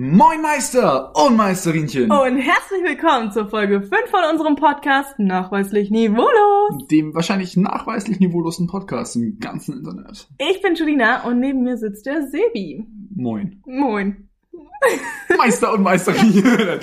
Moin 0.00 0.40
Meister 0.40 1.10
und 1.16 1.36
Meisterinchen. 1.36 2.08
Und 2.12 2.36
herzlich 2.36 2.84
willkommen 2.84 3.32
zur 3.32 3.48
Folge 3.48 3.82
5 3.82 3.92
von 4.08 4.20
unserem 4.30 4.54
Podcast 4.54 5.18
Nachweislich 5.18 5.90
Niveaulos. 5.90 6.86
Dem 6.88 7.16
wahrscheinlich 7.16 7.56
nachweislich 7.56 8.20
niveaulosen 8.20 8.68
Podcast 8.68 9.16
im 9.16 9.40
ganzen 9.40 9.78
Internet. 9.78 10.28
Ich 10.38 10.62
bin 10.62 10.76
Julina 10.76 11.24
und 11.24 11.40
neben 11.40 11.64
mir 11.64 11.76
sitzt 11.76 12.06
der 12.06 12.28
Sebi. 12.28 12.86
Moin. 13.12 13.60
Moin. 13.66 14.28
Meister 15.36 15.72
und 15.72 15.82
Meisterinchen. 15.82 16.44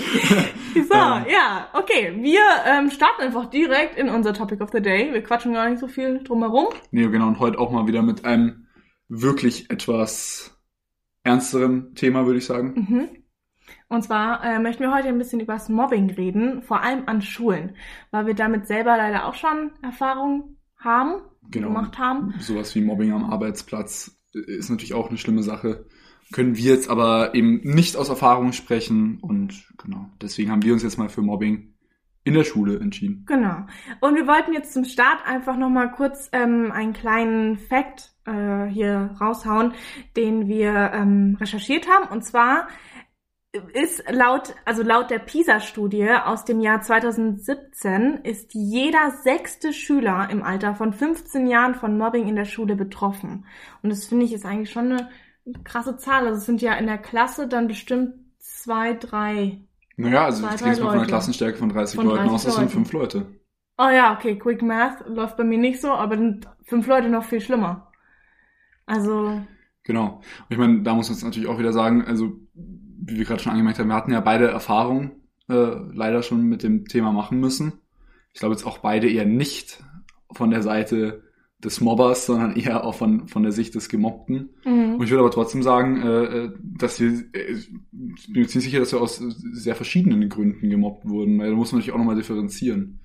So, 0.75 0.93
ja, 0.93 1.69
okay. 1.71 2.17
Wir 2.19 2.41
ähm, 2.65 2.91
starten 2.91 3.21
einfach 3.21 3.45
direkt 3.45 3.97
in 3.97 4.09
unser 4.09 4.33
Topic 4.33 4.61
of 4.61 4.71
the 4.73 4.81
Day. 4.81 5.13
Wir 5.13 5.23
quatschen 5.23 5.53
gar 5.53 5.69
nicht 5.69 5.79
so 5.79 5.87
viel 5.87 6.21
drumherum. 6.21 6.67
nee, 6.91 7.07
genau. 7.07 7.27
Und 7.27 7.39
heute 7.39 7.59
auch 7.59 7.71
mal 7.71 7.87
wieder 7.87 8.01
mit 8.01 8.25
einem 8.25 8.67
wirklich 9.07 9.69
etwas 9.69 10.54
ernsterem 11.25 11.93
Thema, 11.95 12.25
würde 12.25 12.37
ich 12.37 12.45
sagen. 12.45 12.73
Mhm. 12.75 13.09
Und 13.87 14.03
zwar 14.03 14.43
äh, 14.43 14.59
möchten 14.59 14.83
wir 14.83 14.93
heute 14.93 15.09
ein 15.09 15.17
bisschen 15.17 15.39
über 15.39 15.53
das 15.53 15.69
Mobbing 15.69 16.09
reden, 16.11 16.61
vor 16.61 16.81
allem 16.81 17.03
an 17.07 17.21
Schulen, 17.21 17.75
weil 18.11 18.25
wir 18.27 18.33
damit 18.35 18.67
selber 18.67 18.95
leider 18.97 19.25
auch 19.25 19.33
schon 19.35 19.71
Erfahrungen 19.81 20.57
haben, 20.77 21.21
Genau. 21.49 21.67
gemacht 21.67 21.97
haben. 21.99 22.33
Sowas 22.39 22.73
wie 22.75 22.81
Mobbing 22.81 23.11
am 23.11 23.25
Arbeitsplatz 23.25 24.19
ist 24.33 24.69
natürlich 24.69 24.93
auch 24.93 25.09
eine 25.09 25.17
schlimme 25.17 25.43
Sache. 25.43 25.85
Können 26.31 26.57
wir 26.57 26.63
jetzt 26.63 26.89
aber 26.89 27.35
eben 27.35 27.61
nicht 27.63 27.95
aus 27.97 28.09
Erfahrung 28.09 28.51
sprechen 28.51 29.19
und 29.21 29.67
genau. 29.77 30.09
Deswegen 30.21 30.51
haben 30.51 30.63
wir 30.63 30.73
uns 30.73 30.83
jetzt 30.83 30.97
mal 30.97 31.09
für 31.09 31.21
Mobbing 31.21 31.75
in 32.23 32.33
der 32.33 32.43
Schule 32.43 32.79
entschieden. 32.79 33.23
Genau. 33.27 33.67
Und 34.01 34.15
wir 34.15 34.25
wollten 34.25 34.53
jetzt 34.53 34.73
zum 34.73 34.83
Start 34.85 35.19
einfach 35.25 35.55
nochmal 35.57 35.91
kurz 35.91 36.29
ähm, 36.33 36.71
einen 36.71 36.93
kleinen 36.93 37.57
Fact 37.57 38.14
äh, 38.25 38.65
hier 38.65 39.15
raushauen, 39.19 39.73
den 40.15 40.47
wir 40.47 40.91
ähm, 40.93 41.37
recherchiert 41.39 41.87
haben. 41.87 42.09
Und 42.09 42.23
zwar 42.23 42.67
ist 43.73 44.03
laut, 44.09 44.53
also 44.65 44.83
laut 44.83 45.09
der 45.09 45.19
PISA-Studie 45.19 46.09
aus 46.25 46.45
dem 46.45 46.59
Jahr 46.59 46.81
2017 46.81 48.19
ist 48.23 48.53
jeder 48.53 49.11
sechste 49.23 49.73
Schüler 49.73 50.27
im 50.29 50.43
Alter 50.43 50.75
von 50.75 50.93
15 50.93 51.47
Jahren 51.47 51.75
von 51.75 51.97
Mobbing 51.97 52.27
in 52.27 52.35
der 52.35 52.45
Schule 52.45 52.75
betroffen. 52.75 53.45
Und 53.81 53.91
das 53.91 54.05
finde 54.05 54.25
ich 54.25 54.33
ist 54.33 54.45
eigentlich 54.45 54.71
schon 54.71 54.91
eine 54.91 55.09
krasse 55.63 55.97
Zahl. 55.97 56.25
Also 56.25 56.39
es 56.39 56.45
sind 56.45 56.61
ja 56.61 56.73
in 56.73 56.87
der 56.87 56.97
Klasse 56.97 57.47
dann 57.47 57.67
bestimmt 57.67 58.15
zwei, 58.39 58.93
drei 58.93 59.61
Naja, 59.95 60.25
also 60.25 60.43
Zwei, 60.43 60.55
ich 60.55 60.59
drei 60.59 60.65
gehe 60.65 60.73
jetzt 60.73 60.83
mal 60.83 60.89
von 60.89 60.99
einer. 60.99 61.07
Klassenstärke 61.07 61.57
von 61.57 61.69
30 61.69 61.95
Von 61.95 62.07
Leuten 62.07 62.27
30 62.27 62.33
aus, 62.33 62.43
das 62.43 62.55
sind 62.55 62.71
fünf 62.71 62.91
Leute. 62.91 63.25
Oh 63.77 63.89
ja, 63.89 64.13
okay, 64.13 64.37
Quick 64.37 64.61
Math 64.61 65.05
läuft 65.07 65.37
bei 65.37 65.43
mir 65.43 65.57
nicht 65.57 65.81
so, 65.81 65.91
aber 65.91 66.17
fünf 66.63 66.87
Leute 66.87 67.09
noch 67.09 67.25
viel 67.25 67.41
schlimmer. 67.41 67.91
Also, 68.85 69.41
Genau. 69.85 70.15
Und 70.15 70.45
ich 70.49 70.57
meine, 70.57 70.81
da 70.81 70.93
muss 70.93 71.09
man 71.09 71.15
jetzt 71.15 71.23
natürlich 71.23 71.47
auch 71.47 71.59
wieder 71.59 71.71
sagen, 71.71 72.03
also 72.03 72.33
wie 72.53 73.17
wir 73.17 73.25
gerade 73.25 73.41
schon 73.41 73.51
angemerkt 73.51 73.79
haben, 73.79 73.89
wir 73.89 73.95
hatten 73.95 74.11
ja 74.11 74.19
beide 74.19 74.47
Erfahrungen 74.47 75.11
äh, 75.47 75.75
leider 75.93 76.23
schon 76.23 76.43
mit 76.43 76.63
dem 76.63 76.85
Thema 76.85 77.11
machen 77.11 77.39
müssen. 77.39 77.73
Ich 78.33 78.39
glaube 78.39 78.55
jetzt 78.55 78.65
auch 78.65 78.79
beide 78.79 79.09
eher 79.09 79.25
nicht 79.25 79.83
von 80.31 80.49
der 80.49 80.63
Seite 80.63 81.23
des 81.63 81.81
Mobbers, 81.81 82.25
sondern 82.25 82.55
eher 82.55 82.83
auch 82.83 82.95
von, 82.95 83.27
von 83.27 83.43
der 83.43 83.51
Sicht 83.51 83.75
des 83.75 83.87
Gemobbten. 83.87 84.49
Und 84.65 84.97
mhm. 84.97 85.03
ich 85.03 85.11
würde 85.11 85.21
aber 85.21 85.31
trotzdem 85.31 85.61
sagen, 85.61 86.01
äh, 86.01 86.23
äh, 86.23 86.51
dass 86.59 86.99
wir, 86.99 87.11
äh, 87.33 87.51
ich 87.51 87.69
bin 87.71 88.41
mir 88.41 88.47
ziemlich 88.47 88.65
sicher, 88.65 88.79
dass 88.79 88.91
wir 88.91 89.01
aus 89.01 89.17
sehr 89.17 89.75
verschiedenen 89.75 90.27
Gründen 90.29 90.69
gemobbt 90.69 91.07
wurden, 91.07 91.37
weil 91.39 91.51
da 91.51 91.55
muss 91.55 91.71
man 91.71 91.79
natürlich 91.79 91.93
auch 91.93 91.99
nochmal 91.99 92.15
differenzieren. 92.15 92.99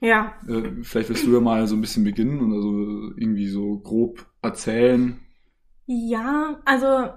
ja, 0.00 0.34
Äh, 0.46 0.82
vielleicht 0.82 1.08
willst 1.08 1.26
du 1.26 1.32
ja 1.32 1.40
mal 1.40 1.66
so 1.66 1.76
ein 1.76 1.80
bisschen 1.80 2.04
beginnen 2.04 2.40
und 2.40 2.52
also 2.52 3.14
irgendwie 3.16 3.48
so 3.48 3.78
grob 3.78 4.26
erzählen. 4.42 5.18
Ja, 5.86 6.60
also 6.64 7.08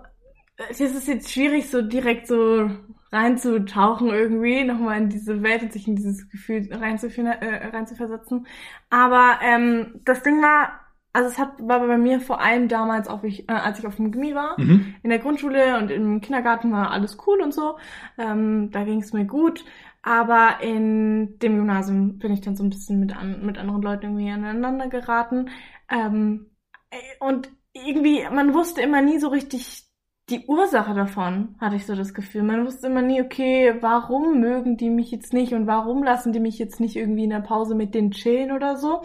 es 0.70 0.80
ist 0.81 1.08
jetzt 1.08 1.31
schwierig, 1.31 1.70
so 1.70 1.81
direkt 1.81 2.28
so 2.28 2.70
reinzutauchen 3.12 4.09
irgendwie, 4.09 4.64
nochmal 4.66 5.00
in 5.02 5.09
diese 5.09 5.42
Welt 5.44 5.64
und 5.64 5.73
sich 5.73 5.88
in 5.88 5.95
dieses 5.95 6.30
Gefühl 6.30 6.70
äh, 6.72 7.67
reinzuversetzen. 7.67 8.47
Aber 8.90 9.40
ähm, 9.44 10.02
das 10.06 10.23
Ding 10.23 10.41
war, 10.41 10.79
also 11.13 11.29
es 11.29 11.40
hat, 11.40 11.53
war 11.59 11.79
bei 11.88 11.97
mir 11.97 12.22
vor 12.22 12.41
allem 12.41 12.68
damals, 12.68 13.08
auch 13.08 13.24
ich, 13.24 13.50
äh, 13.50 13.53
als 13.53 13.79
ich 13.79 13.88
auf 13.88 13.96
dem 13.96 14.12
Gimmi 14.12 14.35
war, 14.35 14.58
Mhm. 14.58 14.96
in 15.03 15.09
der 15.09 15.19
Grundschule 15.19 15.78
und 15.79 15.91
im 15.91 16.22
Kindergarten 16.22 16.72
war 16.72 16.91
alles 16.91 17.18
cool 17.28 17.41
und 17.41 17.53
so. 17.53 17.78
Ähm, 18.18 18.69
da 18.72 18.84
ging 18.84 19.02
es 19.02 19.13
mir 19.13 19.25
gut. 19.25 19.66
Aber 20.02 20.62
in 20.62 21.40
dem 21.40 21.58
Gymnasium 21.58 22.19
bin 22.19 22.31
ich 22.34 22.41
dann 22.41 22.56
so 22.56 22.63
ein 22.63 22.69
bisschen 22.69 23.00
mit, 23.02 23.16
an, 23.16 23.46
mit 23.46 23.58
anderen 23.58 23.81
Leuten 23.81 24.06
irgendwie 24.06 24.31
aneinander 24.31 24.88
geraten. 24.88 25.50
Ähm, 25.90 26.52
äh, 26.91 26.97
und 27.19 27.50
irgendwie, 27.74 28.24
man 28.31 28.53
wusste 28.53 28.81
immer 28.81 29.02
nie 29.02 29.19
so 29.19 29.30
richtig 29.30 29.85
die 30.30 30.46
Ursache 30.47 30.94
davon, 30.94 31.56
hatte 31.59 31.75
ich 31.75 31.85
so 31.88 31.96
das 31.96 32.13
Gefühl. 32.13 32.44
Man 32.44 32.66
wusste 32.66 32.88
immer 32.88 33.02
nie, 33.02 33.22
okay, 33.22 33.75
warum 33.81 34.40
mögen 34.40 34.78
die 34.78 34.90
mich 34.91 35.09
jetzt 35.12 35.34
nicht 35.34 35.53
und 35.53 35.66
warum 35.68 36.03
lassen 36.03 36.34
die 36.34 36.40
mich 36.40 36.59
jetzt 36.59 36.79
nicht 36.79 36.96
irgendwie 36.96 37.24
in 37.24 37.31
der 37.31 37.40
Pause 37.40 37.74
mit 37.75 37.96
denen 37.96 38.12
chillen 38.12 38.52
oder 38.52 38.78
so. 38.78 39.02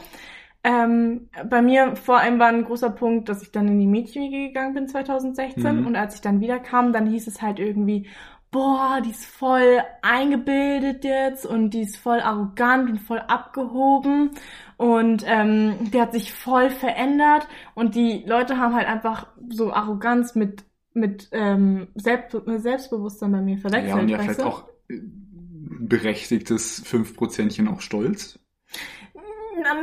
Ähm, 0.62 1.28
bei 1.50 1.60
mir 1.62 1.96
vor 1.96 2.18
allem 2.18 2.38
war 2.38 2.48
ein 2.48 2.64
großer 2.64 2.90
Punkt, 2.90 3.28
dass 3.28 3.42
ich 3.42 3.52
dann 3.52 3.68
in 3.68 3.78
die 3.80 3.86
Mädchenwege 3.86 4.48
gegangen 4.48 4.74
bin 4.74 4.88
2016 4.88 5.82
Mhm. 5.82 5.86
und 5.86 5.96
als 5.96 6.14
ich 6.16 6.20
dann 6.22 6.40
wiederkam, 6.40 6.92
dann 6.92 7.06
hieß 7.06 7.26
es 7.26 7.42
halt 7.42 7.58
irgendwie, 7.58 8.08
boah, 8.54 9.00
die 9.04 9.10
ist 9.10 9.24
voll 9.26 9.82
eingebildet 10.00 11.02
jetzt 11.02 11.44
und 11.44 11.70
die 11.70 11.82
ist 11.82 11.96
voll 11.96 12.20
arrogant 12.20 12.88
und 12.88 13.00
voll 13.00 13.18
abgehoben 13.18 14.30
und 14.76 15.24
ähm, 15.26 15.74
die 15.92 16.00
hat 16.00 16.12
sich 16.12 16.32
voll 16.32 16.70
verändert 16.70 17.48
und 17.74 17.96
die 17.96 18.22
Leute 18.24 18.56
haben 18.56 18.76
halt 18.76 18.86
einfach 18.86 19.26
so 19.50 19.72
Arroganz 19.72 20.36
mit 20.36 20.64
mit 20.92 21.28
ähm, 21.32 21.88
Selbst 21.96 22.36
Selbstbewusstsein 22.46 23.32
bei 23.32 23.40
mir 23.40 23.58
verwechselt. 23.58 23.88
Ja, 23.88 23.96
und 23.96 24.08
ja, 24.08 24.18
vielleicht 24.20 24.40
du? 24.40 24.44
auch 24.44 24.68
äh, 24.88 25.00
berechtigtes 25.80 26.84
5%chen 26.86 27.66
auch 27.66 27.80
Stolz. 27.80 28.38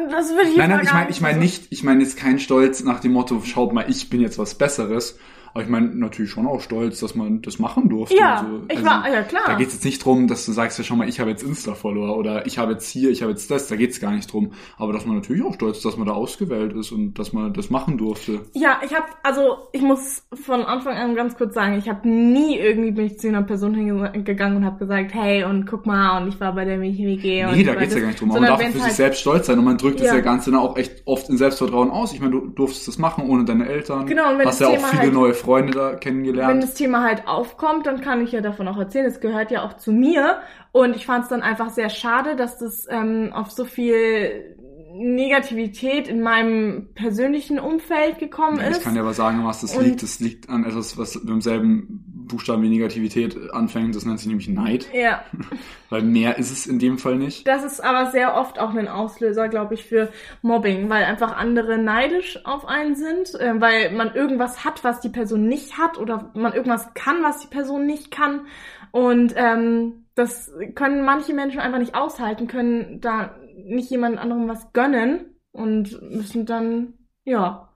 Das 0.10 0.30
würde 0.30 0.48
ich 0.50 0.56
Nein, 0.56 0.70
nein, 0.70 0.84
ich 0.84 0.94
meine 0.94 1.10
ich 1.10 1.20
meine 1.22 1.34
so- 1.34 1.42
nicht, 1.42 1.68
ich 1.72 1.84
meine 1.84 2.02
jetzt 2.04 2.16
kein 2.16 2.40
Stolz 2.40 2.86
nach 2.86 3.02
dem 3.02 3.12
Motto, 3.12 3.42
schaut 3.42 3.74
mal, 3.74 3.90
ich 3.90 4.10
bin 4.10 4.22
jetzt 4.22 4.38
was 4.38 4.56
Besseres. 4.56 5.20
Aber 5.54 5.64
ich 5.64 5.70
meine 5.70 5.88
natürlich 5.88 6.32
schon 6.32 6.48
auch 6.48 6.62
stolz, 6.62 7.00
dass 7.00 7.16
man 7.16 7.42
das 7.42 7.60
machen 7.60 7.90
durfte. 7.90 8.16
Ja, 8.16 8.36
Also, 8.42 8.62
ich 8.70 8.78
also, 8.78 8.90
war, 8.90 9.10
ja 9.12 9.22
klar. 9.24 9.44
Da 9.48 9.54
geht 9.56 9.68
es 9.68 9.74
jetzt 9.76 9.86
nicht 9.86 10.04
drum, 10.04 10.28
dass 10.28 10.46
du 10.46 10.52
sagst, 10.52 10.78
ja 10.78 10.84
schau 10.84 10.96
mal, 10.96 11.10
ich 11.10 11.20
habe 11.20 11.30
jetzt 11.30 11.44
Insta-Follower 11.44 12.18
oder 12.18 12.46
ich 12.46 12.58
habe 12.58 12.74
jetzt 12.74 12.90
hier, 12.90 13.10
ich 13.10 13.22
habe 13.22 13.32
jetzt 13.32 13.50
das, 13.52 13.68
da 13.68 13.76
geht 13.76 13.92
es 13.92 14.00
gar 14.00 14.12
nicht 14.12 14.32
drum. 14.32 14.52
Aber 14.78 14.94
dass 14.94 15.06
man 15.06 15.16
natürlich 15.16 15.44
auch 15.44 15.54
stolz 15.54 15.78
ist, 15.78 15.86
dass 15.86 15.98
man 15.98 16.08
da 16.08 16.14
ausgewählt 16.14 16.74
ist 16.74 16.92
und 16.92 17.16
dass 17.20 17.34
man 17.34 17.54
das 17.54 17.70
machen 17.70 17.98
durfte. 17.98 18.42
Ja, 18.54 18.80
ich 18.86 18.94
habe, 18.94 19.06
also 19.24 19.58
ich 19.74 19.82
muss 19.82 20.24
von 20.34 20.62
Anfang 20.64 20.96
an 20.96 21.16
ganz 21.16 21.36
kurz 21.38 21.54
sagen, 21.54 21.78
ich 21.78 21.90
habe 21.90 22.08
nie 22.08 22.58
irgendwie 22.58 22.92
bin 22.92 23.06
ich 23.06 23.20
zu 23.20 23.28
einer 23.28 23.44
Person 23.44 23.76
hingegangen 23.76 24.58
und 24.58 24.66
habe 24.66 24.80
gesagt, 24.80 25.14
hey 25.14 25.44
und 25.44 25.66
guck 25.66 25.86
mal 25.86 26.22
und 26.22 26.30
ich 26.30 26.40
war 26.40 26.54
bei 26.54 26.66
der 26.66 26.82
und 26.82 26.82
Nee, 26.82 27.64
da 27.64 27.76
geht's 27.76 27.94
ja 27.94 28.00
gar 28.00 28.08
nicht 28.08 28.20
drum. 28.22 28.30
Man 28.30 28.44
darf 28.44 28.62
für 28.62 28.72
sich 28.72 28.82
halt- 28.82 28.94
selbst 28.94 29.22
stolz 29.22 29.48
sein 29.48 29.60
und 29.60 29.66
man 29.66 29.78
drückt 29.78 30.00
das 30.00 30.08
Ja. 30.08 30.16
ja 30.16 30.22
Ganze 30.22 30.52
dann 30.52 30.60
auch 30.60 30.78
echt 30.78 31.04
oft 31.06 31.30
in 31.30 31.38
Selbstvertrauen 31.38 31.90
aus. 31.92 32.14
Ich 32.14 32.20
meine, 32.20 32.32
du 32.32 32.48
durftest 32.48 32.88
das 32.88 32.98
machen 32.98 33.28
ohne 33.30 33.46
deine 33.46 33.68
Eltern. 33.68 34.06
Genau, 34.06 34.32
und 34.32 34.40
wenn 34.40 34.48
Hast 34.48 34.62
das 34.62 34.68
ja 34.68 34.74
auch 34.74 34.78
Thema 34.78 34.88
viele 34.90 35.02
halt- 35.04 35.14
neue 35.14 35.34
Freunde 35.42 35.74
da 35.74 35.92
Wenn 35.92 36.00
kennengelernt. 36.00 36.64
das 36.64 36.74
Thema 36.76 37.04
halt 37.04 37.28
aufkommt, 37.28 37.86
dann 37.88 38.02
kann 38.02 38.22
ich 38.24 38.32
ja 38.32 38.42
davon 38.42 38.68
auch 38.68 38.78
erzählen. 38.78 39.06
Es 39.06 39.20
gehört 39.20 39.52
ja 39.52 39.64
auch 39.66 39.74
zu 39.78 39.92
mir. 39.92 40.40
Und 40.72 40.96
ich 40.96 41.06
fand 41.06 41.24
es 41.24 41.30
dann 41.30 41.42
einfach 41.42 41.70
sehr 41.70 41.90
schade, 41.90 42.36
dass 42.36 42.58
das 42.58 42.88
ähm, 42.90 43.32
auf 43.34 43.52
so 43.52 43.66
viel 43.66 44.56
Negativität 44.94 46.08
in 46.08 46.22
meinem 46.22 46.90
persönlichen 46.96 47.60
Umfeld 47.60 48.20
gekommen 48.20 48.58
Ja, 48.58 48.66
ich 48.66 48.72
ist. 48.78 48.84
kann 48.84 48.94
dir 48.94 49.02
aber 49.02 49.14
sagen, 49.14 49.44
was 49.46 49.62
das 49.62 49.76
Und- 49.76 49.86
liegt. 49.86 50.04
Das 50.04 50.20
liegt 50.20 50.50
an 50.50 50.64
etwas, 50.66 50.98
was 50.98 51.16
mit 51.16 51.30
demselben 51.30 52.21
Buchstaben 52.28 52.64
wie 52.64 52.70
Negativität 52.70 53.52
anfängt. 53.52 53.96
Das 53.96 54.06
nennt 54.06 54.20
sich 54.20 54.28
nämlich 54.28 54.48
Neid. 54.48 54.88
ja. 54.94 55.24
Weil 55.90 56.04
mehr 56.04 56.38
ist 56.38 56.52
es 56.52 56.68
in 56.68 56.80
dem 56.80 56.98
Fall 56.98 57.18
nicht. 57.18 57.46
Das 57.48 57.66
ist 57.66 57.84
aber 57.84 58.12
sehr 58.12 58.36
oft 58.38 58.60
auch 58.60 58.74
ein 58.74 58.88
Auslöser, 58.88 59.50
glaube 59.50 59.74
ich, 59.74 59.84
für 59.84 60.10
Mobbing, 60.42 60.90
weil 60.90 61.04
einfach 61.04 61.36
andere 61.36 61.78
neidisch 61.78 62.40
auf 62.46 62.66
einen 62.66 62.96
sind, 62.96 63.36
äh, 63.36 63.60
weil 63.60 63.92
man 63.92 64.16
irgendwas 64.16 64.64
hat, 64.64 64.86
was 64.86 65.02
die 65.02 65.10
Person 65.10 65.48
nicht 65.48 65.78
hat 65.78 65.98
oder 65.98 66.32
man 66.34 66.54
irgendwas 66.54 66.94
kann, 66.94 67.24
was 67.24 67.40
die 67.42 67.48
Person 67.48 67.86
nicht 67.86 68.10
kann. 68.10 68.48
Und 68.92 69.34
ähm, 69.36 70.06
das 70.16 70.52
können 70.76 71.04
manche 71.04 71.34
Menschen 71.34 71.60
einfach 71.60 71.80
nicht 71.80 71.96
aushalten, 71.96 72.48
können 72.48 73.02
da 73.02 73.36
nicht 73.56 73.90
jemand 73.90 74.18
anderem 74.18 74.48
was 74.48 74.72
gönnen 74.74 75.36
und 75.52 76.02
müssen 76.02 76.46
dann, 76.46 76.94
ja, 77.24 77.71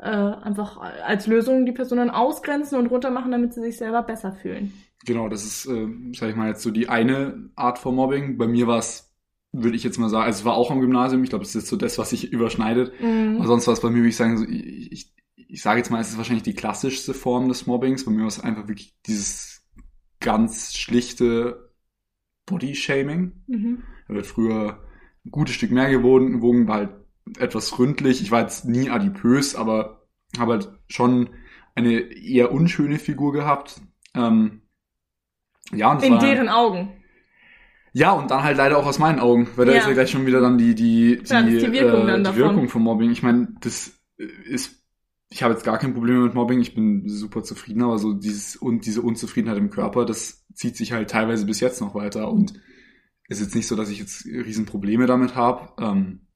äh, 0.00 0.06
einfach 0.06 0.78
als 0.78 1.26
Lösung 1.26 1.66
die 1.66 1.72
Person 1.72 1.98
dann 1.98 2.10
ausgrenzen 2.10 2.78
und 2.78 2.86
runtermachen, 2.86 3.30
damit 3.30 3.54
sie 3.54 3.60
sich 3.60 3.76
selber 3.76 4.02
besser 4.02 4.32
fühlen. 4.32 4.72
Genau, 5.04 5.28
das 5.28 5.44
ist, 5.44 5.66
äh, 5.66 5.88
sag 6.14 6.30
ich 6.30 6.36
mal, 6.36 6.48
jetzt 6.48 6.62
so 6.62 6.70
die 6.70 6.88
eine 6.88 7.50
Art 7.56 7.78
von 7.78 7.94
Mobbing. 7.94 8.38
Bei 8.38 8.46
mir 8.46 8.66
war 8.66 8.78
es, 8.78 9.14
würde 9.52 9.76
ich 9.76 9.84
jetzt 9.84 9.98
mal 9.98 10.08
sagen, 10.08 10.24
also 10.24 10.40
es 10.40 10.44
war 10.44 10.54
auch 10.54 10.70
am 10.70 10.80
Gymnasium. 10.80 11.22
Ich 11.22 11.30
glaube, 11.30 11.44
das 11.44 11.54
ist 11.54 11.68
so 11.68 11.76
das, 11.76 11.98
was 11.98 12.10
sich 12.10 12.32
überschneidet. 12.32 12.92
Mhm. 13.00 13.36
Aber 13.36 13.46
sonst 13.46 13.66
war 13.66 13.74
es 13.74 13.80
bei 13.80 13.90
mir, 13.90 13.96
würde 13.96 14.08
ich 14.08 14.16
sagen, 14.16 14.38
so, 14.38 14.44
ich, 14.44 14.92
ich, 14.92 15.14
ich 15.36 15.62
sage 15.62 15.78
jetzt 15.78 15.90
mal, 15.90 16.00
es 16.00 16.10
ist 16.10 16.18
wahrscheinlich 16.18 16.44
die 16.44 16.54
klassischste 16.54 17.14
Form 17.14 17.48
des 17.48 17.66
Mobbings. 17.66 18.04
Bei 18.04 18.10
mir 18.10 18.20
war 18.20 18.28
es 18.28 18.40
einfach 18.40 18.68
wirklich 18.68 18.96
dieses 19.06 19.66
ganz 20.20 20.74
schlichte 20.74 21.72
Body-Shaming. 22.46 23.32
Mhm. 23.46 23.82
Er 24.08 24.14
wird 24.14 24.26
früher 24.26 24.82
ein 25.24 25.30
gutes 25.30 25.54
Stück 25.54 25.70
mehr 25.70 25.90
gewogen, 25.90 26.32
gewogen, 26.32 26.68
war 26.68 26.76
halt 26.76 26.90
etwas 27.38 27.78
ründlich. 27.78 28.20
Ich 28.22 28.30
war 28.30 28.40
jetzt 28.42 28.64
nie 28.64 28.90
adipös, 28.90 29.54
aber 29.54 30.06
habe 30.38 30.52
halt 30.52 30.72
schon 30.88 31.30
eine 31.74 32.00
eher 32.00 32.52
unschöne 32.52 32.98
Figur 32.98 33.32
gehabt. 33.32 33.80
Ähm, 34.14 34.62
Ja, 35.72 35.92
und 35.92 36.02
In 36.02 36.12
war, 36.14 36.18
deren 36.18 36.48
Augen. 36.48 36.92
Ja, 37.92 38.12
und 38.12 38.30
dann 38.30 38.42
halt 38.42 38.56
leider 38.56 38.78
auch 38.78 38.86
aus 38.86 38.98
meinen 38.98 39.18
Augen, 39.20 39.48
weil 39.56 39.66
da 39.66 39.72
Ja. 39.72 39.78
ist 39.78 39.86
ja 39.86 39.92
gleich 39.92 40.10
schon 40.10 40.26
wieder 40.26 40.40
dann 40.40 40.58
die, 40.58 40.74
die, 40.74 41.20
die, 41.22 41.32
Ja, 41.32 41.42
die 41.42 41.72
Wirkung 41.72 42.06
dann 42.06 42.24
die. 42.24 42.36
Wirkung 42.36 42.68
vom 42.68 42.82
Mobbing. 42.82 43.10
Ich 43.10 43.22
meine, 43.22 43.48
das 43.60 44.00
ist, 44.16 44.84
ich 45.28 45.42
habe 45.42 45.54
jetzt 45.54 45.64
gar 45.64 45.78
kein 45.78 45.94
Problem 45.94 46.22
mit 46.24 46.34
Mobbing, 46.34 46.60
ich 46.60 46.74
bin 46.74 47.08
super 47.08 47.42
zufrieden, 47.42 47.82
aber 47.82 47.98
so 47.98 48.12
dieses 48.14 48.56
und 48.56 48.84
diese 48.86 49.02
Unzufriedenheit 49.02 49.58
im 49.58 49.70
Körper, 49.70 50.04
das 50.04 50.44
zieht 50.54 50.76
sich 50.76 50.92
halt 50.92 51.10
teilweise 51.10 51.46
bis 51.46 51.60
jetzt 51.60 51.80
noch 51.80 51.94
weiter 51.94 52.30
und 52.30 52.52
es 53.28 53.38
ist 53.38 53.46
jetzt 53.46 53.54
nicht 53.54 53.68
so, 53.68 53.76
dass 53.76 53.90
ich 53.90 54.00
jetzt 54.00 54.24
riesen 54.26 54.66
Probleme 54.66 55.06
damit 55.06 55.36
habe, 55.36 55.72
ähm, 55.82 56.26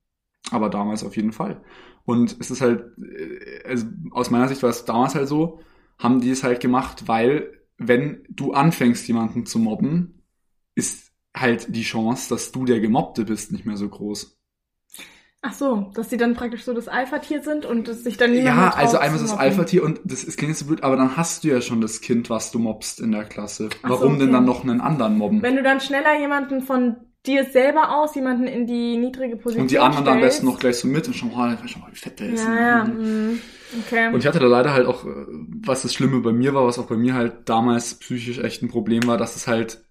aber 0.50 0.70
damals 0.70 1.04
auf 1.04 1.16
jeden 1.16 1.32
Fall. 1.32 1.62
Und 2.04 2.36
es 2.40 2.50
ist 2.50 2.60
halt, 2.60 2.84
äh, 2.98 3.66
also 3.68 3.86
aus 4.10 4.30
meiner 4.30 4.48
Sicht 4.48 4.62
war 4.62 4.70
es 4.70 4.84
damals 4.84 5.14
halt 5.14 5.28
so, 5.28 5.60
haben 5.98 6.20
die 6.20 6.30
es 6.30 6.44
halt 6.44 6.60
gemacht, 6.60 7.08
weil 7.08 7.52
wenn 7.78 8.24
du 8.28 8.52
anfängst, 8.52 9.06
jemanden 9.08 9.46
zu 9.46 9.58
mobben, 9.58 10.22
ist 10.74 11.12
halt 11.36 11.74
die 11.74 11.82
Chance, 11.82 12.28
dass 12.28 12.52
du 12.52 12.64
der 12.64 12.80
Gemobbte 12.80 13.24
bist, 13.24 13.52
nicht 13.52 13.66
mehr 13.66 13.76
so 13.76 13.88
groß. 13.88 14.38
Ach 15.42 15.52
so, 15.52 15.90
dass 15.94 16.08
sie 16.08 16.16
dann 16.16 16.34
praktisch 16.34 16.64
so 16.64 16.72
das 16.72 16.88
Alpha-Tier 16.88 17.42
sind 17.42 17.66
und 17.66 17.86
dass 17.86 18.02
sich 18.02 18.16
dann 18.16 18.32
niemand 18.32 18.46
Ja, 18.46 18.70
also 18.70 18.96
einmal 18.96 19.20
das 19.20 19.36
mobben. 19.36 19.40
Alpha-Tier 19.40 19.84
und 19.84 20.00
das 20.04 20.24
ist, 20.24 20.38
klingt 20.38 20.56
so 20.56 20.64
blöd, 20.66 20.82
aber 20.82 20.96
dann 20.96 21.16
hast 21.18 21.44
du 21.44 21.48
ja 21.48 21.60
schon 21.60 21.82
das 21.82 22.00
Kind, 22.00 22.30
was 22.30 22.50
du 22.50 22.58
mobbst 22.58 22.98
in 23.00 23.12
der 23.12 23.24
Klasse. 23.24 23.68
Ach 23.82 23.92
so, 23.94 24.00
Warum 24.00 24.18
denn 24.18 24.30
okay. 24.30 24.32
dann 24.32 24.44
noch 24.46 24.62
einen 24.62 24.80
anderen 24.80 25.18
mobben? 25.18 25.42
Wenn 25.42 25.56
du 25.56 25.62
dann 25.62 25.80
schneller 25.80 26.18
jemanden 26.18 26.62
von 26.62 26.96
dir 27.26 27.44
selber 27.44 27.96
aus, 27.96 28.14
jemanden 28.14 28.46
in 28.46 28.66
die 28.66 28.96
niedrige 28.96 29.36
Position 29.36 29.62
und 29.62 29.70
die 29.70 29.78
anderen 29.78 30.04
dann 30.04 30.14
am 30.14 30.20
stellst. 30.20 30.36
besten 30.38 30.46
noch 30.46 30.58
gleich 30.58 30.76
so 30.76 30.88
mit 30.88 31.06
und 31.06 31.14
schau 31.14 31.26
mal, 31.26 31.58
schau 31.66 31.80
mal 31.80 31.90
wie 31.90 31.96
fett 31.96 32.20
der 32.20 32.28
ist. 32.28 32.44
Ja, 32.44 32.54
ja, 32.54 32.84
mm, 32.84 33.40
okay. 33.80 34.08
Und 34.08 34.18
ich 34.18 34.26
hatte 34.26 34.40
da 34.40 34.46
leider 34.46 34.72
halt 34.72 34.86
auch, 34.86 35.04
äh, 35.04 35.26
was 35.64 35.82
das 35.82 35.94
Schlimme 35.94 36.20
bei 36.20 36.32
mir 36.32 36.54
war, 36.54 36.66
was 36.66 36.78
auch 36.78 36.86
bei 36.86 36.96
mir 36.96 37.14
halt 37.14 37.48
damals 37.48 37.94
psychisch 37.94 38.38
echt 38.38 38.62
ein 38.62 38.68
Problem 38.68 39.06
war, 39.06 39.16
dass 39.16 39.36
es 39.36 39.46
halt 39.46 39.84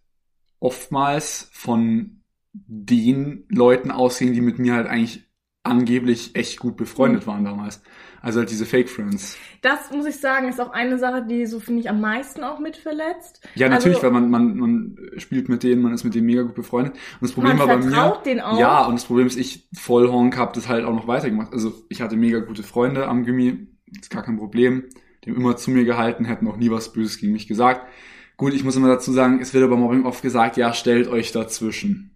oftmals 0.60 1.50
von 1.52 2.22
den 2.54 3.46
Leuten 3.50 3.90
ausging, 3.90 4.34
die 4.34 4.42
mit 4.42 4.60
mir 4.60 4.76
halt 4.76 4.88
eigentlich 4.88 5.26
angeblich 5.64 6.36
echt 6.36 6.60
gut 6.60 6.76
befreundet 6.76 7.26
waren 7.26 7.46
damals. 7.46 7.82
Also 8.22 8.40
halt 8.40 8.50
diese 8.52 8.66
Fake 8.66 8.90
Friends. 8.90 9.38
das 9.62 9.92
muss 9.92 10.06
ich 10.06 10.18
sagen, 10.18 10.48
ist 10.48 10.62
auch 10.62 10.72
eine 10.72 10.98
Sache, 10.98 11.26
die 11.26 11.46
so 11.46 11.60
finde 11.60 11.82
ich 11.82 11.90
am 11.90 12.00
meisten 12.02 12.44
auch 12.44 12.60
mit 12.60 12.78
verletzt. 12.78 13.42
Ja, 13.56 13.68
natürlich, 13.70 13.98
Also- 13.98 14.08
weil 14.08 14.22
man, 14.22 14.30
man, 14.30 14.58
man 14.58 14.98
spielt 15.18 15.50
mit 15.50 15.64
denen, 15.64 15.82
man 15.82 15.94
ist 15.94 16.04
mit 16.04 16.16
denen 16.16 16.26
mega 16.28 16.42
gut 16.44 16.56
befreundet. 16.56 16.94
Und 16.94 17.22
das 17.22 17.32
Problem 17.34 17.58
war 17.60 17.68
bei 17.68 17.78
mir. 17.78 18.18
denen 18.26 18.40
auch. 18.42 18.60
Ja, 18.60 18.86
und 18.86 18.96
das 18.96 19.06
Problem 19.06 19.28
ist, 19.28 19.38
ich 19.38 19.68
voll 19.74 20.10
Honk 20.10 20.38
hab 20.38 20.54
das 20.54 20.68
halt 20.70 20.86
auch 20.86 20.94
noch 20.94 21.08
weitergemacht. 21.08 21.52
Also 21.54 21.74
ich 21.90 22.02
hatte 22.02 22.16
mega 22.16 22.40
gute 22.40 22.64
Freunde 22.64 23.08
am 23.08 23.26
Gimmi, 23.26 23.68
ist 24.00 24.10
gar 24.10 24.24
kein 24.24 24.38
Problem. 24.38 24.84
Die 25.24 25.30
haben 25.32 25.38
immer 25.38 25.56
zu 25.56 25.72
mir 25.72 25.86
gehalten, 25.86 26.26
hätten 26.26 26.48
auch 26.48 26.58
nie 26.58 26.72
was 26.72 26.92
Böses 26.94 27.18
gegen 27.18 27.32
mich 27.34 27.48
gesagt. 27.48 27.88
Gut, 28.36 28.54
ich 28.54 28.64
muss 28.64 28.76
immer 28.76 28.88
dazu 28.90 29.12
sagen, 29.14 29.40
es 29.42 29.54
wird 29.54 29.64
aber 29.64 29.78
Mobbing 29.78 30.06
oft 30.06 30.22
gesagt, 30.22 30.58
ja, 30.58 30.74
stellt 30.74 31.08
euch 31.08 31.32
dazwischen. 31.32 32.13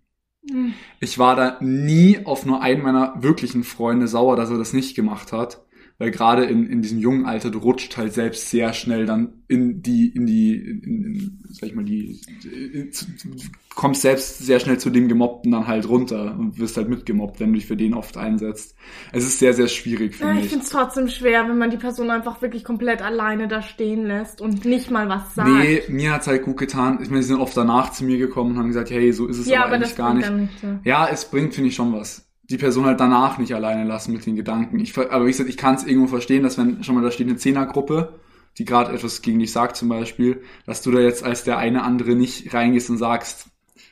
Ich 1.00 1.20
war 1.20 1.36
da 1.36 1.58
nie 1.62 2.26
auf 2.26 2.46
nur 2.46 2.62
einen 2.62 2.82
meiner 2.82 3.14
wirklichen 3.22 3.64
Freunde 3.64 4.08
sauer, 4.08 4.36
dass 4.36 4.50
er 4.50 4.58
das 4.58 4.74
nicht 4.74 4.96
gemacht 4.96 5.32
hat. 5.32 5.60
Weil 6.00 6.12
gerade 6.12 6.46
in, 6.46 6.68
in 6.68 6.82
diesem 6.84 7.00
jungen 7.00 7.26
Alter, 7.26 7.50
du 7.50 7.58
rutscht 7.60 7.98
halt 7.98 8.14
selbst 8.14 8.50
sehr 8.52 8.74
schnell 8.74 9.06
dann 9.08 9.44
in 9.48 9.82
die, 9.82 10.10
in 10.10 10.28
die, 10.28 10.56
in, 10.56 10.84
in, 10.84 11.40
sag 11.50 11.70
ich 11.70 11.76
mal, 11.76 11.84
die, 11.86 12.22
in, 12.74 12.92
zu- 12.92 13.06
du 13.24 13.36
kommst 13.76 14.02
selbst 14.04 14.40
sehr 14.40 14.60
schnell 14.60 14.78
zu 14.80 14.90
dem 14.92 15.08
Gemobbten 15.08 15.52
dann 15.52 15.68
halt 15.68 15.90
runter 15.90 16.38
und 16.38 16.60
wirst 16.60 16.78
halt 16.78 16.90
mitgemobbt, 16.90 17.40
wenn 17.40 17.50
du 17.52 17.56
dich 17.60 17.66
für 17.66 17.78
den 17.78 17.94
oft 17.96 18.16
einsetzt. 18.18 18.76
Es 19.12 19.24
ist 19.26 19.40
sehr, 19.40 19.54
sehr 19.54 19.68
schwierig, 19.68 20.16
Ja, 20.20 20.34
finde 20.34 20.40
ich 20.40 20.46
ich. 20.46 20.50
finde 20.50 20.64
es 20.66 20.70
trotzdem 20.72 21.08
schwer, 21.10 21.48
wenn 21.48 21.58
man 21.58 21.70
die 21.72 21.78
Person 21.78 22.10
einfach 22.12 22.42
wirklich 22.42 22.64
komplett 22.64 23.02
alleine 23.02 23.48
da 23.48 23.62
stehen 23.64 24.06
lässt 24.06 24.42
und 24.42 24.66
nicht 24.66 24.90
mal 24.92 25.10
was 25.10 25.34
sagt. 25.36 25.50
Nee, 25.54 25.84
mir 25.90 26.14
hat's 26.14 26.28
halt 26.28 26.44
gut 26.44 26.58
getan. 26.58 27.00
Ich 27.04 27.10
meine, 27.10 27.22
sie 27.22 27.30
sind 27.30 27.40
oft 27.42 27.56
danach 27.56 27.92
zu 27.92 28.04
mir 28.04 28.18
gekommen 28.18 28.52
und 28.52 28.58
haben 28.58 28.68
gesagt, 28.70 28.90
hey, 28.90 29.12
so 29.14 29.28
ist 29.28 29.38
es 29.38 29.46
ja, 29.48 29.60
aber, 29.60 29.66
aber 29.66 29.76
eigentlich 29.76 29.90
das 29.90 29.96
gar 29.96 30.14
nicht. 30.14 30.30
nicht. 30.30 30.60
so. 30.60 30.80
Ja, 30.84 31.08
es 31.10 31.26
bringt, 31.30 31.54
finde 31.54 31.70
ich, 31.70 31.76
schon 31.76 31.94
was. 31.94 32.27
Die 32.50 32.58
Person 32.58 32.86
halt 32.86 33.00
danach 33.00 33.38
nicht 33.38 33.54
alleine 33.54 33.84
lassen 33.84 34.14
mit 34.14 34.26
den 34.26 34.36
Gedanken. 34.36 34.80
Ich, 34.80 34.98
aber 34.98 35.26
wie 35.26 35.32
gesagt, 35.32 35.50
ich 35.50 35.58
kann 35.58 35.76
es 35.76 35.84
irgendwo 35.86 36.08
verstehen, 36.08 36.44
dass 36.44 36.58
wenn 36.58 36.84
schon 36.84 36.96
mal 36.96 37.02
da 37.04 37.12
steht 37.12 37.28
eine 37.28 37.36
Zehnergruppe, 37.38 38.20
die 38.58 38.66
gerade 38.66 38.94
etwas 38.94 39.22
gegen 39.22 39.40
dich 39.40 39.52
sagt 39.52 39.76
zum 39.76 39.90
Beispiel, 39.90 40.42
dass 40.66 40.82
du 40.82 40.92
da 40.92 41.00
jetzt 41.00 41.24
als 41.24 41.44
der 41.44 41.58
eine 41.58 41.84
andere 41.84 42.16
nicht 42.16 42.54
reingehst 42.54 42.90
und 42.90 42.98
sagst, 42.98 43.48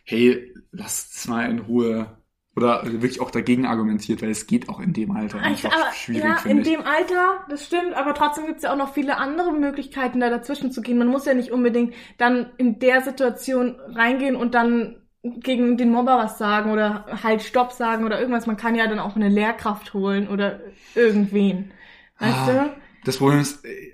hey, 0.05 0.53
lass 0.71 1.09
es 1.15 1.27
mal 1.27 1.49
in 1.49 1.59
Ruhe. 1.59 2.17
Oder 2.57 2.83
wirklich 2.85 3.19
auch 3.19 3.31
dagegen 3.31 3.65
argumentiert, 3.65 4.21
weil 4.21 4.29
es 4.29 4.47
geht 4.47 4.69
auch 4.69 4.79
in 4.79 4.93
dem 4.93 5.11
Alter 5.11 5.41
Ah, 5.43 5.51
Ich, 5.51 5.65
aber, 5.65 5.91
schwierig, 5.93 6.23
ja, 6.23 6.37
in 6.49 6.59
ich. 6.59 6.63
dem 6.69 6.79
Alter, 6.81 7.45
das 7.49 7.65
stimmt, 7.65 7.93
aber 7.95 8.13
trotzdem 8.13 8.45
gibt's 8.47 8.63
ja 8.63 8.71
auch 8.71 8.77
noch 8.77 8.93
viele 8.93 9.17
andere 9.17 9.51
Möglichkeiten, 9.51 10.21
da 10.21 10.29
dazwischen 10.29 10.71
zu 10.71 10.81
gehen. 10.81 10.97
Man 10.97 11.09
muss 11.09 11.25
ja 11.25 11.33
nicht 11.33 11.51
unbedingt 11.51 11.93
dann 12.17 12.51
in 12.57 12.79
der 12.79 13.01
Situation 13.01 13.75
reingehen 13.89 14.37
und 14.37 14.53
dann 14.53 14.95
gegen 15.41 15.77
den 15.77 15.91
Mobber 15.91 16.17
was 16.17 16.37
sagen 16.37 16.71
oder 16.71 17.05
halt 17.23 17.41
Stopp 17.43 17.71
sagen 17.71 18.05
oder 18.05 18.19
irgendwas. 18.19 18.47
Man 18.47 18.57
kann 18.57 18.75
ja 18.75 18.87
dann 18.87 18.99
auch 18.99 19.15
eine 19.15 19.29
Lehrkraft 19.29 19.93
holen 19.93 20.27
oder 20.27 20.59
irgendwen. 20.93 21.73
Weißt 22.19 22.47
Ah, 22.47 22.47
du? 22.47 22.75
Das 23.03 23.17
Problem 23.17 23.39
ist, 23.41 23.63
äh, 23.65 23.91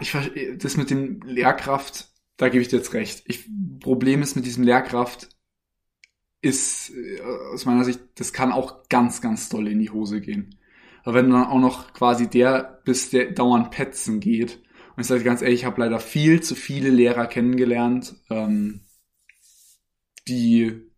ich, 0.00 0.12
das 0.58 0.76
mit 0.76 0.90
dem 0.90 1.20
Lehrkraft, 1.22 2.08
da 2.36 2.48
gebe 2.48 2.62
ich 2.62 2.68
dir 2.68 2.76
jetzt 2.78 2.94
recht. 2.94 3.22
Ich, 3.26 3.48
Problem 3.80 4.22
ist 4.22 4.36
mit 4.36 4.46
diesem 4.46 4.64
Lehrkraft, 4.64 5.28
ist 6.40 6.90
äh, 6.90 7.20
aus 7.52 7.64
meiner 7.64 7.84
Sicht, 7.84 8.00
das 8.16 8.32
kann 8.32 8.52
auch 8.52 8.88
ganz, 8.88 9.20
ganz 9.20 9.48
doll 9.48 9.68
in 9.68 9.78
die 9.78 9.90
Hose 9.90 10.20
gehen. 10.20 10.56
Aber 11.04 11.14
wenn 11.14 11.26
du 11.26 11.32
dann 11.32 11.46
auch 11.46 11.58
noch 11.58 11.92
quasi 11.92 12.28
der 12.28 12.80
bist, 12.84 13.12
der 13.12 13.32
dauernd 13.32 13.70
petzen 13.70 14.20
geht, 14.20 14.62
und 14.96 15.00
ich 15.00 15.06
sage 15.06 15.24
ganz 15.24 15.42
ehrlich, 15.42 15.60
ich 15.60 15.64
habe 15.64 15.80
leider 15.80 15.98
viel 15.98 16.40
zu 16.42 16.54
viele 16.54 16.90
Lehrer 16.90 17.26
kennengelernt, 17.26 18.14
ähm, 18.30 18.80
die 20.28 20.90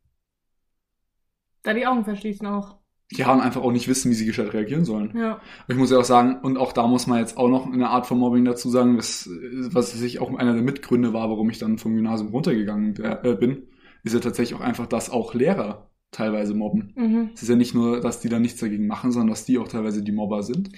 Da 1.63 1.75
die 1.75 1.87
Augen 1.87 2.05
verschließen 2.05 2.47
auch. 2.47 2.79
ja 3.11 3.33
und 3.33 3.41
einfach 3.41 3.63
auch 3.63 3.73
nicht 3.73 3.89
wissen, 3.89 4.11
wie 4.11 4.15
sie 4.15 4.27
gescheit 4.27 4.53
reagieren 4.53 4.85
sollen. 4.85 5.17
Ja. 5.17 5.41
Ich 5.69 5.77
muss 5.77 5.91
ja 5.91 5.99
auch 5.99 6.05
sagen, 6.05 6.41
und 6.43 6.57
auch 6.57 6.73
da 6.73 6.87
muss 6.87 7.07
man 7.07 7.19
jetzt 7.21 7.37
auch 7.37 7.49
noch 7.49 7.67
eine 7.71 7.89
Art 7.91 8.07
von 8.07 8.19
Mobbing 8.19 8.45
dazu 8.45 8.69
sagen, 8.71 8.97
was, 8.99 9.29
was 9.73 9.93
sich 9.93 10.21
auch 10.21 10.35
einer 10.35 10.55
der 10.55 10.63
Mitgründe 10.63 11.13
war, 11.13 11.31
warum 11.31 11.51
ich 11.51 11.59
dann 11.59 11.79
vom 11.79 11.95
Gymnasium 11.95 12.31
runtergegangen 12.31 12.97
äh, 12.97 13.37
bin, 13.39 13.69
ist 14.03 14.15
ja 14.15 14.21
tatsächlich 14.21 14.59
auch 14.59 14.65
einfach, 14.65 14.87
dass 14.87 15.11
auch 15.11 15.35
Lehrer 15.35 15.91
teilweise 16.13 16.55
mobben. 16.55 16.93
Mhm. 16.97 17.31
Es 17.35 17.43
ist 17.43 17.49
ja 17.49 17.57
nicht 17.57 17.75
nur, 17.75 18.01
dass 18.01 18.21
die 18.21 18.29
da 18.29 18.39
nichts 18.39 18.61
dagegen 18.61 18.87
machen, 18.87 19.13
sondern 19.13 19.31
dass 19.31 19.45
die 19.45 19.59
auch 19.59 19.69
teilweise 19.69 20.03
die 20.03 20.13
Mobber 20.13 20.43
sind. 20.43 20.71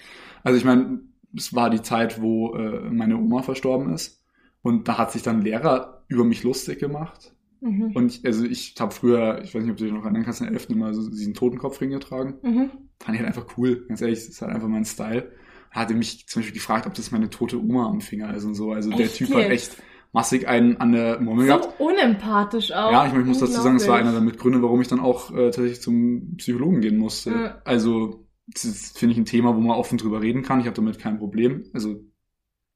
Also 0.42 0.58
ich 0.58 0.64
meine, 0.64 1.00
es 1.36 1.54
war 1.54 1.70
die 1.70 1.82
Zeit, 1.82 2.20
wo 2.22 2.54
äh, 2.56 2.90
meine 2.90 3.16
Oma 3.18 3.42
verstorben 3.42 3.92
ist 3.92 4.24
und 4.62 4.88
da 4.88 4.98
hat 4.98 5.12
sich 5.12 5.22
dann 5.22 5.42
Lehrer 5.42 6.04
über 6.08 6.24
mich 6.24 6.42
lustig 6.42 6.78
gemacht. 6.78 7.34
Mhm. 7.60 7.92
Und 7.94 8.12
ich, 8.14 8.24
also 8.26 8.44
ich 8.44 8.74
habe 8.78 8.92
früher, 8.94 9.40
ich 9.42 9.54
weiß 9.54 9.62
nicht, 9.62 9.70
ob 9.72 9.76
du 9.78 9.84
dich 9.84 9.92
noch 9.92 10.04
erinnern 10.04 10.24
kannst, 10.24 10.40
in 10.40 10.46
der 10.46 10.54
11. 10.54 10.70
immer 10.70 10.94
so 10.94 11.08
diesen 11.10 11.34
Totenkopfring 11.34 11.90
getragen 11.90 12.34
Mhm. 12.42 12.70
fand 13.00 13.14
ich 13.14 13.22
halt 13.22 13.26
einfach 13.26 13.46
cool. 13.56 13.84
Ganz 13.88 14.00
ehrlich, 14.00 14.18
das 14.20 14.28
ist 14.28 14.42
halt 14.42 14.52
einfach 14.54 14.68
mein 14.68 14.84
Style. 14.84 15.32
Hatte 15.70 15.94
mich 15.94 16.26
zum 16.28 16.40
Beispiel 16.40 16.54
gefragt, 16.54 16.86
ob 16.86 16.94
das 16.94 17.10
meine 17.10 17.30
tote 17.30 17.60
Oma 17.62 17.86
am 17.88 18.00
Finger 18.00 18.32
ist 18.34 18.44
und 18.44 18.54
so. 18.54 18.72
Also 18.72 18.90
der 18.90 19.06
Echt 19.06 19.16
Typ 19.16 19.30
hat 19.30 19.38
jetzt? 19.48 19.50
echt 19.50 19.82
massig 20.12 20.48
einen 20.48 20.78
an 20.78 20.92
der 20.92 21.20
Murmel 21.20 21.46
gehabt. 21.46 21.68
So 21.78 21.84
unempathisch 21.86 22.72
auch. 22.72 22.90
Ja, 22.90 23.04
ich, 23.06 23.12
meine, 23.12 23.22
ich 23.24 23.28
muss 23.28 23.38
dazu 23.40 23.52
sagen, 23.60 23.76
es 23.76 23.86
war 23.86 23.96
einer 23.98 24.12
der 24.12 24.22
Mitgründe, 24.22 24.62
warum 24.62 24.80
ich 24.80 24.88
dann 24.88 25.00
auch 25.00 25.30
äh, 25.32 25.50
tatsächlich 25.50 25.82
zum 25.82 26.36
Psychologen 26.36 26.80
gehen 26.80 26.96
musste. 26.96 27.30
Ja. 27.30 27.62
Also, 27.64 28.26
das 28.46 28.64
ist, 28.64 28.98
finde 28.98 29.12
ich, 29.12 29.18
ein 29.18 29.26
Thema, 29.26 29.54
wo 29.54 29.60
man 29.60 29.76
offen 29.76 29.98
drüber 29.98 30.22
reden 30.22 30.42
kann. 30.42 30.60
Ich 30.60 30.66
habe 30.66 30.76
damit 30.76 30.98
kein 30.98 31.18
Problem. 31.18 31.64
Also, 31.74 32.00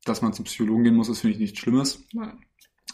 dass 0.05 0.21
man 0.21 0.35
zum 0.35 0.45
Psychologen 0.45 0.85
gehen 0.85 0.95
muss, 0.97 1.09
ist, 1.09 1.21
finde 1.21 1.35
ich, 1.35 1.41
nichts 1.41 1.59
Schlimmes. 1.61 2.05
Ja. 2.12 2.37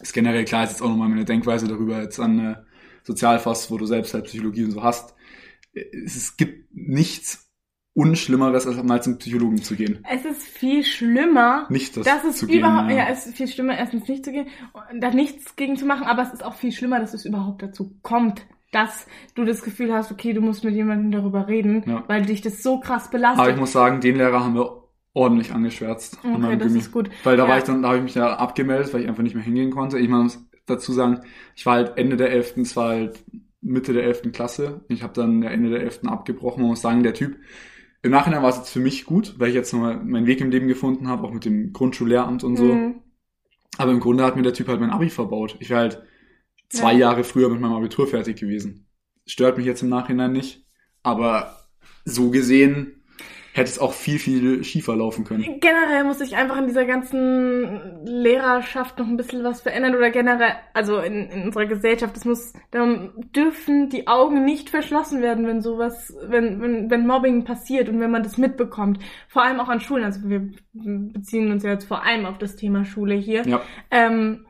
Ist 0.01 0.13
generell 0.13 0.45
klar, 0.45 0.65
ist 0.65 0.71
jetzt 0.71 0.83
auch 0.83 0.89
nochmal 0.89 1.09
meine 1.09 1.25
Denkweise 1.25 1.67
darüber 1.69 2.01
jetzt 2.03 2.21
an 2.21 2.39
äh, 2.39 2.57
Sozialfass, 3.03 3.71
wo 3.71 3.79
du 3.79 3.87
selbst 3.87 4.15
halt 4.15 4.25
Psychologie 4.25 4.65
und 4.65 4.71
so 4.73 4.83
hast. 4.83 5.15
Es, 5.73 6.17
es 6.17 6.37
gibt 6.37 6.75
nichts 6.75 7.49
Unschlimmeres, 7.95 8.67
als 8.67 8.81
mal 8.85 9.03
zum 9.03 9.19
Psychologen 9.19 9.61
zu 9.61 9.75
gehen. 9.75 10.05
Es 10.09 10.25
ist 10.25 10.43
viel 10.43 10.85
schlimmer, 10.85 11.67
Nicht 11.69 11.97
das, 11.97 12.05
das 12.07 12.25
ist 12.25 12.39
zu 12.39 12.47
gehen. 12.47 12.61
überhaupt, 12.61 12.91
ja. 12.93 13.09
es 13.09 13.27
ist 13.27 13.37
viel 13.37 13.49
schlimmer, 13.49 13.77
erstens 13.77 14.07
nicht 14.07 14.25
zu 14.25 14.31
gehen, 14.31 14.47
da 15.01 15.11
nichts 15.11 15.57
gegen 15.57 15.77
zu 15.77 15.85
machen, 15.85 16.05
aber 16.07 16.23
es 16.23 16.33
ist 16.33 16.45
auch 16.45 16.55
viel 16.55 16.71
schlimmer, 16.71 17.01
dass 17.01 17.13
es 17.15 17.25
überhaupt 17.25 17.61
dazu 17.63 17.97
kommt, 18.03 18.47
dass 18.71 19.07
du 19.35 19.45
das 19.45 19.63
Gefühl 19.63 19.93
hast, 19.93 20.13
okay, 20.13 20.33
du 20.33 20.41
musst 20.41 20.63
mit 20.63 20.75
jemandem 20.75 21.11
darüber 21.11 21.49
reden, 21.49 21.83
Ja. 21.89 22.05
weil 22.07 22.25
dich 22.25 22.41
das 22.41 22.63
so 22.63 22.79
krass 22.79 23.11
belastet. 23.11 23.41
Aber 23.41 23.51
ich 23.51 23.57
muss 23.57 23.73
sagen, 23.73 24.01
den 24.01 24.17
Lehrer 24.17 24.45
haben 24.45 24.55
wir 24.55 24.85
ordentlich 25.19 25.53
angeschwärzt. 25.53 26.19
an 26.23 26.31
okay, 26.35 26.41
meinem 26.43 26.59
das 26.59 26.69
Gymi. 26.69 26.79
ist 26.81 26.93
gut. 26.93 27.11
Weil 27.25 27.37
da 27.37 27.45
Ja. 27.45 27.51
war 27.51 27.59
ich 27.59 27.65
dann, 27.65 27.83
da 27.83 27.89
habe 27.89 27.99
ich 27.99 28.05
mich 28.05 28.15
ja 28.15 28.37
abgemeldet, 28.37 28.93
weil 28.95 29.03
ich 29.03 29.09
einfach 29.09 29.23
nicht 29.23 29.35
mehr 29.35 29.45
hingehen 29.45 29.71
konnte. 29.71 29.99
Ich 29.99 30.09
muss 30.09 30.39
dazu 30.67 30.93
sagen, 30.93 31.21
ich 31.57 31.67
war 31.67 31.75
halt 31.75 31.99
Ende 31.99 32.17
der 32.17 32.31
11., 32.31 32.57
es 32.63 32.77
war 32.77 32.91
halt 32.91 33.25
Mitte 33.61 33.93
der 33.93 34.05
11. 34.05 34.33
Klasse. 34.33 34.85
Ich 34.89 35.03
habe 35.03 35.13
dann 35.15 35.43
Ende 35.43 35.71
der 35.71 35.81
11. 35.81 36.09
abgebrochen. 36.09 36.63
Man 36.63 36.71
muss 36.71 36.81
sagen, 36.81 37.03
der 37.03 37.15
Typ, 37.15 37.37
im 38.03 38.13
Nachhinein 38.13 38.43
war 38.43 38.51
es 38.51 38.57
jetzt 38.59 38.71
für 38.71 38.81
mich 38.81 39.05
gut, 39.07 39.35
weil 39.39 39.49
ich 39.49 39.55
jetzt 39.57 39.73
nochmal 39.73 39.97
meinen 40.05 40.27
Weg 40.27 40.41
im 40.41 40.51
Leben 40.51 40.69
gefunden 40.69 41.09
habe, 41.09 41.25
auch 41.27 41.33
mit 41.33 41.45
dem 41.45 41.73
Grundschullehramt 41.73 42.45
und 42.45 42.57
so. 42.57 42.65
Mhm. 42.65 43.03
Aber 43.77 43.91
im 43.93 44.01
Grunde 44.01 44.25
hat 44.25 44.37
mir 44.37 44.43
der 44.43 44.55
Typ 44.55 44.69
halt 44.69 44.81
mein 44.81 44.91
Abi 44.91 45.11
verbaut. 45.11 45.57
Ich 45.59 45.71
wäre 45.71 45.81
halt 45.81 46.03
zwei 46.69 46.93
Ja. 46.93 46.99
Jahre 46.99 47.25
früher 47.25 47.49
mit 47.49 47.61
meinem 47.61 47.73
Abitur 47.75 48.07
fertig 48.07 48.37
gewesen. 48.39 48.87
Stört 49.27 49.57
mich 49.57 49.67
jetzt 49.67 49.83
im 49.83 49.89
Nachhinein 49.89 50.33
nicht. 50.33 50.65
Aber 51.03 51.57
so 52.05 52.31
gesehen 52.31 52.98
hätte 53.59 53.71
es 53.71 53.79
auch 53.79 53.93
viel, 53.93 54.19
viel 54.19 54.65
schiefer 54.65 54.97
laufen 54.97 55.25
können. 55.25 55.61
Generell 55.61 56.05
muss 56.05 56.19
sich 56.19 56.37
einfach 56.37 56.57
in 56.57 56.67
dieser 56.67 56.85
ganzen 56.85 58.05
Lehrerschaft 58.05 58.99
noch 58.99 59.07
ein 59.07 59.17
bisschen 59.17 59.45
was 59.45 59.61
verändern 59.61 59.95
oder 59.95 60.11
generell, 60.11 60.53
also 60.75 60.99
in, 60.99 61.29
in 61.31 61.43
unserer 61.43 61.67
Gesellschaft, 61.67 62.17
es 62.17 62.25
muss, 62.25 62.53
da 62.71 62.87
dürfen 63.35 63.89
die 63.91 64.07
Augen 64.07 64.45
nicht 64.45 64.71
verschlossen 64.71 65.23
werden, 65.23 65.47
wenn 65.47 65.61
sowas, 65.61 66.17
wenn, 66.27 66.61
wenn, 66.61 66.91
wenn 66.91 67.07
Mobbing 67.07 67.45
passiert 67.45 67.89
und 67.89 68.01
wenn 68.01 68.11
man 68.11 68.23
das 68.23 68.39
mitbekommt. 68.39 68.99
Vor 69.29 69.43
allem 69.43 69.61
auch 69.61 69.69
an 69.69 69.81
Schulen, 69.81 70.05
also 70.05 70.21
wir 70.29 70.51
beziehen 70.73 71.51
uns 71.51 71.63
ja 71.63 71.71
jetzt 71.71 71.87
vor 71.87 72.05
allem 72.05 72.27
auf 72.27 72.39
das 72.39 72.57
Thema 72.57 72.85
Schule 72.85 73.15
hier. 73.15 73.47
Ja. 73.47 73.61
Ähm, 73.91 74.47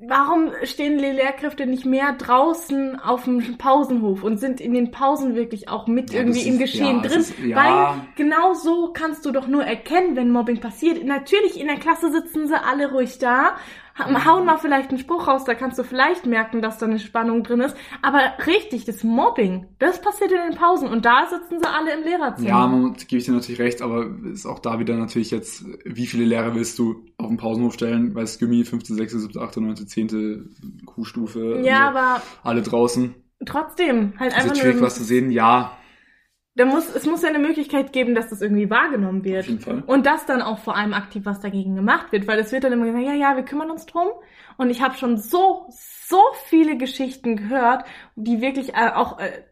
warum 0.00 0.52
stehen 0.62 0.98
die 0.98 1.04
Lehrkräfte 1.06 1.66
nicht 1.66 1.84
mehr 1.84 2.12
draußen 2.12 2.98
auf 3.00 3.24
dem 3.24 3.58
Pausenhof 3.58 4.22
und 4.22 4.38
sind 4.38 4.60
in 4.60 4.72
den 4.74 4.90
Pausen 4.90 5.34
wirklich 5.34 5.68
auch 5.68 5.86
mit 5.86 6.12
Ja, 6.12 6.20
irgendwie 6.20 6.38
das 6.38 6.46
im 6.46 6.52
ist- 6.54 6.60
Geschehen 6.60 6.96
ja, 7.02 7.08
drin? 7.08 7.20
ist- 7.20 7.38
ja. 7.40 7.56
Weil 7.56 8.00
genau 8.16 8.54
so 8.54 8.92
kannst 8.92 9.26
du 9.26 9.32
doch 9.32 9.48
nur 9.48 9.64
erkennen, 9.64 10.14
wenn 10.16 10.30
Mobbing 10.30 10.60
passiert. 10.60 11.04
Natürlich, 11.04 11.58
in 11.60 11.66
der 11.66 11.76
Klasse 11.78 12.10
sitzen 12.12 12.46
sie 12.46 12.54
alle 12.62 12.92
ruhig 12.92 13.18
da, 13.18 13.56
hauen 13.98 14.44
mal 14.44 14.58
vielleicht 14.58 14.90
einen 14.90 14.98
Spruch 14.98 15.26
raus, 15.26 15.44
da 15.44 15.54
kannst 15.54 15.78
du 15.78 15.84
vielleicht 15.84 16.26
merken, 16.26 16.62
dass 16.62 16.78
da 16.78 16.86
eine 16.86 16.98
Spannung 16.98 17.42
drin 17.42 17.60
ist. 17.60 17.76
Aber 18.02 18.20
richtig, 18.46 18.84
das 18.84 19.04
Mobbing, 19.04 19.66
das 19.78 20.00
passiert 20.00 20.32
in 20.32 20.38
den 20.50 20.58
Pausen 20.58 20.88
und 20.88 21.04
da 21.04 21.26
sitzen 21.26 21.60
sie 21.60 21.68
alle 21.68 21.94
im 21.94 22.04
Lehrerzimmer. 22.04 22.48
Ja, 22.48 22.66
man, 22.66 22.94
gebe 22.94 23.16
ich 23.16 23.24
dir 23.24 23.32
natürlich 23.32 23.60
recht, 23.60 23.82
aber 23.82 24.06
ist 24.32 24.46
auch 24.46 24.58
da 24.58 24.78
wieder 24.78 24.96
natürlich 24.96 25.30
jetzt, 25.30 25.64
wie 25.84 26.06
viele 26.06 26.24
Lehrer 26.24 26.54
willst 26.54 26.78
du 26.78 27.04
auf 27.16 27.28
den 27.28 27.36
Pausenhof 27.36 27.74
stellen? 27.74 28.14
Weiß 28.14 28.38
Gummi, 28.38 28.64
fünfte, 28.64 28.94
sechste, 28.94 29.18
siebte, 29.18 29.40
achte, 29.40 29.60
neunte, 29.60 29.86
zehnte 29.86 30.44
Q-Stufe. 30.86 31.62
ja 31.64 31.88
also 31.88 31.98
aber 31.98 32.22
alle 32.42 32.62
draußen. 32.62 33.14
trotzdem, 33.46 34.14
halt 34.18 34.32
Ist 34.32 34.36
einfach 34.36 34.48
jetzt 34.50 34.60
schwierig, 34.60 34.76
nur... 34.76 34.86
was 34.86 34.96
zu 34.96 35.04
sehen. 35.04 35.30
Ja, 35.30 35.77
Da 36.58 36.64
muss, 36.64 36.92
es 36.92 37.06
muss 37.06 37.22
ja 37.22 37.28
eine 37.28 37.38
Möglichkeit 37.38 37.92
geben, 37.92 38.16
dass 38.16 38.30
das 38.30 38.42
irgendwie 38.42 38.68
wahrgenommen 38.68 39.22
wird. 39.22 39.44
auf 39.44 39.48
jeden 39.48 39.60
Fall. 39.60 39.84
Und 39.86 40.06
dass 40.06 40.26
dann 40.26 40.42
auch 40.42 40.58
vor 40.58 40.74
allem 40.74 40.92
aktiv 40.92 41.24
was 41.24 41.38
dagegen 41.38 41.76
gemacht 41.76 42.10
wird, 42.10 42.26
weil 42.26 42.40
es 42.40 42.50
wird 42.50 42.64
dann 42.64 42.72
immer 42.72 42.86
gesagt, 42.86 43.04
ja, 43.06 43.14
ja, 43.14 43.36
wir 43.36 43.44
kümmern 43.44 43.70
uns 43.70 43.86
drum. 43.86 44.08
Und 44.56 44.70
ich 44.70 44.82
habe 44.82 44.96
schon 44.96 45.18
so, 45.18 45.68
so 45.70 46.20
viele 46.46 46.76
Geschichten 46.76 47.36
gehört, 47.36 47.84
die 48.16 48.40
wirklich 48.40 48.74
äh, 48.74 48.90
auch 48.92 49.20
äh, 49.20 49.44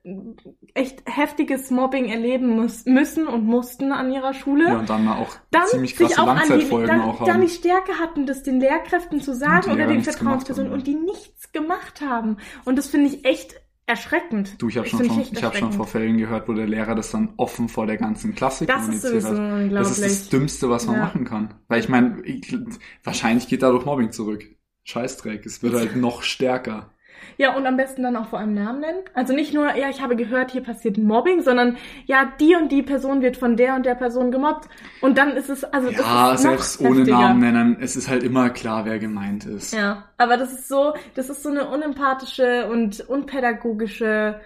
echt 0.75 1.05
heftiges 1.07 1.71
Mobbing 1.71 2.07
erleben 2.07 2.49
muss, 2.61 2.87
müssen 2.87 3.29
und 3.29 3.45
mussten 3.45 3.93
an 3.93 4.13
ihrer 4.13 4.35
Schule. 4.35 4.65
Ja, 4.65 4.79
und 4.81 4.91
dann 4.91 5.05
mal 5.05 5.19
auch 5.19 5.37
dann 5.53 5.67
ziemlich 5.67 5.95
sich 5.95 6.09
krasse 6.09 6.23
auch 6.23 6.27
an 6.27 6.41
die, 6.43 6.49
Langzeitfolgen 6.49 6.89
dann, 6.89 7.01
auch 7.03 7.19
dann 7.21 7.35
haben. 7.35 7.41
die 7.43 7.51
Stärke 7.51 8.01
hatten, 8.01 8.27
das 8.27 8.43
den 8.43 8.59
Lehrkräften 8.59 9.21
zu 9.21 9.33
sagen 9.33 9.71
oder 9.71 9.87
den 9.87 10.03
Vertrauenspersonen 10.03 10.73
und 10.73 10.89
die 10.89 10.97
nichts 10.97 11.53
gemacht 11.53 12.01
haben. 12.01 12.39
Und 12.65 12.77
das 12.77 12.89
finde 12.89 13.07
ich 13.07 13.25
echt 13.25 13.55
erschreckend. 13.87 14.61
Du, 14.61 14.69
ich 14.69 14.77
habe 14.77 14.89
schon, 14.89 15.05
von, 15.05 15.21
ich 15.21 15.43
hab 15.45 15.57
schon 15.57 15.73
vor 15.73 15.87
Fällen 15.87 16.19
gehört, 16.19 16.49
wo 16.49 16.53
der 16.53 16.67
Lehrer 16.67 16.95
das 16.95 17.11
dann 17.13 17.31
offen 17.37 17.69
vor 17.69 17.87
der 17.87 17.97
ganzen 17.97 18.35
Klasse 18.35 18.67
Das 18.67 18.89
ist 18.89 19.03
kommuniziert 19.03 19.23
sowieso 19.23 19.43
hat. 19.43 19.73
Das 19.73 19.91
ist 19.99 20.05
das 20.05 20.29
Dümmste, 20.29 20.69
was 20.71 20.87
man 20.87 20.97
Ja. 20.97 21.03
machen 21.03 21.25
kann. 21.25 21.55
Weil 21.69 21.81
ich 21.81 21.89
meine, 21.89 22.21
ich- 22.25 22.57
wahrscheinlich 23.05 23.49
geht 23.49 23.63
dadurch 23.63 23.85
Mobbing 23.85 24.13
zurück. 24.13 24.45
Scheißdreck, 24.85 25.45
es 25.47 25.63
wird 25.63 25.75
halt 25.75 25.97
noch 25.97 26.23
stärker. 26.23 26.91
Ja, 27.39 27.55
und 27.55 27.67
am 27.67 27.77
besten 27.77 28.03
dann 28.03 28.17
auch 28.17 28.29
vor 28.29 28.39
allem 28.39 28.55
Namen 28.55 28.81
nennen. 28.81 29.01
Also 29.15 29.35
nicht 29.35 29.53
nur, 29.53 29.75
ja, 29.77 29.91
ich 29.91 30.01
habe 30.01 30.17
gehört, 30.17 30.51
hier 30.51 30.63
passiert 30.63 30.99
Mobbing, 30.99 31.43
sondern 31.43 31.77
ja, 32.07 32.33
die 32.41 32.55
und 32.57 32.73
die 32.73 32.83
Person 32.83 33.21
wird 33.23 33.37
von 33.37 33.57
der 33.57 33.75
und 33.75 33.85
der 33.85 33.95
Person 33.95 34.31
gemobbt. 34.31 34.69
Und 35.01 35.19
dann 35.19 35.37
ist 35.37 35.51
es, 35.51 35.65
also 35.65 35.91
das 35.91 36.01
Ja, 36.01 36.33
ist 36.35 36.43
selbst 36.43 36.81
ohne 36.81 37.01
heftiger. 37.01 37.19
Namen 37.19 37.41
nennen, 37.41 37.77
es 37.81 37.97
ist 37.97 38.09
halt 38.09 38.23
immer 38.23 38.51
klar, 38.51 38.85
wer 38.87 38.99
gemeint 38.99 39.45
ist. 39.45 39.73
Ja, 39.75 40.05
aber 40.17 40.37
das 40.37 40.53
ist 40.53 40.69
so, 40.69 40.95
das 41.15 41.29
ist 41.29 41.43
so 41.43 41.51
eine 41.51 41.69
unempathische 41.69 42.67
und 42.71 43.01
unpädagogische 43.01 44.41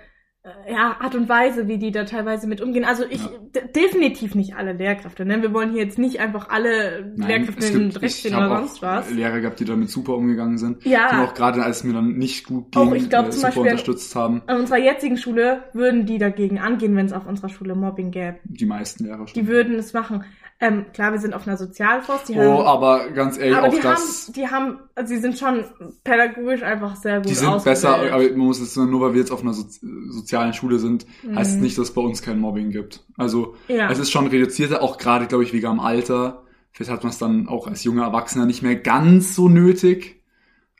ja, 0.70 0.96
Art 1.00 1.14
und 1.14 1.28
Weise, 1.28 1.68
wie 1.68 1.76
die 1.76 1.90
da 1.90 2.04
teilweise 2.04 2.46
mit 2.46 2.62
umgehen. 2.62 2.84
Also 2.84 3.04
ich, 3.08 3.20
Ja. 3.22 3.60
definitiv 3.76 4.34
nicht 4.34 4.56
alle 4.56 4.72
Lehrkräfte, 4.72 5.26
ne? 5.26 5.42
Wir 5.42 5.52
wollen 5.52 5.70
hier 5.72 5.82
jetzt 5.84 5.98
nicht 5.98 6.18
einfach 6.20 6.48
alle 6.48 7.12
Nein, 7.14 7.28
Lehrkräfte 7.28 7.66
in 7.66 7.92
habe 7.92 8.46
oder 8.46 8.54
auch 8.54 8.58
sonst 8.66 8.80
was. 8.82 9.10
Lehrer 9.10 9.40
gehabt, 9.40 9.60
die 9.60 9.66
damit 9.66 9.90
super 9.90 10.14
umgegangen 10.14 10.56
sind. 10.56 10.82
Ja. 10.86 11.10
Und 11.20 11.28
auch 11.28 11.34
gerade 11.34 11.62
als 11.62 11.78
es 11.78 11.84
mir 11.84 11.92
dann 11.92 12.16
nicht 12.16 12.46
gut 12.46 12.74
Auch 12.74 12.84
ging, 12.84 12.94
ich 12.94 13.10
glaub 13.10 13.26
äh, 13.26 13.30
zum 13.30 13.36
super 13.40 13.46
Beispiel- 13.48 13.62
unterstützt 13.64 14.16
haben. 14.16 14.42
An 14.46 14.60
unserer 14.60 14.78
jetzigen 14.78 15.18
Schule 15.18 15.64
würden 15.74 16.06
die 16.06 16.16
dagegen 16.16 16.58
angehen, 16.58 16.96
wenn 16.96 17.04
es 17.06 17.12
auf 17.12 17.26
unserer 17.26 17.50
Schule 17.50 17.74
Mobbing 17.74 18.10
gäbe. 18.10 18.38
Die 18.44 18.66
meisten 18.66 19.04
Lehrer 19.04 19.26
Die 19.26 19.40
schon. 19.40 19.46
würden 19.48 19.74
es 19.74 19.92
machen. 19.92 20.24
Ähm, 20.62 20.84
klar, 20.92 21.12
wir 21.12 21.18
sind 21.18 21.32
auf 21.32 21.46
einer 21.48 21.56
Sozialforst, 21.56 22.28
die 22.28 22.34
Oh, 22.36 22.58
haben, 22.58 22.66
aber 22.66 23.10
ganz 23.12 23.38
ehrlich, 23.38 23.56
aber 23.56 23.68
auch 23.68 23.72
die 23.74 23.80
das. 23.80 24.26
haben, 24.26 24.32
die 24.34 24.46
haben, 24.48 24.78
also 24.94 25.14
sie 25.14 25.18
sind 25.18 25.38
schon 25.38 25.64
pädagogisch 26.04 26.62
einfach 26.62 26.96
sehr 26.96 27.16
gut 27.20 27.30
Die 27.30 27.34
sind 27.34 27.48
ausgebildet. 27.48 27.82
besser, 27.82 28.12
aber 28.12 28.22
man 28.28 28.36
muss 28.38 28.60
es 28.60 28.76
nur, 28.76 29.00
weil 29.00 29.14
wir 29.14 29.20
jetzt 29.20 29.30
auf 29.32 29.40
einer 29.40 29.54
Sozi 29.54 30.29
sozialen 30.30 30.52
Schule 30.54 30.78
sind, 30.78 31.06
heißt 31.34 31.56
Mhm. 31.56 31.62
nicht, 31.62 31.76
dass 31.76 31.88
es 31.88 31.94
bei 31.94 32.00
uns 32.02 32.22
kein 32.22 32.38
Mobbing 32.38 32.70
gibt. 32.70 33.04
Also 33.16 33.56
ja. 33.68 33.90
es 33.90 33.98
ist 33.98 34.10
schon 34.10 34.26
reduzierter, 34.28 34.82
auch 34.82 34.96
gerade, 34.98 35.26
glaube 35.26 35.44
ich, 35.44 35.52
wegen 35.52 35.66
am 35.66 35.80
Alter. 35.80 36.44
Vielleicht 36.72 36.90
hat 36.92 37.02
man 37.02 37.10
es 37.10 37.18
dann 37.18 37.48
auch 37.48 37.66
als 37.66 37.82
junger 37.84 38.04
Erwachsener 38.04 38.46
nicht 38.46 38.62
mehr 38.62 38.76
ganz 38.76 39.34
so 39.34 39.48
nötig. 39.48 40.22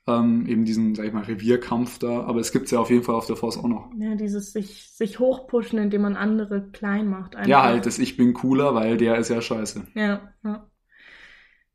Ähm, 0.06 0.46
eben 0.46 0.64
diesen, 0.64 0.94
sag 0.94 1.06
ich 1.06 1.12
mal, 1.12 1.24
Revierkampf 1.24 1.98
da. 1.98 2.22
Aber 2.24 2.40
es 2.40 2.52
gibt's 2.52 2.70
ja 2.70 2.78
auf 2.78 2.90
jeden 2.90 3.02
Fall 3.02 3.14
auf 3.16 3.26
der 3.26 3.36
Force 3.36 3.58
auch 3.58 3.68
noch. 3.68 3.90
ja, 3.98 4.14
dieses 4.14 4.52
sich, 4.52 4.90
sich 4.92 5.18
hochpushen, 5.18 5.78
indem 5.78 6.02
man 6.02 6.16
andere 6.16 6.70
klein 6.72 7.08
macht. 7.08 7.36
Einfach. 7.36 7.48
Ja, 7.48 7.62
halt, 7.64 7.86
das 7.86 7.98
Ich 7.98 8.16
bin 8.16 8.34
cooler, 8.34 8.74
weil 8.74 8.96
der 8.96 9.16
ist 9.18 9.28
ja 9.30 9.40
scheiße. 9.42 9.88
Ja, 9.94 10.32
ja. 10.44 10.66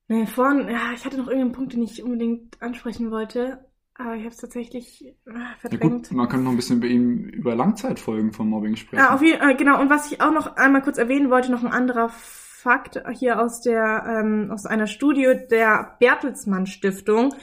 Nee, 0.08 0.26
vorhin, 0.28 0.70
ja, 0.70 0.92
ich 0.94 1.04
hatte 1.06 1.18
noch 1.18 1.28
irgendeinen 1.28 1.52
Punkt, 1.54 1.74
den 1.74 1.82
ich 1.84 2.04
unbedingt 2.04 2.62
ansprechen 2.62 3.10
wollte, 3.12 3.66
aber 3.98 4.16
ich 4.16 4.22
habe 4.22 4.30
es 4.30 4.38
tatsächlich 4.38 5.02
Ja 5.26 5.56
verdrängt. 5.60 5.82
gut, 6.10 6.12
man 6.12 6.28
könnte 6.30 6.44
noch 6.46 6.52
ein 6.52 6.58
bisschen 6.58 6.78
über 6.78 6.88
ihn, 6.88 7.30
über 7.30 7.56
Langzeitfolgen 7.56 8.34
von 8.34 8.48
Mobbing 8.50 8.76
sprechen. 8.76 9.00
Ja, 9.04 9.14
auf 9.14 9.22
jeden, 9.22 9.42
äh, 9.42 9.56
genau. 9.56 9.80
Und 9.82 9.90
was 9.90 10.12
ich 10.12 10.22
auch 10.22 10.32
noch 10.32 10.56
einmal 10.58 10.82
kurz 10.82 10.98
erwähnen 10.98 11.30
wollte, 11.30 11.52
noch 11.52 11.64
ein 11.64 11.72
anderer 11.72 12.10
Fakt 12.10 13.02
hier 13.14 13.40
aus 13.42 13.62
der 13.62 14.04
ähm, 14.08 14.50
aus 14.52 14.66
einer 14.66 14.88
Studie 14.88 15.34
der 15.50 15.96
Bertelsmann 16.00 16.66
Stiftung. 16.66 17.34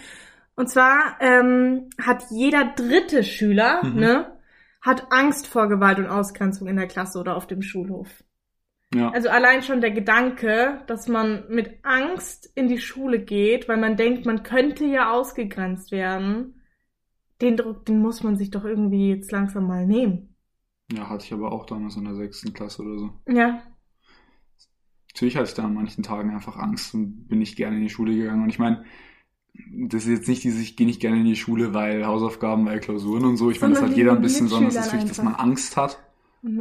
Und 0.56 0.68
zwar 0.68 1.16
ähm, 1.20 1.88
hat 2.00 2.24
jeder 2.30 2.64
dritte 2.76 3.22
Schüler 3.24 3.82
Mhm. 3.84 4.00
ne 4.00 4.38
hat 4.82 5.06
Angst 5.12 5.46
vor 5.46 5.68
Gewalt 5.68 5.98
und 6.00 6.08
Ausgrenzung 6.08 6.66
in 6.66 6.74
der 6.76 6.88
Klasse 6.88 7.20
oder 7.20 7.36
auf 7.36 7.46
dem 7.46 7.62
Schulhof. 7.62 8.08
Ja. 8.94 9.10
Also 9.10 9.28
allein 9.28 9.62
schon 9.62 9.80
der 9.80 9.90
Gedanke, 9.90 10.82
dass 10.86 11.08
man 11.08 11.44
mit 11.48 11.78
Angst 11.82 12.50
in 12.54 12.68
die 12.68 12.78
Schule 12.78 13.20
geht, 13.20 13.68
weil 13.68 13.78
man 13.78 13.96
denkt, 13.96 14.26
man 14.26 14.42
könnte 14.42 14.84
ja 14.84 15.12
ausgegrenzt 15.12 15.92
werden, 15.92 16.60
den 17.40 17.56
Druck, 17.56 17.84
den 17.86 17.98
muss 17.98 18.22
man 18.22 18.36
sich 18.36 18.50
doch 18.50 18.64
irgendwie 18.64 19.10
jetzt 19.10 19.32
langsam 19.32 19.66
mal 19.66 19.86
nehmen. 19.86 20.36
ja, 20.92 21.08
hatte 21.08 21.24
ich 21.24 21.32
aber 21.32 21.52
auch 21.52 21.66
damals 21.66 21.96
in 21.96 22.04
der 22.04 22.14
sechsten 22.14 22.52
Klasse 22.52 22.82
oder 22.82 22.98
so. 22.98 23.10
Ja, 23.28 23.62
Natürlich 25.14 25.36
hatte 25.36 25.48
ich 25.48 25.54
da 25.54 25.64
an 25.64 25.74
manchen 25.74 26.02
Tagen 26.02 26.30
einfach 26.30 26.56
Angst 26.56 26.94
und 26.94 27.28
bin 27.28 27.38
nicht 27.38 27.56
gerne 27.56 27.76
in 27.76 27.82
die 27.82 27.90
Schule 27.90 28.14
gegangen. 28.14 28.44
Und 28.44 28.48
ich 28.48 28.58
meine, 28.58 28.84
das 29.86 30.04
ist 30.04 30.10
jetzt 30.10 30.28
nicht 30.28 30.42
dieses, 30.42 30.60
ich 30.62 30.76
gehe 30.76 30.86
nicht 30.86 31.00
gerne 31.00 31.18
in 31.18 31.26
die 31.26 31.36
Schule, 31.36 31.74
weil 31.74 32.06
Hausaufgaben, 32.06 32.64
weil 32.64 32.80
Klausuren 32.80 33.26
und 33.26 33.36
so. 33.36 33.50
Ich 33.50 33.60
meine, 33.60 33.74
das 33.74 33.82
hat 33.82 33.94
jeder 33.94 34.12
ein 34.12 34.22
bisschen, 34.22 34.48
sondern 34.48 34.70
es 34.70 34.76
ist 34.76 34.92
wirklich, 34.92 35.10
dass 35.10 35.22
man 35.22 35.34
Angst 35.34 35.76
hat, 35.76 35.98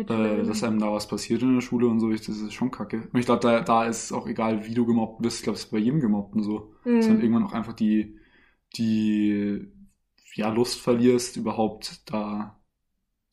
äh, 0.08 0.44
dass 0.46 0.64
einem 0.64 0.80
da 0.80 0.92
was 0.92 1.08
passiert 1.08 1.42
in 1.42 1.56
der 1.56 1.62
Schule 1.62 1.88
und 1.88 2.00
so. 2.00 2.12
Ich, 2.12 2.22
das 2.26 2.38
ist 2.40 2.54
schon 2.54 2.72
kacke. 2.72 3.10
Und 3.12 3.20
ich 3.20 3.26
glaube, 3.26 3.42
da, 3.42 3.62
da 3.62 3.86
ist 3.86 4.06
es 4.06 4.12
auch 4.12 4.28
egal, 4.28 4.66
wie 4.66 4.74
du 4.74 4.86
gemobbt 4.86 5.22
bist. 5.22 5.38
Ich 5.40 5.44
glaube, 5.44 5.58
es 5.58 5.66
ist 5.66 5.72
bei 5.72 5.78
jedem 5.80 6.00
Gemobbten 6.02 6.44
so. 6.44 6.74
Dass 6.98 7.08
du 7.08 7.14
dann 7.14 7.22
Mhm. 7.22 7.24
irgendwann 7.24 7.44
auch 7.46 7.54
einfach 7.54 7.74
die, 7.74 8.20
die, 8.76 9.68
ja, 10.36 10.50
Lust 10.52 10.80
verlierst, 10.82 11.38
überhaupt 11.38 12.04
da 12.12 12.62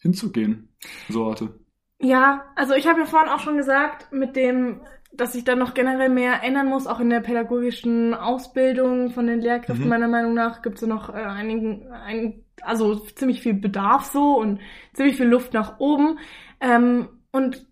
hinzugehen. 0.03 0.77
So 1.09 1.25
Orte. 1.27 1.61
Ja, 2.01 2.45
also 2.55 2.75
ich 2.75 2.87
habe 2.87 3.01
ja 3.01 3.07
vorhin 3.07 3.29
auch 3.31 3.41
schon 3.41 3.57
gesagt, 3.57 4.13
mit 4.13 4.37
dem, 4.37 4.83
dass 5.13 5.33
sich 5.33 5.45
da 5.45 5.57
noch 5.57 5.75
generell 5.75 6.09
mehr 6.09 6.43
ändern 6.45 6.69
muss, 6.69 6.87
auch 6.87 7.01
in 7.01 7.11
der 7.11 7.21
pädagogischen 7.21 8.15
Ausbildung 8.15 9.11
von 9.11 9.27
den 9.27 9.41
Lehrkräften, 9.41 9.89
Mhm. 9.89 9.89
meiner 9.89 10.07
Meinung 10.09 10.35
nach, 10.35 10.63
gibt 10.63 10.77
es 10.77 10.83
ja 10.83 10.87
noch 10.89 11.09
äh, 11.09 11.13
einigen, 11.15 11.89
ein, 11.91 12.45
also 12.63 12.97
ziemlich 12.97 13.41
viel 13.43 13.55
Bedarf 13.55 14.07
so 14.07 14.37
und 14.39 14.61
ziemlich 14.95 15.17
viel 15.17 15.27
Luft 15.27 15.53
nach 15.55 15.79
oben. 15.81 16.19
Ähm, 16.61 17.09
und 17.33 17.67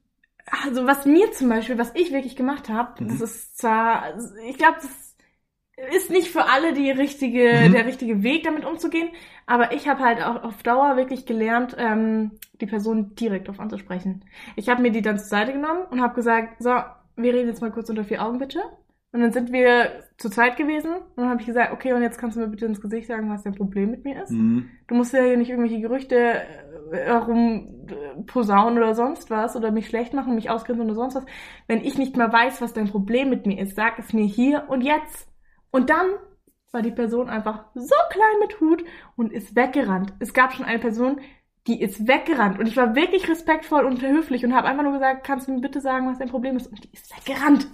also 0.63 0.87
was 0.87 1.07
mir 1.07 1.33
zum 1.33 1.49
Beispiel, 1.49 1.79
was 1.79 1.93
ich 1.95 2.13
wirklich 2.13 2.37
gemacht 2.37 2.69
habe, 2.69 2.95
Mhm. 2.99 3.09
das 3.09 3.21
ist 3.21 3.59
zwar, 3.59 4.15
ich 4.49 4.59
glaube, 4.59 4.77
das 4.81 5.17
ist 5.93 6.11
nicht 6.11 6.29
für 6.31 6.47
alle 6.47 6.73
die 6.73 6.91
richtige, 6.91 7.69
Mhm. 7.69 7.73
der 7.73 7.87
richtige 7.87 8.23
Weg, 8.23 8.45
damit 8.45 8.65
umzugehen. 8.65 9.11
Aber 9.47 9.73
ich 9.73 9.89
habe 9.89 10.03
halt 10.05 10.23
auch 10.23 10.43
auf 10.43 10.63
Dauer 10.63 10.97
wirklich 10.97 11.27
gelernt, 11.27 11.75
ähm, 11.79 12.33
die 12.61 12.67
Person 12.67 13.15
direkt 13.15 13.49
auf 13.51 13.61
anzusprechen. 13.61 14.25
Ich 14.57 14.69
habe 14.71 14.81
mir 14.83 14.91
die 14.93 15.03
dann 15.03 15.19
zur 15.19 15.29
Seite 15.29 15.53
genommen 15.53 15.85
und 15.91 16.01
habe 16.01 16.15
gesagt, 16.15 16.63
so, 16.63 16.71
wir 17.17 17.35
reden 17.35 17.49
jetzt 17.49 17.61
mal 17.61 17.73
kurz 17.73 17.91
unter 17.91 18.05
vier 18.05 18.25
Augen 18.25 18.39
bitte. 18.39 18.61
Und 19.13 19.21
dann 19.21 19.33
sind 19.33 19.53
wir 19.53 20.05
zu 20.19 20.29
zweit 20.29 20.57
gewesen 20.57 20.93
und 20.95 21.17
dann 21.17 21.29
habe 21.29 21.41
ich 21.41 21.47
gesagt, 21.47 21.73
okay, 21.73 21.93
und 21.93 22.03
jetzt 22.03 22.19
kannst 22.19 22.37
du 22.37 22.41
mir 22.41 22.49
bitte 22.49 22.67
ins 22.67 22.81
Gesicht 22.81 23.07
sagen, 23.07 23.31
was 23.31 23.45
dein 23.45 23.55
Problem 23.55 23.91
mit 23.91 24.05
mir 24.05 24.23
ist. 24.23 24.31
Mhm. 24.31 24.69
Du 24.89 24.95
musst 24.95 25.13
ja 25.13 25.23
hier 25.23 25.37
nicht 25.37 25.51
irgendwelche 25.51 25.81
Gerüchte 25.81 26.17
äh, 26.17 27.05
herum 27.05 27.87
äh, 27.89 28.23
posaunen 28.25 28.79
oder 28.79 28.95
sonst 28.95 29.31
was 29.31 29.57
oder 29.57 29.71
mich 29.71 29.87
schlecht 29.87 30.13
machen, 30.13 30.35
mich 30.35 30.51
ausgrenzen 30.51 30.85
oder 30.85 30.95
sonst 30.95 31.15
was. 31.15 31.27
Wenn 31.67 31.83
ich 31.83 31.97
nicht 31.99 32.17
mal 32.17 32.33
weiß, 32.33 32.61
was 32.61 32.73
dein 32.73 32.89
Problem 32.89 33.31
mit 33.31 33.47
mir 33.47 33.61
ist, 33.61 33.77
sag 33.77 33.99
es 33.99 34.13
mir 34.13 34.27
hier 34.27 34.65
und 34.69 34.83
jetzt. 34.83 35.29
Und 35.71 35.89
dann 35.89 36.07
war 36.73 36.83
die 36.83 36.91
Person 36.91 37.29
einfach 37.29 37.65
so 37.75 37.95
klein 38.11 38.39
mit 38.41 38.61
Hut 38.61 38.85
und 39.17 39.33
ist 39.33 39.57
weggerannt. 39.57 40.13
Es 40.19 40.35
gab 40.35 40.53
schon 40.53 40.67
eine 40.67 40.79
Person, 40.79 41.21
die 41.67 41.81
ist 41.81 42.07
weggerannt. 42.07 42.59
Und 42.59 42.67
ich 42.67 42.77
war 42.77 42.95
wirklich 42.95 43.29
respektvoll 43.29 43.85
und 43.85 44.03
höflich 44.03 44.45
und 44.45 44.55
habe 44.55 44.69
einfach 44.69 44.83
nur 44.83 44.93
gesagt, 44.93 45.27
kannst 45.27 45.49
du 45.49 45.53
mir 45.53 45.61
bitte 45.61 45.81
sagen, 45.81 46.09
was 46.09 46.19
dein 46.19 46.29
Problem 46.29 46.57
ist? 46.57 46.67
Und 46.67 46.85
die 46.85 46.93
ist 46.93 47.11
weggerannt. 47.17 47.67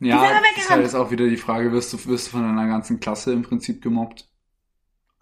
Ja, 0.00 0.40
das 0.54 0.64
ist 0.64 0.70
halt 0.70 0.82
jetzt 0.82 0.94
auch 0.94 1.10
wieder 1.10 1.26
die 1.26 1.36
Frage, 1.36 1.72
wirst 1.72 1.92
du, 1.92 2.06
wirst 2.06 2.28
du 2.28 2.30
von 2.32 2.42
deiner 2.42 2.68
ganzen 2.68 3.00
Klasse 3.00 3.32
im 3.32 3.42
Prinzip 3.42 3.82
gemobbt? 3.82 4.28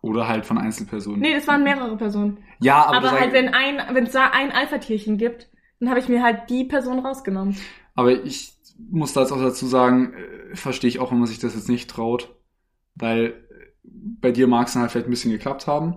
Oder 0.03 0.29
halt 0.29 0.45
von 0.47 0.59
Einzelpersonen? 0.59 1.21
Nee, 1.21 1.35
das 1.35 1.49
waren 1.49 1.65
mehrere 1.65 1.97
Personen. 1.97 2.39
ja, 2.61 2.85
aber, 2.85 2.97
Aber, 2.97 3.11
halt, 3.13 3.33
wenn 3.33 3.49
ein, 3.55 3.81
wenn 3.93 4.05
es 4.05 4.13
da 4.13 4.31
ein 4.31 4.53
Alpha-Tierchen 4.53 5.17
gibt, 5.17 5.49
dann 5.81 5.89
habe 5.89 5.99
ich 5.99 6.09
mir 6.09 6.23
halt 6.23 6.49
die 6.51 6.65
Person 6.65 7.01
rausgenommen. 7.01 7.57
aber 7.95 8.13
ich 8.13 8.53
muss 8.79 9.15
da 9.15 9.23
jetzt 9.23 9.33
auch 9.33 9.41
dazu 9.41 9.67
sagen, 9.67 10.13
äh, 10.13 10.55
verstehe 10.55 10.89
ich 10.89 10.99
auch, 11.01 11.11
wenn 11.11 11.19
man 11.19 11.27
sich 11.27 11.39
das 11.39 11.55
jetzt 11.55 11.69
nicht 11.69 11.91
traut. 11.91 12.35
Weil 12.95 13.25
äh, 13.25 13.33
bei 13.83 14.31
dir 14.33 14.47
mag 14.47 14.67
es 14.67 14.75
dann 14.75 14.83
halt 14.83 14.93
vielleicht 14.93 15.09
ein 15.09 15.11
bisschen 15.11 15.33
geklappt 15.33 15.67
haben. 15.67 15.97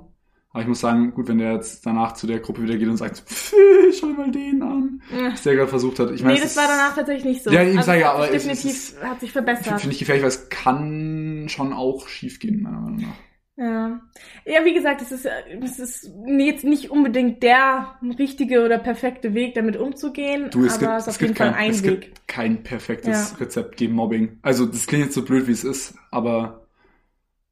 Aber 0.51 0.61
ich 0.63 0.67
muss 0.67 0.79
sagen, 0.79 1.13
gut, 1.13 1.27
wenn 1.27 1.37
der 1.37 1.53
jetzt 1.53 1.85
danach 1.85 2.13
zu 2.13 2.25
der 2.25 2.39
Gruppe 2.39 2.63
wieder 2.63 2.75
geht 2.77 2.87
und 2.87 2.97
sagt, 2.97 3.19
"Pff, 3.19 3.53
schau 3.99 4.07
mal 4.07 4.31
den 4.31 4.63
an, 4.63 5.01
was 5.31 5.43
der 5.43 5.55
gerade 5.55 5.67
versucht 5.69 5.99
hat. 5.99 6.11
Ich 6.11 6.23
meine, 6.23 6.35
nee, 6.35 6.41
das 6.41 6.57
war 6.57 6.67
danach 6.67 6.95
tatsächlich 6.95 7.25
nicht 7.25 7.43
so. 7.43 7.51
Ja, 7.51 7.61
ich 7.61 7.77
also, 7.77 7.85
sag 7.91 7.99
ja, 7.99 8.13
aber 8.13 8.27
definitiv 8.27 8.71
ist- 8.71 9.03
hat 9.03 9.19
sich 9.19 9.31
Finde 9.31 9.53
verbessert. 9.53 9.81
find 9.81 9.93
ich 9.93 9.99
gefährlich, 9.99 10.23
weil 10.23 10.29
es 10.29 10.49
kann 10.49 11.45
schon 11.49 11.71
auch 11.73 12.07
schief 12.07 12.39
gehen, 12.39 12.63
meiner 12.63 12.79
Meinung 12.81 13.01
nach. 13.01 13.15
Ja. 13.61 13.99
ja, 14.45 14.63
wie 14.63 14.73
gesagt, 14.73 15.01
es 15.01 15.11
ist, 15.11 15.27
es 15.61 15.79
ist 15.79 16.09
jetzt 16.25 16.63
nicht 16.63 16.89
unbedingt 16.91 17.43
der 17.43 17.99
richtige 18.17 18.63
oder 18.63 18.77
perfekte 18.79 19.33
Weg, 19.33 19.53
damit 19.53 19.75
umzugehen, 19.75 20.49
Du, 20.49 20.63
es 20.63 20.75
aber 20.75 20.79
gibt, 20.85 20.91
es 21.01 21.07
ist 21.07 21.15
auf 21.15 21.21
jeden 21.21 21.35
Fall 21.35 21.51
kein, 21.51 21.59
ein 21.65 21.71
es 21.71 21.83
Weg. 21.83 22.01
gibt 22.01 22.27
kein 22.29 22.63
perfektes 22.63 23.31
Ja. 23.33 23.37
Rezept 23.37 23.75
gegen 23.75 23.93
Mobbing. 23.95 24.39
Also, 24.43 24.65
das 24.65 24.87
klingt 24.87 25.03
jetzt 25.03 25.13
so 25.15 25.25
blöd, 25.25 25.47
wie 25.47 25.51
es 25.51 25.65
ist, 25.65 25.93
aber 26.09 26.67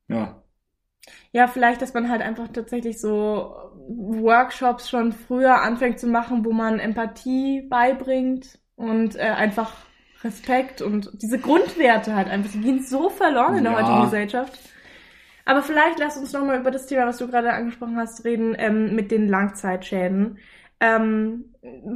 ja. 0.07 0.41
Ja, 1.37 1.47
vielleicht, 1.47 1.81
dass 1.83 1.93
man 1.93 2.09
halt 2.09 2.21
einfach 2.21 2.47
tatsächlich 2.47 2.99
so 2.99 3.55
Workshops 3.87 4.89
schon 4.89 5.11
früher 5.11 5.61
anfängt 5.61 5.99
zu 5.99 6.07
machen, 6.07 6.43
wo 6.43 6.51
man 6.51 6.79
Empathie 6.79 7.61
beibringt 7.69 8.59
und 8.75 9.15
äh, 9.15 9.19
einfach 9.21 9.85
Respekt 10.23 10.81
und 10.81 11.11
diese 11.21 11.39
Grundwerte 11.39 12.15
halt 12.15 12.27
einfach, 12.27 12.51
die 12.51 12.61
gehen 12.61 12.83
so 12.83 13.09
verloren 13.09 13.55
in 13.57 13.63
der 13.65 13.73
Ja. 13.73 13.77
heutigen 13.77 14.01
Gesellschaft. 14.01 14.59
Aber 15.45 15.63
vielleicht 15.63 15.99
lass 15.99 16.17
uns 16.17 16.33
nochmal 16.33 16.59
über 16.59 16.71
das 16.71 16.87
Thema, 16.87 17.07
was 17.07 17.17
du 17.19 17.27
gerade 17.27 17.53
angesprochen 17.53 17.97
hast, 17.97 18.25
reden, 18.25 18.55
ähm, 18.57 18.95
mit 18.95 19.11
den 19.11 19.27
Langzeitschäden. 19.29 20.39
Ähm, 20.79 21.45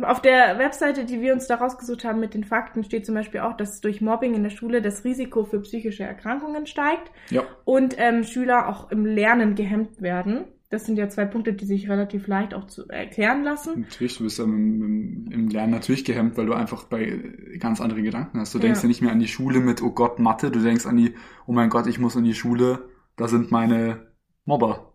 auf 0.02 0.22
der 0.22 0.58
Webseite, 0.58 1.06
die 1.06 1.22
wir 1.22 1.34
uns 1.34 1.46
da 1.48 1.56
rausgesucht 1.56 2.04
haben 2.04 2.20
mit 2.20 2.34
den 2.34 2.44
Fakten, 2.44 2.84
steht 2.84 3.06
zum 3.06 3.14
Beispiel 3.16 3.42
auch, 3.42 3.56
dass 3.56 3.80
durch 3.80 4.02
Mobbing 4.02 4.34
in 4.34 4.44
der 4.44 4.50
Schule 4.50 4.82
das 4.82 5.04
Risiko 5.06 5.44
für 5.46 5.60
psychische 5.62 6.04
Erkrankungen 6.04 6.66
steigt 6.66 7.12
Ja. 7.30 7.44
und 7.64 7.96
ähm, 8.00 8.24
Schüler 8.24 8.68
auch 8.68 8.90
im 8.92 9.06
Lernen 9.06 9.54
gehemmt 9.56 10.02
werden. 10.02 10.46
Das 10.70 10.86
sind 10.86 10.98
ja 10.98 11.10
zwei 11.10 11.26
Punkte, 11.26 11.52
die 11.54 11.66
sich 11.66 11.90
relativ 11.90 12.28
leicht 12.28 12.54
auch 12.54 12.66
zu 12.66 12.88
erklären 12.88 13.44
lassen. 13.44 13.82
Natürlich, 13.82 14.18
du 14.18 14.24
bist 14.24 14.40
ja 14.40 14.46
im, 14.46 14.82
im, 14.82 15.32
im 15.32 15.50
Lernen 15.50 15.74
natürlich 15.74 16.06
gehemmt, 16.06 16.38
weil 16.38 16.46
du 16.46 16.54
einfach 16.54 16.86
bei 16.86 17.20
ganz 17.60 17.82
andere 17.82 18.02
Gedanken 18.02 18.40
hast. 18.40 18.56
Du 18.56 18.60
denkst 18.60 18.80
Ja. 18.80 18.84
ja 18.84 18.88
nicht 18.88 19.02
mehr 19.02 19.12
an 19.12 19.20
die 19.20 19.28
Schule 19.28 19.60
mit, 19.60 19.82
oh 19.84 19.92
Gott, 19.92 20.18
Mathe, 20.20 20.50
du 20.50 20.60
denkst 20.60 20.86
an 20.86 20.96
die, 20.96 21.14
oh 21.46 21.52
mein 21.52 21.70
Gott, 21.70 21.88
ich 21.88 22.00
muss 22.00 22.16
in 22.16 22.24
die 22.24 22.34
Schule, 22.34 22.90
da 23.18 23.28
sind 23.28 23.52
meine 23.52 24.08
Mobber. 24.46 24.91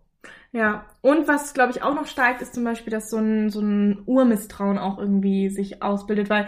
Ja, 0.53 0.85
und 1.01 1.27
was, 1.27 1.53
glaube 1.53 1.71
ich, 1.71 1.83
auch 1.83 1.93
noch 1.93 2.07
steigt, 2.07 2.41
ist 2.41 2.53
zum 2.55 2.63
Beispiel, 2.63 2.91
dass 2.91 3.09
so 3.09 3.17
ein, 3.17 3.49
so 3.49 3.59
ein 3.61 4.01
Urmisstrauen 4.05 4.77
auch 4.77 4.97
irgendwie 4.97 5.49
sich 5.49 5.83
ausbildet, 5.83 6.29
weil 6.29 6.47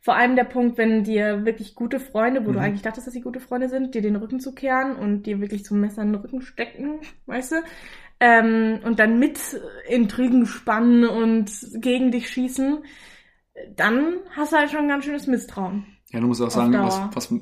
vor 0.00 0.14
allem 0.16 0.36
der 0.36 0.44
Punkt, 0.44 0.78
wenn 0.78 1.04
dir 1.04 1.44
wirklich 1.44 1.74
gute 1.74 2.00
Freunde, 2.00 2.46
wo 2.46 2.52
du 2.52 2.60
Mhm. 2.60 2.62
eigentlich 2.62 2.82
dachtest, 2.82 3.06
dass 3.06 3.12
sie 3.14 3.20
gute 3.20 3.40
Freunde 3.40 3.68
sind, 3.68 3.94
dir 3.94 4.02
den 4.02 4.16
Rücken 4.16 4.40
zu 4.40 4.54
kehren 4.54 4.96
und 4.96 5.24
dir 5.24 5.40
wirklich 5.40 5.64
zum 5.64 5.80
Messer 5.80 6.02
in 6.02 6.12
den 6.12 6.22
Rücken 6.22 6.40
stecken, 6.42 7.00
weißt 7.26 7.52
du, 7.52 7.56
ähm, 8.20 8.80
und 8.84 8.98
dann 8.98 9.18
mit 9.18 9.40
Intrigen 9.88 10.46
spannen 10.46 11.06
und 11.08 11.50
gegen 11.74 12.12
dich 12.12 12.30
schießen, 12.30 12.78
dann 13.76 14.16
hast 14.36 14.52
du 14.52 14.56
halt 14.58 14.70
schon 14.70 14.80
ein 14.82 14.88
ganz 14.88 15.04
schönes 15.04 15.26
Misstrauen. 15.26 15.86
Ja, 16.12 16.20
du 16.20 16.26
musst 16.26 16.40
auch 16.42 16.50
sagen, 16.50 16.80
was, 16.82 17.08
was 17.12 17.32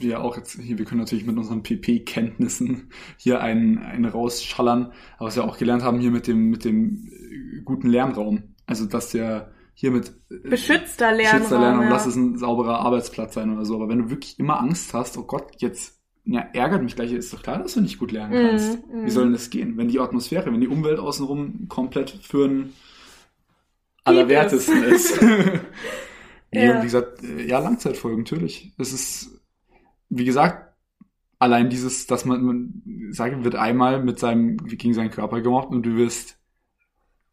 wir 0.00 0.20
auch 0.22 0.36
jetzt 0.36 0.60
hier, 0.60 0.78
wir 0.78 0.84
können 0.84 1.00
natürlich 1.00 1.26
mit 1.26 1.36
unseren 1.36 1.62
PP-Kenntnissen 1.62 2.90
hier 3.16 3.40
einen, 3.40 3.78
einen 3.78 4.04
rausschallern, 4.04 4.92
aber 5.18 5.26
was 5.28 5.36
wir 5.36 5.44
auch 5.44 5.58
gelernt 5.58 5.82
haben 5.82 6.00
hier 6.00 6.10
mit 6.10 6.26
dem, 6.26 6.50
mit 6.50 6.64
dem 6.64 7.06
äh, 7.10 7.60
guten 7.64 7.88
Lernraum. 7.88 8.54
Also, 8.66 8.86
dass 8.86 9.10
der 9.10 9.52
hier 9.74 9.90
mit 9.90 10.08
äh, 10.30 10.48
Beschützter 10.48 11.12
Lernraum. 11.12 11.32
Geschützter 11.38 11.58
Lernraum, 11.60 11.84
ja. 11.84 11.90
lass 11.90 12.06
es 12.06 12.16
ein 12.16 12.36
sauberer 12.38 12.80
Arbeitsplatz 12.80 13.34
sein 13.34 13.52
oder 13.54 13.64
so. 13.64 13.74
Aber 13.76 13.88
wenn 13.88 13.98
du 13.98 14.10
wirklich 14.10 14.38
immer 14.38 14.60
Angst 14.60 14.92
hast, 14.94 15.16
oh 15.18 15.22
Gott, 15.24 15.52
jetzt 15.58 15.98
ja, 16.24 16.40
ärgert 16.52 16.82
mich 16.82 16.94
gleich, 16.94 17.10
ist 17.12 17.32
doch 17.32 17.42
klar, 17.42 17.58
dass 17.58 17.72
du 17.74 17.80
nicht 17.80 17.98
gut 17.98 18.12
lernen 18.12 18.34
Mhm, 18.42 18.48
kannst. 18.48 18.86
mhm. 18.88 19.06
Wie 19.06 19.10
soll 19.10 19.24
denn 19.24 19.32
das 19.32 19.48
gehen? 19.48 19.76
Wenn 19.78 19.88
die 19.88 19.98
Atmosphäre, 20.00 20.52
wenn 20.52 20.60
die 20.60 20.68
Umwelt 20.68 20.98
außenrum 20.98 21.68
komplett 21.68 22.10
für 22.10 22.46
ein 22.46 22.72
Allerwertesten 24.04 24.82
ist. 24.84 25.20
nee, 26.52 26.66
Ja. 26.66 26.72
und 26.74 26.78
wie 26.80 26.86
gesagt, 26.86 27.22
äh, 27.22 27.46
ja, 27.46 27.58
Langzeitfolgen, 27.58 28.20
natürlich. 28.20 28.72
Es 28.78 28.92
ist, 28.92 29.40
wie 30.10 30.24
gesagt, 30.24 30.74
allein 31.38 31.70
dieses, 31.70 32.06
dass 32.06 32.24
man, 32.24 32.42
man 32.42 32.82
sagen 33.10 33.44
wird 33.44 33.54
einmal 33.54 34.02
mit 34.02 34.18
seinem, 34.18 34.56
gegen 34.56 34.94
seinen 34.94 35.10
Körper 35.10 35.40
gemobbt 35.40 35.72
und 35.72 35.84
du 35.84 35.96
wirst, 35.96 36.38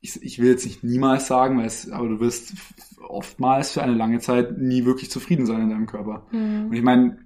ich, 0.01 0.21
ich 0.21 0.39
will 0.39 0.49
jetzt 0.51 0.65
nicht 0.65 0.83
niemals 0.83 1.27
sagen, 1.27 1.57
weil 1.57 1.65
es, 1.65 1.89
aber 1.89 2.07
du 2.07 2.19
wirst 2.19 2.53
oftmals 2.99 3.71
für 3.71 3.81
eine 3.81 3.95
lange 3.95 4.19
Zeit 4.19 4.57
nie 4.57 4.85
wirklich 4.85 5.09
zufrieden 5.09 5.45
sein 5.45 5.61
in 5.61 5.69
deinem 5.69 5.87
Körper. 5.87 6.27
Mhm. 6.31 6.67
Und 6.67 6.73
ich 6.73 6.83
meine, 6.83 7.19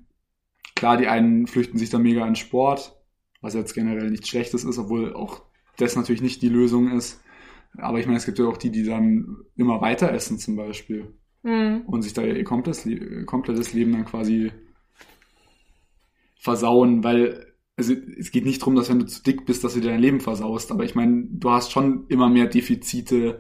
klar, 0.76 0.96
die 0.98 1.08
einen 1.08 1.48
flüchten 1.48 1.78
sich 1.78 1.90
da 1.90 2.00
mega 2.00 2.26
in 2.26 2.36
Sport, 2.36 2.96
was 3.42 3.54
jetzt 3.54 3.74
generell 3.74 4.10
nichts 4.10 4.30
Schlechtes 4.30 4.64
ist, 4.64 4.78
obwohl 4.78 5.14
auch 5.14 5.42
das 5.78 5.96
natürlich 5.96 6.22
nicht 6.22 6.42
die 6.42 6.50
Lösung 6.50 6.92
ist. 6.92 7.22
Aber 7.78 8.00
ich 8.00 8.06
meine, 8.06 8.18
es 8.18 8.26
gibt 8.26 8.40
ja 8.40 8.46
auch 8.46 8.58
die, 8.58 8.72
die 8.72 8.84
dann 8.84 9.38
immer 9.56 9.82
weiter 9.82 10.12
essen 10.12 10.38
zum 10.40 10.56
Beispiel 10.56 11.14
Mhm. 11.42 11.84
und 11.88 12.02
sich 12.02 12.12
da 12.14 12.22
ihr 12.22 12.44
komplettes, 12.44 12.84
Le- 12.84 13.24
komplettes 13.24 13.72
Leben 13.74 13.94
dann 13.94 14.04
quasi 14.04 14.52
versauen, 16.40 17.04
weil 17.04 17.46
also 17.78 17.94
es 18.18 18.32
geht 18.32 18.46
nicht 18.46 18.62
darum, 18.62 18.76
dass 18.76 18.90
wenn 18.90 19.00
du 19.00 19.06
zu 19.06 19.24
dick 19.24 19.46
bist, 19.46 19.64
dass 19.64 19.74
du 19.74 19.80
dir 19.80 19.92
dein 19.92 20.02
Leben 20.02 20.20
versaust, 20.20 20.72
aber 20.72 20.84
ich 20.84 20.96
meine, 20.96 21.28
du 21.30 21.52
hast 21.52 21.72
schon 21.72 22.06
immer 22.10 22.28
mehr 22.28 22.48
Defizite, 22.48 23.40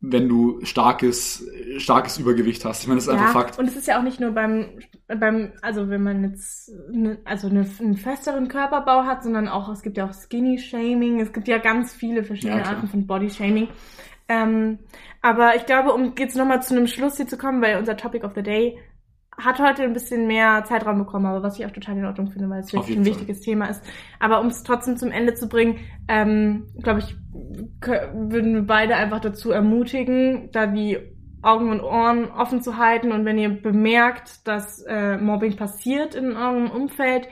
wenn 0.00 0.28
du 0.28 0.60
starkes, 0.64 1.48
starkes 1.78 2.18
Übergewicht 2.18 2.62
hast. 2.66 2.82
Ich 2.82 2.88
meine, 2.88 2.98
das 2.98 3.06
ist 3.06 3.12
einfach 3.12 3.32
Fakt. 3.32 3.58
Und 3.58 3.66
es 3.66 3.76
ist 3.76 3.86
ja 3.86 3.98
auch 3.98 4.02
nicht 4.02 4.20
nur 4.20 4.32
beim, 4.32 4.66
beim 5.06 5.52
also 5.62 5.88
wenn 5.88 6.02
man 6.02 6.24
jetzt 6.24 6.70
ne, 6.90 7.18
also 7.24 7.48
eine, 7.48 7.66
einen 7.80 7.96
festeren 7.96 8.48
Körperbau 8.48 9.04
hat, 9.04 9.22
sondern 9.22 9.48
auch, 9.48 9.70
es 9.70 9.80
gibt 9.80 9.96
ja 9.96 10.06
auch 10.06 10.12
Skinny-Shaming, 10.12 11.20
es 11.20 11.32
gibt 11.32 11.48
ja 11.48 11.56
ganz 11.56 11.94
viele 11.94 12.22
verschiedene 12.22 12.60
Ja. 12.60 12.66
Arten 12.66 12.88
von 12.88 13.06
Body-Shaming. 13.06 13.68
Ähm, 14.28 14.78
aber 15.22 15.56
ich 15.56 15.64
glaube, 15.64 15.92
um 15.92 16.12
jetzt 16.18 16.36
nochmal 16.36 16.62
zu 16.62 16.76
einem 16.76 16.86
Schluss 16.86 17.16
hier 17.16 17.26
zu 17.26 17.38
kommen, 17.38 17.62
weil 17.62 17.78
unser 17.78 17.96
Topic 17.96 18.26
of 18.26 18.32
the 18.34 18.42
Day 18.42 18.78
hat 19.38 19.58
heute 19.60 19.82
ein 19.82 19.92
bisschen 19.92 20.26
mehr 20.26 20.64
Zeitraum 20.64 20.98
bekommen, 20.98 21.26
aber 21.26 21.42
was 21.42 21.58
ich 21.58 21.66
auch 21.66 21.70
total 21.70 21.98
in 21.98 22.04
Ordnung 22.04 22.30
finde, 22.30 22.48
weil 22.48 22.60
es 22.60 22.72
wirklich 22.72 22.96
ein 22.96 23.04
Fall. 23.04 23.12
wichtiges 23.12 23.40
Thema 23.40 23.66
ist. 23.66 23.82
Aber 24.20 24.40
um 24.40 24.46
es 24.46 24.62
trotzdem 24.62 24.96
zum 24.96 25.10
Ende 25.10 25.34
zu 25.34 25.48
bringen, 25.48 25.78
ähm, 26.08 26.66
glaube 26.82 27.00
ich, 27.00 27.16
würden 27.32 28.54
wir 28.54 28.62
beide 28.62 28.96
einfach 28.96 29.20
dazu 29.20 29.50
ermutigen, 29.50 30.50
da 30.52 30.66
die 30.66 30.98
Augen 31.42 31.70
und 31.70 31.80
Ohren 31.82 32.30
offen 32.30 32.62
zu 32.62 32.78
halten 32.78 33.12
und 33.12 33.24
wenn 33.24 33.38
ihr 33.38 33.50
bemerkt, 33.50 34.46
dass 34.46 34.82
äh, 34.82 35.18
Mobbing 35.18 35.56
passiert 35.56 36.14
in 36.14 36.36
eurem 36.36 36.70
Umfeld, 36.70 37.28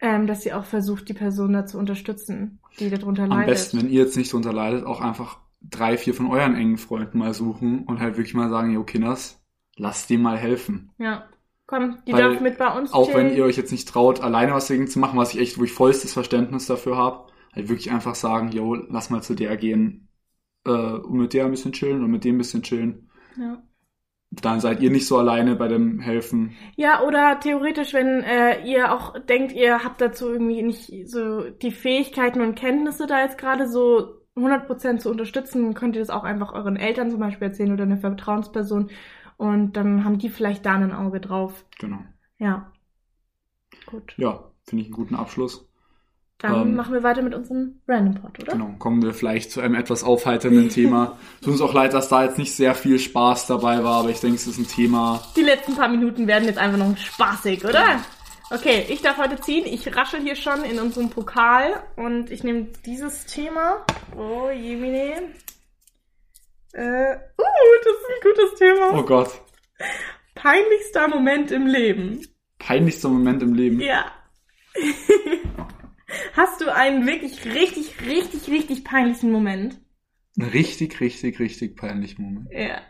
ähm, 0.00 0.26
dass 0.26 0.46
ihr 0.46 0.56
auch 0.56 0.64
versucht, 0.64 1.08
die 1.08 1.14
Person 1.14 1.52
da 1.52 1.66
zu 1.66 1.78
unterstützen, 1.78 2.60
die 2.78 2.90
darunter 2.90 3.24
Am 3.24 3.30
leidet. 3.30 3.48
besten, 3.48 3.78
wenn 3.78 3.90
ihr 3.90 4.04
jetzt 4.04 4.16
nicht 4.16 4.32
drunter 4.32 4.52
leidet, 4.52 4.86
auch 4.86 5.00
einfach 5.00 5.38
drei, 5.60 5.96
vier 5.96 6.14
von 6.14 6.26
euren 6.30 6.54
engen 6.54 6.78
Freunden 6.78 7.18
mal 7.18 7.34
suchen 7.34 7.84
und 7.84 8.00
halt 8.00 8.16
wirklich 8.16 8.34
mal 8.34 8.48
sagen, 8.50 8.72
jo 8.72 8.84
Kinders, 8.84 9.39
lasst 9.80 10.10
dem 10.10 10.22
mal 10.22 10.36
helfen. 10.36 10.90
Ja. 10.98 11.24
Komm, 11.66 11.98
die 12.06 12.12
Weil 12.12 12.32
darf 12.32 12.40
mit 12.40 12.58
bei 12.58 12.76
uns 12.76 12.92
Auch 12.92 13.10
chillen. 13.10 13.28
wenn 13.28 13.36
ihr 13.36 13.44
euch 13.44 13.56
jetzt 13.56 13.70
nicht 13.70 13.88
traut, 13.88 14.20
alleine 14.20 14.52
was 14.52 14.66
dagegen 14.66 14.88
zu 14.88 14.98
machen, 14.98 15.18
was 15.18 15.34
ich 15.34 15.40
echt, 15.40 15.58
wo 15.58 15.64
ich 15.64 15.72
vollstes 15.72 16.12
Verständnis 16.12 16.66
dafür 16.66 16.96
habe, 16.96 17.30
halt 17.54 17.68
wirklich 17.68 17.90
einfach 17.92 18.16
sagen, 18.16 18.50
jo, 18.50 18.74
lass 18.74 19.10
mal 19.10 19.22
zu 19.22 19.34
der 19.34 19.56
gehen 19.56 20.08
äh, 20.66 20.70
und 20.70 21.12
mit 21.18 21.32
der 21.32 21.44
ein 21.44 21.52
bisschen 21.52 21.72
chillen 21.72 22.02
und 22.02 22.10
mit 22.10 22.24
dem 22.24 22.34
ein 22.36 22.38
bisschen 22.38 22.62
chillen. 22.62 23.10
ja. 23.36 23.62
Dann 24.32 24.60
seid 24.60 24.80
ihr 24.80 24.90
nicht 24.92 25.08
so 25.08 25.18
alleine 25.18 25.56
bei 25.56 25.66
dem 25.66 25.98
Helfen. 25.98 26.56
Ja, 26.76 27.02
oder 27.02 27.40
theoretisch, 27.40 27.94
wenn 27.94 28.22
äh, 28.22 28.64
ihr 28.64 28.92
auch 28.94 29.18
denkt, 29.18 29.50
ihr 29.50 29.82
habt 29.82 30.00
dazu 30.00 30.30
irgendwie 30.30 30.62
nicht 30.62 31.08
so 31.08 31.50
die 31.50 31.72
Fähigkeiten 31.72 32.40
und 32.40 32.54
Kenntnisse 32.54 33.08
da 33.08 33.22
jetzt 33.22 33.38
gerade 33.38 33.68
so 33.68 34.20
100% 34.36 34.98
zu 34.98 35.10
unterstützen, 35.10 35.74
könnt 35.74 35.96
ihr 35.96 36.02
das 36.02 36.10
auch 36.10 36.22
einfach 36.22 36.52
euren 36.52 36.76
Eltern 36.76 37.10
zum 37.10 37.18
Beispiel 37.18 37.48
erzählen 37.48 37.72
oder 37.72 37.82
eine 37.82 37.96
Vertrauensperson 37.98 38.90
und 39.40 39.72
dann 39.72 40.04
haben 40.04 40.18
die 40.18 40.28
vielleicht 40.28 40.66
da 40.66 40.74
ein 40.74 40.92
Auge 40.92 41.18
drauf. 41.18 41.64
Genau. 41.78 42.00
Ja. 42.38 42.70
Gut. 43.86 44.12
Ja, 44.18 44.44
finde 44.64 44.82
ich 44.82 44.88
einen 44.88 44.96
guten 44.96 45.14
Abschluss. 45.14 45.66
Dann 46.36 46.54
Ähm, 46.60 46.76
machen 46.76 46.92
wir 46.92 47.02
weiter 47.02 47.22
mit 47.22 47.34
unserem 47.34 47.80
Random 47.88 48.20
Pod, 48.22 48.38
oder? 48.38 48.52
Genau, 48.52 48.74
kommen 48.78 49.02
wir 49.02 49.14
vielleicht 49.14 49.50
zu 49.50 49.62
einem 49.62 49.76
etwas 49.76 50.04
aufheiternden 50.04 50.68
Thema. 50.68 51.16
Tut 51.40 51.52
uns 51.52 51.62
auch 51.62 51.72
leid, 51.72 51.94
dass 51.94 52.10
da 52.10 52.24
jetzt 52.24 52.36
nicht 52.36 52.54
sehr 52.54 52.74
viel 52.74 52.98
Spaß 52.98 53.46
dabei 53.46 53.82
war, 53.82 54.00
aber 54.00 54.10
ich 54.10 54.20
denke, 54.20 54.36
es 54.36 54.46
ist 54.46 54.58
ein 54.58 54.68
Thema. 54.68 55.22
Die 55.36 55.42
letzten 55.42 55.74
paar 55.74 55.88
Minuten 55.88 56.26
werden 56.26 56.44
jetzt 56.44 56.58
einfach 56.58 56.78
noch 56.78 56.94
spaßig, 56.98 57.64
oder? 57.64 58.00
Okay, 58.50 58.84
ich 58.90 59.00
darf 59.00 59.16
heute 59.16 59.40
ziehen. 59.40 59.64
Ich 59.64 59.96
raschel 59.96 60.20
hier 60.20 60.36
schon 60.36 60.64
in 60.64 60.80
unserem 60.80 61.08
Pokal 61.08 61.82
und 61.96 62.30
ich 62.30 62.44
nehme 62.44 62.66
dieses 62.84 63.24
Thema. 63.24 63.86
Oh, 64.18 64.50
Jemine. 64.50 65.14
Äh, 66.72 67.16
uh, 67.38 67.44
das 67.84 67.94
ist 67.94 68.08
ein 68.08 68.22
gutes 68.22 68.58
Thema. 68.58 68.98
Oh 68.98 69.02
Gott. 69.02 69.40
Peinlichster 70.34 71.08
Moment 71.08 71.50
im 71.50 71.66
Leben. 71.66 72.20
Peinlichster 72.58 73.08
Moment 73.08 73.42
im 73.42 73.54
Leben. 73.54 73.80
Ja. 73.80 74.12
Hast 76.34 76.60
du 76.60 76.72
einen 76.72 77.06
wirklich 77.06 77.44
richtig, 77.44 77.94
richtig, 78.06 78.48
richtig 78.48 78.84
peinlichen 78.84 79.32
Moment? 79.32 79.80
Ein 80.38 80.48
richtig, 80.48 81.00
richtig, 81.00 81.38
richtig 81.38 81.76
peinlicher 81.76 82.22
Moment. 82.22 82.48
Ja. 82.52 82.80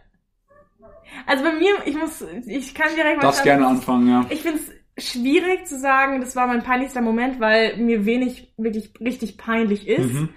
Also 1.27 1.43
bei 1.45 1.53
mir, 1.53 1.75
ich 1.87 1.97
muss, 1.97 2.25
ich 2.47 2.75
kann 2.75 2.95
direkt 2.95 3.17
mal 3.17 3.23
Darfst 3.23 3.45
sagen, 3.45 3.61
gerne 3.61 3.67
anfangen, 3.67 4.09
ja. 4.09 4.27
Ich 4.31 4.43
finde 4.43 4.61
es 4.97 5.13
schwierig 5.13 5.67
zu 5.67 5.79
sagen, 5.79 6.21
das 6.21 6.37
war 6.37 6.47
mein 6.47 6.63
peinlichster 6.63 7.01
Moment, 7.01 7.41
weil 7.41 7.77
mir 7.79 8.05
wenig 8.05 8.53
wirklich 8.57 8.93
richtig 9.01 9.39
peinlich 9.39 9.89
ist. 9.89 10.13
Mhm. 10.13 10.29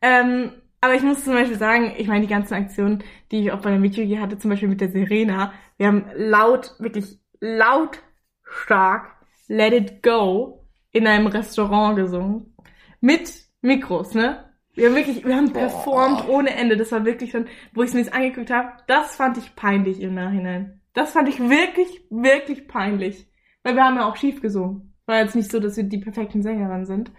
Ähm, 0.00 0.52
aber 0.84 0.94
ich 0.94 1.02
muss 1.02 1.24
zum 1.24 1.32
Beispiel 1.32 1.56
sagen, 1.56 1.94
ich 1.96 2.08
meine, 2.08 2.20
die 2.20 2.32
ganzen 2.32 2.52
Aktionen, 2.52 3.02
die 3.32 3.40
ich 3.40 3.52
auch 3.52 3.62
bei 3.62 3.70
der 3.70 3.78
Meteor 3.78 4.20
hatte, 4.20 4.36
zum 4.36 4.50
Beispiel 4.50 4.68
mit 4.68 4.82
der 4.82 4.90
Serena, 4.90 5.54
wir 5.78 5.86
haben 5.86 6.04
laut, 6.14 6.74
wirklich 6.78 7.18
laut 7.40 8.02
stark 8.42 9.16
Let 9.48 9.72
It 9.72 10.02
Go 10.02 10.66
in 10.90 11.06
einem 11.06 11.26
Restaurant 11.26 11.96
gesungen. 11.96 12.54
Mit 13.00 13.32
Mikros, 13.62 14.12
ne? 14.12 14.44
Wir 14.74 14.88
haben 14.88 14.94
wirklich, 14.96 15.24
wir 15.24 15.34
haben 15.34 15.54
performt 15.54 16.28
ohne 16.28 16.54
Ende. 16.54 16.76
Das 16.76 16.92
war 16.92 17.06
wirklich 17.06 17.30
schon, 17.30 17.46
wo 17.72 17.82
ich 17.82 17.88
es 17.88 17.94
mir 17.94 18.00
jetzt 18.00 18.12
angeguckt 18.12 18.50
habe, 18.50 18.72
das 18.86 19.16
fand 19.16 19.38
ich 19.38 19.56
peinlich 19.56 20.02
im 20.02 20.12
Nachhinein. 20.12 20.82
Das 20.92 21.12
fand 21.12 21.30
ich 21.30 21.40
wirklich, 21.40 22.06
wirklich 22.10 22.68
peinlich. 22.68 23.26
Weil 23.62 23.74
wir 23.76 23.84
haben 23.84 23.96
ja 23.96 24.06
auch 24.06 24.16
schief 24.16 24.42
gesungen. 24.42 24.94
War 25.06 25.20
jetzt 25.20 25.34
nicht 25.34 25.50
so, 25.50 25.60
dass 25.60 25.78
wir 25.78 25.84
die 25.84 25.98
perfekten 25.98 26.42
Sängerinnen 26.42 26.84
sind. 26.84 27.10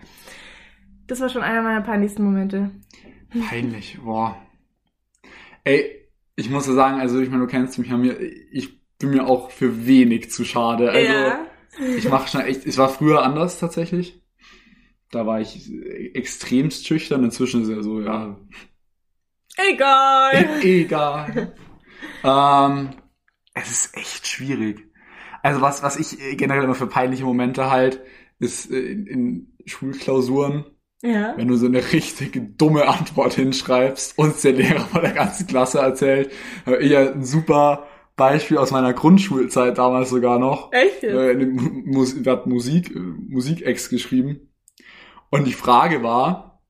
Das 1.08 1.19
war 1.19 1.30
schon 1.30 1.41
einer 1.41 1.63
meiner 1.63 1.82
peinlichsten 1.82 2.23
Momente. 2.23 2.69
Peinlich, 3.41 3.98
boah. 4.04 4.38
Ey, 5.63 6.10
ich 6.36 6.50
muss 6.50 6.67
ja 6.67 6.74
sagen, 6.74 7.00
also 7.00 7.19
ich 7.19 7.30
meine, 7.30 7.41
du 7.41 7.48
kennst 7.48 7.78
mich, 7.78 7.91
ich 8.52 8.82
bin 8.98 9.12
mir 9.12 9.28
auch 9.28 9.52
für 9.52 9.86
wenig 9.86 10.32
zu 10.32 10.45
schade. 10.45 10.91
Also 10.91 11.12
ja. 11.12 11.48
ich 11.98 12.08
mache 12.10 12.30
schon 12.30 12.41
echt, 12.41 12.65
es 12.65 12.78
war 12.78 12.89
früher 12.89 13.24
anders 13.24 13.60
tatsächlich. 13.60 14.21
Da 15.12 15.26
war 15.26 15.39
ich 15.39 15.71
extremst 16.13 16.86
schüchtern, 16.86 17.24
inzwischen 17.24 17.63
ist 17.63 17.69
ja 17.69 17.82
so, 17.82 18.02
ja, 18.02 18.38
Egal. 19.58 20.60
e 20.62 20.82
egal. 20.82 21.54
ähm, 22.24 22.89
es 23.54 23.71
ist 23.71 23.98
echt 23.98 24.28
schwierig. 24.28 24.91
Also 25.41 25.62
was, 25.62 25.84
was 25.84 25.98
ich 25.98 26.38
generell 26.38 26.63
immer 26.63 26.76
für 26.76 26.88
peinliche 26.88 27.24
Momente 27.24 27.69
halt, 27.69 28.02
ist 28.39 28.69
äh, 28.71 28.80
in, 28.80 29.08
in 29.08 29.54
Schulklausuren, 29.65 30.65
Ja. 31.03 31.34
wenn 31.38 31.47
du 31.47 31.55
so 31.55 31.67
eine 31.67 31.91
richtig 31.91 32.58
dumme 32.58 32.88
Antwort 32.88 33.34
hinschreibst 33.34 34.17
und 34.17 34.41
der 34.43 34.53
Lehrer 34.53 34.86
von 34.86 35.01
der 35.01 35.12
ganzen 35.12 35.45
Klasse 35.45 35.79
erzählt. 35.79 36.31
Hab 36.65 36.79
ich 36.79 36.91
ja 36.91 37.12
ein 37.12 37.23
super 37.23 37.86
Beispiel 38.15 38.58
aus 38.58 38.71
meiner 38.71 38.93
Grundschulzeit 38.93 39.77
damals 39.77 40.10
sogar 40.10 40.39
noch. 40.39 40.71
Echt? 40.71 41.03
Äh, 41.03 41.36
Mus 41.36 42.23
wir 42.23 42.31
hatten 42.31 42.49
Musik, 42.49 42.95
äh, 42.95 42.99
Musikex 42.99 43.89
geschrieben. 43.89 44.51
Und 45.29 45.45
die 45.45 45.53
Frage 45.53 46.01
war, 46.01 46.62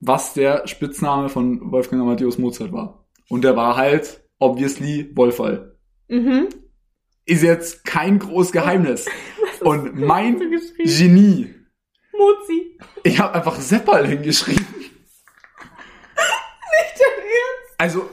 was 0.00 0.34
der 0.34 0.66
Spitzname 0.66 1.28
von 1.28 1.70
Wolfgang 1.70 2.02
Amadeus 2.02 2.38
Mozart 2.38 2.72
war. 2.72 3.06
Und 3.28 3.44
der 3.44 3.54
war 3.54 3.76
halt, 3.76 4.24
obviously, 4.38 5.10
Wolfall. 5.14 5.76
Mhm. 6.08 6.48
Ist 7.24 7.42
jetzt 7.42 7.84
kein 7.84 8.18
großes 8.18 8.52
Geheimnis. 8.52 9.06
Und 9.60 9.94
mein? 9.94 10.40
Genie, 10.78 11.54
Muzi. 12.22 12.78
ich 13.02 13.18
habe 13.18 13.34
einfach 13.34 13.60
Seppal 13.60 14.06
hingeschrieben. 14.06 14.66
Nicht 14.76 14.94
dein 16.98 17.18
Ernst? 17.18 17.74
Also, 17.78 18.08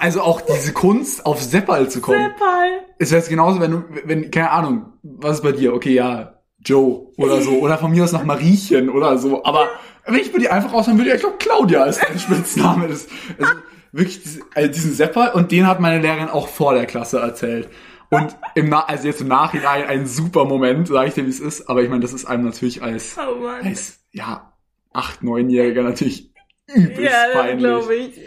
also 0.00 0.22
auch 0.22 0.40
diese 0.40 0.72
Kunst, 0.72 1.24
auf 1.26 1.42
Seppal 1.42 1.88
zu 1.88 2.00
kommen. 2.00 2.30
Seppal. 2.32 2.84
ist 2.98 3.12
jetzt 3.12 3.28
genauso, 3.28 3.60
wenn 3.60 3.70
du, 3.70 3.84
wenn, 4.04 4.30
keine 4.30 4.50
Ahnung, 4.50 4.92
was 5.02 5.36
ist 5.36 5.42
bei 5.42 5.52
dir? 5.52 5.74
Okay, 5.74 5.94
ja, 5.94 6.38
Joe 6.64 7.06
oder 7.16 7.40
so. 7.40 7.52
Oder 7.58 7.78
von 7.78 7.90
mir 7.90 8.04
aus 8.04 8.12
noch 8.12 8.24
Mariechen 8.24 8.88
oder 8.88 9.18
so. 9.18 9.44
Aber 9.44 9.68
wenn 10.04 10.16
ich 10.16 10.32
bei 10.32 10.38
dir 10.38 10.52
einfach 10.52 10.72
raus, 10.72 10.86
dann 10.86 10.98
würde 10.98 11.10
ich, 11.10 11.16
ich 11.16 11.20
glaube, 11.20 11.36
Claudia 11.38 11.84
ist 11.84 12.02
dein 12.02 12.18
Spitzname. 12.18 12.88
Das, 12.88 13.06
also 13.38 13.52
wirklich 13.92 14.22
diese, 14.22 14.40
also 14.54 14.70
diesen 14.70 14.92
Sepper 14.94 15.34
und 15.34 15.52
den 15.52 15.66
hat 15.66 15.80
meine 15.80 16.00
Lehrerin 16.00 16.28
auch 16.28 16.48
vor 16.48 16.74
der 16.74 16.86
Klasse 16.86 17.20
erzählt. 17.20 17.68
Und 18.10 18.36
im 18.54 18.68
Na 18.70 18.84
also 18.86 19.06
jetzt 19.06 19.20
im 19.20 19.28
Nachhinein 19.28 19.84
ein 19.86 20.06
super 20.06 20.44
Moment, 20.46 20.88
sage 20.88 21.08
ich 21.08 21.14
dir, 21.14 21.26
wie 21.26 21.30
es 21.30 21.40
ist. 21.40 21.68
Aber 21.68 21.82
ich 21.82 21.88
meine, 21.90 22.00
das 22.00 22.12
ist 22.14 22.24
einem 22.24 22.44
natürlich 22.44 22.82
als, 22.82 23.16
Oh 23.18 23.46
als 23.46 24.00
ja, 24.12 24.52
acht, 24.92 25.22
neunjähriger 25.22 25.82
natürlich 25.82 26.32
übelst 26.74 27.02
ja, 27.02 27.24
peinlich. 27.32 27.58
glaube 27.58 27.94
ich. 27.94 28.20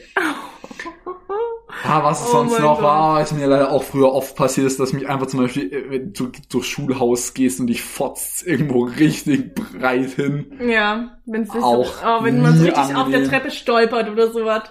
Ah, 1.83 2.03
was 2.03 2.21
es 2.21 2.27
Oh 2.29 2.31
sonst 2.33 2.59
noch 2.59 2.81
war, 2.81 3.19
was 3.21 3.31
mir 3.33 3.47
leider 3.47 3.71
auch 3.71 3.83
früher 3.83 4.11
oft 4.13 4.35
passiert 4.35 4.67
ist, 4.67 4.79
dass 4.79 4.93
mich 4.93 5.07
einfach 5.09 5.27
zum 5.27 5.39
Beispiel, 5.41 5.71
äh, 5.73 5.89
wenn 5.89 6.13
du 6.13 6.31
durchs 6.49 6.67
Schulhaus 6.67 7.33
gehst 7.33 7.59
und 7.59 7.67
dich 7.67 7.81
fotzt 7.81 8.45
irgendwo 8.45 8.83
richtig 8.83 9.55
breit 9.55 10.11
hin. 10.11 10.51
Ja, 10.67 11.17
wenn's 11.25 11.49
Auch 11.49 11.85
so, 11.85 12.05
oh, 12.05 12.23
wenn 12.23 12.41
man 12.41 12.55
so 12.57 12.63
richtig 12.65 12.83
auf 12.95 13.09
der 13.09 13.21
angenehm. 13.21 13.29
Treppe 13.29 13.51
stolpert 13.51 14.09
oder 14.09 14.31
sowas. 14.31 14.63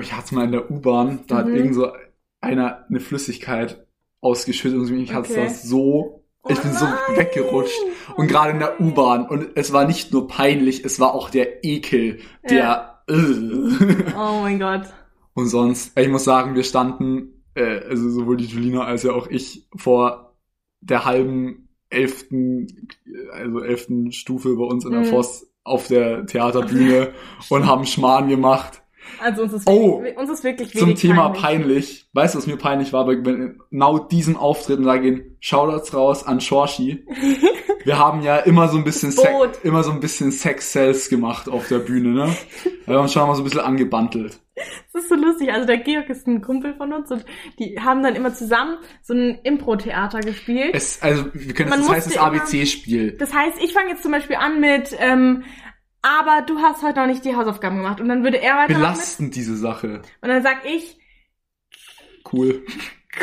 Ich 0.00 0.12
hatte 0.12 0.24
es 0.26 0.32
mal 0.32 0.44
in 0.44 0.52
der 0.52 0.70
U-Bahn, 0.70 1.24
da 1.26 1.36
hat 1.38 1.46
Mhm. 1.46 1.54
irgend 1.56 1.74
so 1.74 1.92
einer 2.40 2.84
eine 2.88 3.00
Flüssigkeit 3.00 3.86
ausgeschüttet 4.20 4.78
und 4.78 4.90
mich 4.90 5.12
hat 5.12 5.28
Okay. 5.30 5.44
das 5.44 5.62
so, 5.62 6.24
ich 6.48 6.58
Oh 6.58 6.62
bin 6.62 6.72
so 6.72 6.84
nein. 6.84 6.94
weggerutscht. 7.16 7.78
Oh 8.10 8.20
Und 8.20 8.28
gerade 8.28 8.52
in 8.52 8.58
der. 8.58 8.80
U-Bahn. 8.80 9.26
Und 9.28 9.50
es 9.56 9.72
war 9.72 9.86
nicht 9.86 10.12
nur 10.12 10.26
peinlich, 10.28 10.84
es 10.84 10.98
war 11.00 11.14
auch 11.14 11.30
der 11.30 11.64
Ekel, 11.64 12.20
der, 12.48 13.02
Oh 13.08 14.40
mein 14.42 14.58
Gott. 14.58 14.82
Und 15.34 15.46
sonst, 15.48 15.98
ich 15.98 16.08
muss 16.08 16.24
sagen, 16.24 16.54
wir 16.54 16.64
standen, 16.64 17.44
äh, 17.54 17.80
also 17.88 18.08
sowohl 18.10 18.36
die 18.36 18.44
Julina 18.46 18.84
als 18.84 19.02
ja 19.02 19.12
auch 19.12 19.26
ich, 19.28 19.68
vor 19.76 20.36
der 20.80 21.04
halben 21.04 21.68
elften, 21.88 22.88
also 23.32 23.60
elften 23.60 24.12
Stufe 24.12 24.54
bei 24.56 24.64
uns 24.64 24.84
in 24.84 24.92
der 24.92 25.00
Mhm. 25.00 25.06
Voss 25.06 25.46
auf 25.64 25.88
der 25.88 26.24
Theaterbühne 26.26 27.12
und 27.48 27.66
haben 27.66 27.84
Schmarrn 27.84 28.28
gemacht. 28.28 28.79
Also 29.20 29.42
uns 29.42 29.52
ist 29.52 29.68
Oh, 29.68 30.00
wirklich, 30.02 30.16
uns 30.18 30.30
ist 30.30 30.44
wirklich 30.44 30.72
Zum 30.72 30.94
Thema 30.94 31.28
peinlich. 31.30 31.42
peinlich. 31.42 32.08
Weißt 32.12 32.34
du, 32.34 32.38
was 32.38 32.46
mir 32.46 32.56
peinlich 32.56 32.92
war? 32.92 33.04
Bei 33.06 33.14
genau 33.14 33.98
diesem 33.98 34.36
Auftritt, 34.36 34.78
und 34.78 34.84
da 34.86 34.96
gehen 34.96 35.36
Shoutouts 35.40 35.94
raus 35.94 36.26
an 36.26 36.40
Shorshi. 36.40 37.04
Wir 37.84 37.98
haben 37.98 38.22
ja 38.22 38.36
immer 38.36 38.68
so 38.68 38.76
ein 38.76 38.84
bisschen 38.84 39.14
Das 39.14 39.24
Sex, 39.24 39.58
immer 39.62 39.82
so 39.82 39.90
ein 39.90 40.00
bisschen 40.00 40.32
Sex 40.32 40.72
Sales 40.72 41.08
gemacht 41.08 41.48
auf 41.48 41.68
der 41.68 41.78
Bühne, 41.78 42.10
ne? 42.10 42.36
Wir 42.84 42.94
haben 42.96 43.02
uns 43.04 43.12
schon 43.14 43.26
mal 43.26 43.34
so 43.34 43.40
ein 43.40 43.44
bisschen 43.44 43.60
angebandelt. 43.60 44.38
Das 44.92 45.04
ist 45.04 45.08
so 45.08 45.14
lustig. 45.14 45.50
Also 45.50 45.66
der 45.66 45.78
Georg 45.78 46.10
ist 46.10 46.26
ein 46.26 46.42
Kumpel 46.42 46.74
von 46.74 46.92
uns 46.92 47.10
und 47.10 47.24
die 47.58 47.78
haben 47.80 48.02
dann 48.02 48.14
immer 48.16 48.34
zusammen 48.34 48.76
so 49.00 49.14
ein 49.14 49.38
Impro-Theater 49.44 50.20
gespielt. 50.20 50.72
Es, 50.74 51.00
also, 51.02 51.24
wir 51.32 51.54
können, 51.54 51.70
Man 51.70 51.80
das 51.80 51.88
heißt 51.88 52.06
das 52.08 52.16
ABC-Spiel. 52.18 53.12
Das 53.12 53.32
heißt, 53.32 53.56
ich 53.62 53.72
fange 53.72 53.90
jetzt 53.90 54.02
zum 54.02 54.12
Beispiel 54.12 54.36
an 54.36 54.60
mit, 54.60 54.94
ähm, 54.98 55.44
aber 56.02 56.42
du 56.46 56.58
hast 56.58 56.82
heute 56.82 57.00
noch 57.00 57.06
nicht 57.06 57.24
die 57.24 57.34
Hausaufgaben 57.36 57.76
gemacht. 57.78 58.00
Und 58.00 58.08
dann 58.08 58.22
würde 58.24 58.40
er 58.40 58.58
mit, 58.60 58.68
Belastend, 58.68 59.34
diese 59.36 59.56
Sache. 59.56 60.02
und 60.22 60.28
dann 60.28 60.42
sag 60.42 60.64
ich, 60.64 60.98
Cool. 62.32 62.64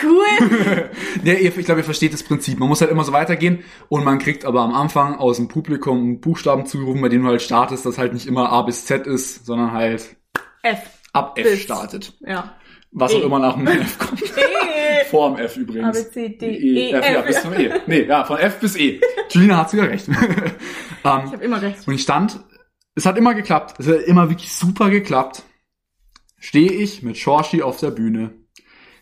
cool. 0.04 0.26
ja, 1.24 1.34
ich 1.34 1.54
glaube, 1.66 1.82
ihr 1.82 1.86
versteht 1.86 2.14
das 2.14 2.24
Prinzip. 2.24 2.60
Man 2.60 2.68
muss 2.68 2.82
halt 2.82 2.92
immer 2.92 3.04
so 3.04 3.14
weitergehen 3.14 3.64
und 3.90 4.04
man 4.04 4.20
kriegt 4.20 4.44
aber 4.44 4.62
am 4.62 4.74
Anfang 4.74 5.16
aus 5.16 5.38
dem 5.38 5.48
Publikum 5.48 5.98
einen 6.00 6.20
Buchstaben 6.20 6.66
zugerufen, 6.66 7.02
bei 7.02 7.10
dem 7.10 7.24
du 7.24 7.30
halt 7.30 7.42
startest, 7.42 7.86
das 7.86 7.98
halt 7.98 8.14
nicht 8.14 8.26
immer 8.28 8.52
A 8.52 8.64
bis 8.64 8.86
Z 8.86 9.08
ist, 9.08 9.46
sondern 9.46 9.72
halt 9.72 10.16
F. 10.64 10.80
ab 11.14 11.38
F 11.38 11.44
Bis. 11.50 11.62
startet. 11.62 12.14
Ja. 12.22 12.56
Was 12.92 13.14
E. 13.14 13.18
auch 13.18 13.24
immer 13.26 13.40
nach 13.40 13.56
dem 13.56 13.68
F 13.68 13.98
kommt. 14.00 14.22
E. 14.24 15.06
Vor 15.10 15.30
dem 15.36 15.46
F 15.46 15.56
A, 15.56 15.60
übrigens. 15.60 16.04
B, 16.06 16.12
C, 16.12 16.30
D, 16.38 16.46
E, 16.48 16.90
E, 16.90 16.92
F, 16.94 17.06
ja, 17.10 17.20
F. 17.20 17.26
bis 17.28 17.42
zum 17.44 17.54
E. 17.54 17.72
Nee, 17.86 18.02
ja, 18.04 18.26
von 18.26 18.38
F 18.40 18.60
bis 18.60 18.76
E. 18.78 19.00
Julina 19.30 19.58
hat 19.58 19.70
sogar 19.70 19.88
recht. 19.90 20.08
Ich 21.00 21.14
ähm, 21.14 21.32
habe 21.32 21.44
immer 21.46 21.62
recht. 21.62 21.88
und 21.88 21.94
ich 21.94 22.02
stand, 22.02 22.38
es 22.98 23.06
hat 23.06 23.18
immer 23.18 23.36
geklappt. 23.36 23.80
Es 23.80 23.88
hat 23.88 24.02
immer 24.02 24.30
wirklich 24.30 24.52
super 24.54 24.90
geklappt. 24.90 25.44
Stehe 26.40 26.72
ich 26.72 27.04
mit 27.04 27.16
Shorshi 27.16 27.62
auf 27.62 27.80
der 27.80 27.92
Bühne. 27.92 28.34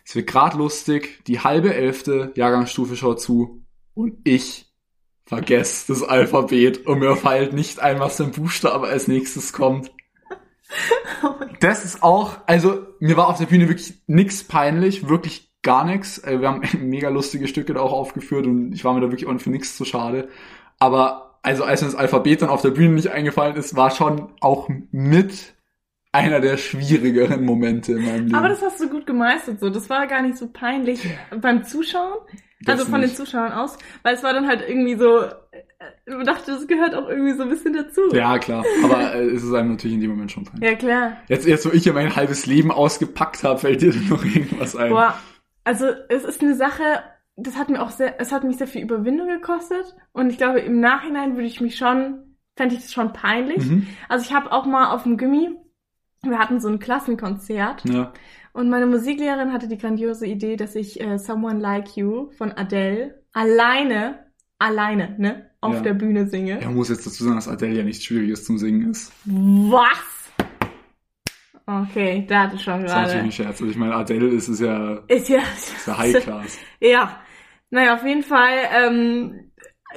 Es 0.04 0.14
wird 0.14 0.26
grad 0.26 0.52
lustig. 0.52 1.24
Die 1.26 1.40
halbe 1.40 1.74
elfte 1.74 2.30
Jahrgangsstufe 2.36 2.94
schaut 2.94 3.22
zu. 3.22 3.64
Und 3.94 4.18
ich 4.24 4.70
vergesse 5.24 5.90
das 5.94 6.02
Alphabet. 6.02 6.86
Und 6.86 6.98
mir 6.98 7.16
fällt 7.16 7.54
nicht 7.54 7.80
ein, 7.80 7.98
was 7.98 8.18
für 8.18 8.24
ein 8.24 8.32
Buchstabe 8.32 8.86
als 8.86 9.08
nächstes 9.08 9.54
kommt. 9.54 9.90
Oh. 11.22 11.34
Das 11.60 11.84
ist 11.84 12.02
auch, 12.02 12.38
also 12.46 12.86
mir 13.00 13.16
war 13.16 13.28
auf 13.28 13.38
der 13.38 13.46
Bühne 13.46 13.68
wirklich 13.68 13.94
nix 14.06 14.44
peinlich, 14.44 15.08
wirklich 15.08 15.54
gar 15.62 15.84
nix. 15.84 16.18
Äh, 16.18 16.40
Wir 16.42 16.48
haben 16.48 16.62
mega 16.86 17.08
lustige 17.08 17.48
Stücke 17.48 17.72
da 17.72 17.80
auch 17.80 17.92
aufgeführt 17.92 18.46
und 18.46 18.74
ich 18.74 18.84
war 18.84 18.92
mir 18.92 19.00
da 19.00 19.10
wirklich 19.10 19.26
auch 19.26 19.40
für 19.40 19.50
nix 19.50 19.74
zu 19.74 19.86
schade. 19.86 20.28
Aber 20.78 21.25
also 21.46 21.62
als 21.64 21.80
mir 21.80 21.86
das 21.88 21.94
Alphabet 21.94 22.42
dann 22.42 22.48
auf 22.48 22.62
der 22.62 22.70
Bühne 22.70 22.94
nicht 22.94 23.08
eingefallen 23.08 23.56
ist, 23.56 23.76
war 23.76 23.90
schon 23.92 24.32
auch 24.40 24.68
mit 24.90 25.54
einer 26.10 26.40
der 26.40 26.56
schwierigeren 26.56 27.44
Momente 27.44 27.92
in 27.92 28.04
meinem 28.04 28.24
Leben. 28.26 28.34
Aber 28.34 28.48
das 28.48 28.62
hast 28.62 28.80
du 28.80 28.88
gut 28.88 29.06
gemeistert 29.06 29.60
so. 29.60 29.70
Das 29.70 29.88
war 29.88 30.06
gar 30.06 30.22
nicht 30.22 30.36
so 30.38 30.48
peinlich 30.48 31.00
beim 31.40 31.62
Zuschauen. 31.62 32.14
Also 32.66 32.82
Das 32.82 32.90
von 32.90 33.00
den 33.00 33.10
nicht. 33.10 33.16
Zuschauern 33.16 33.52
aus, 33.52 33.76
weil 34.02 34.14
es 34.14 34.22
war 34.22 34.32
dann 34.32 34.48
halt 34.48 34.64
irgendwie 34.66 34.96
so, 34.96 35.20
äh, 35.20 35.30
man 36.06 36.24
dachte, 36.24 36.52
das 36.52 36.66
gehört 36.66 36.94
auch 36.94 37.06
irgendwie 37.08 37.34
so 37.34 37.42
ein 37.42 37.50
bisschen 37.50 37.74
dazu. 37.74 38.00
Ja, 38.12 38.38
klar. 38.38 38.64
Aber 38.82 39.14
äh, 39.14 39.26
es 39.26 39.44
ist 39.44 39.52
einem 39.52 39.72
natürlich 39.72 39.94
in 39.96 40.00
dem 40.00 40.10
Moment 40.10 40.32
schon 40.32 40.44
peinlich. 40.44 40.68
Ja, 40.70 40.74
klar. 40.76 41.16
Jetzt, 41.28 41.46
jetzt, 41.46 41.66
wo 41.66 41.70
ich 41.70 41.84
ja 41.84 41.92
mein 41.92 42.16
halbes 42.16 42.46
Leben 42.46 42.72
ausgepackt 42.72 43.44
habe, 43.44 43.60
fällt 43.60 43.82
dir 43.82 43.92
denn 43.92 44.08
noch 44.08 44.24
irgendwas 44.24 44.74
ein? 44.74 44.90
Boah, 44.90 45.16
also 45.64 45.86
es 46.08 46.24
ist 46.24 46.42
eine 46.42 46.54
Sache, 46.56 46.82
das 47.36 47.56
hat 47.56 47.68
mir 47.68 47.82
auch 47.82 47.90
sehr, 47.90 48.20
es 48.20 48.32
hat 48.32 48.44
mich 48.44 48.56
sehr 48.56 48.66
viel 48.66 48.82
Überwindung 48.82 49.28
gekostet 49.28 49.94
und 50.12 50.30
ich 50.30 50.38
glaube, 50.38 50.60
im 50.60 50.80
Nachhinein 50.80 51.34
würde 51.36 51.46
ich 51.48 51.60
mich 51.60 51.76
schon, 51.76 52.36
fände 52.56 52.74
ich 52.74 52.80
das 52.82 52.92
schon 52.92 53.12
peinlich. 53.12 53.64
Mhm. 53.64 53.86
Also 54.08 54.24
ich 54.24 54.34
habe 54.34 54.52
auch 54.52 54.64
mal 54.66 54.90
auf 54.94 55.02
dem 55.02 55.16
Gimmi, 55.18 55.50
wir 56.22 56.38
hatten 56.38 56.60
so 56.60 56.68
ein 56.68 56.78
Klassenkonzert 56.78 57.84
Ja. 57.84 58.12
und 58.52 58.70
meine 58.70 58.86
Musiklehrerin 58.86 59.52
hatte 59.52 59.68
die 59.68 59.76
grandiose 59.78 60.26
Idee, 60.26 60.56
dass 60.56 60.74
ich 60.74 61.00
äh, 61.00 61.18
Someone 61.18 61.60
Like 61.60 61.96
You 61.96 62.30
von 62.38 62.52
Adele 62.52 63.22
alleine, 63.32 64.26
alleine, 64.58 65.14
ne, 65.18 65.50
auf 65.60 65.74
Ja. 65.74 65.80
der 65.82 65.94
Bühne 65.94 66.26
singe. 66.28 66.60
Er 66.60 66.70
muss 66.70 66.88
jetzt 66.88 67.06
dazu 67.06 67.22
sagen, 67.24 67.36
dass 67.36 67.48
Adele 67.48 67.74
ja 67.76 67.84
nichts 67.84 68.04
Schwieriges 68.04 68.44
zum 68.46 68.56
Singen 68.56 68.90
ist. 68.90 69.12
Was? 69.26 70.14
Okay, 71.68 72.24
da 72.28 72.44
hatte 72.44 72.54
ich 72.56 72.62
schon 72.62 72.82
Das 72.82 72.92
war 72.92 73.02
natürlich 73.02 73.12
gerade. 73.16 73.24
ein 73.28 73.32
Scherz. 73.32 73.60
Also 73.60 73.66
ich 73.70 73.76
meine, 73.76 73.94
Adele 73.96 74.28
ist 74.28 74.46
es 74.48 74.60
ja, 74.60 75.00
Ist 75.08 75.28
ja, 75.28 75.38
ist 75.38 75.86
ja 75.86 75.98
High 75.98 76.22
Class. 76.22 76.58
Ja, 76.80 77.18
naja, 77.70 77.94
auf 77.94 78.04
jeden 78.04 78.22
Fall, 78.22 78.58
ähm, 78.72 79.52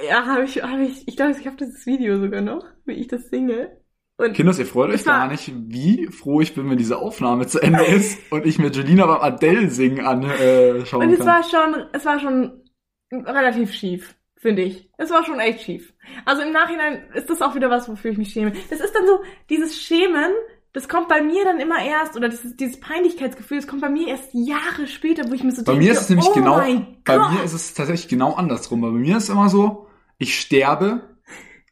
ja, 0.06 0.26
habe 0.26 0.44
ich, 0.44 0.62
habe 0.62 0.84
ich, 0.84 1.06
ich 1.06 1.16
glaube, 1.16 1.32
ich 1.38 1.46
habe 1.46 1.56
dieses 1.56 1.86
Video 1.86 2.18
sogar 2.18 2.40
noch, 2.40 2.64
wie 2.84 2.94
ich 2.94 3.08
das 3.08 3.28
singe. 3.28 3.76
Und 4.16 4.34
Kinders, 4.34 4.58
ihr 4.58 4.66
freut 4.66 4.90
euch 4.90 5.04
gar 5.04 5.28
nicht, 5.28 5.50
wie 5.54 6.06
froh 6.08 6.42
ich 6.42 6.54
bin, 6.54 6.68
wenn 6.68 6.76
diese 6.76 6.98
Aufnahme 6.98 7.46
zu 7.46 7.58
Ende 7.58 7.84
ist 7.84 8.18
und 8.30 8.44
ich 8.44 8.58
mir 8.58 8.68
Julina 8.70 9.06
beim 9.06 9.22
Adele-Singen 9.22 10.04
anschauen 10.04 11.02
Und 11.02 11.12
es 11.12 11.18
kann. 11.20 11.26
war 11.26 11.42
schon, 11.42 11.86
es 11.94 12.04
war 12.04 12.20
schon 12.20 12.64
relativ 13.12 13.72
schief, 13.72 14.14
finde 14.36 14.62
ich. 14.62 14.90
Es 14.98 15.10
war 15.10 15.24
schon 15.24 15.40
echt 15.40 15.62
schief. 15.62 15.94
Also 16.26 16.42
im 16.42 16.52
Nachhinein 16.52 17.08
ist 17.14 17.30
das 17.30 17.40
auch 17.40 17.54
wieder 17.54 17.70
was, 17.70 17.88
wofür 17.88 18.10
ich 18.10 18.18
mich 18.18 18.30
schäme. 18.30 18.52
Das 18.68 18.80
ist 18.80 18.94
dann 18.94 19.06
so, 19.06 19.22
dieses 19.48 19.80
Schämen, 19.80 20.32
das 20.72 20.88
kommt 20.88 21.08
bei 21.08 21.20
mir 21.22 21.44
dann 21.44 21.58
immer 21.58 21.82
erst, 21.84 22.16
oder 22.16 22.28
dieses, 22.28 22.56
dieses 22.56 22.78
Peinlichkeitsgefühl, 22.78 23.58
das 23.58 23.66
kommt 23.66 23.82
bei 23.82 23.88
mir 23.88 24.08
erst 24.08 24.30
Jahre 24.32 24.86
später, 24.86 25.28
wo 25.28 25.34
ich 25.34 25.42
mir 25.42 25.52
so 25.52 25.64
Bei 25.64 25.72
denke, 25.72 25.86
mir 25.86 25.92
ist 25.92 26.02
es 26.02 26.08
nämlich 26.08 26.28
oh 26.28 26.32
genau, 26.34 26.56
bei 26.58 27.16
Gott. 27.16 27.32
mir 27.32 27.42
ist 27.42 27.52
es 27.52 27.74
tatsächlich 27.74 28.08
genau 28.08 28.34
andersrum. 28.34 28.82
Weil 28.82 28.92
bei 28.92 28.98
mir 28.98 29.16
ist 29.16 29.24
es 29.24 29.30
immer 29.30 29.48
so, 29.48 29.88
ich 30.18 30.38
sterbe, 30.38 31.16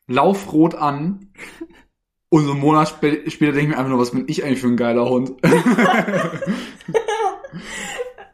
lauf 0.06 0.52
rot 0.52 0.74
an 0.74 1.32
und 2.28 2.44
so 2.44 2.52
einen 2.52 2.60
Monat 2.60 2.88
spä 2.88 3.30
später 3.30 3.52
denke 3.52 3.60
ich 3.60 3.68
mir 3.68 3.78
einfach 3.78 3.90
nur, 3.90 4.00
was 4.00 4.10
bin 4.10 4.24
ich 4.26 4.44
eigentlich 4.44 4.60
für 4.60 4.68
ein 4.68 4.76
geiler 4.76 5.08
Hund? 5.08 5.32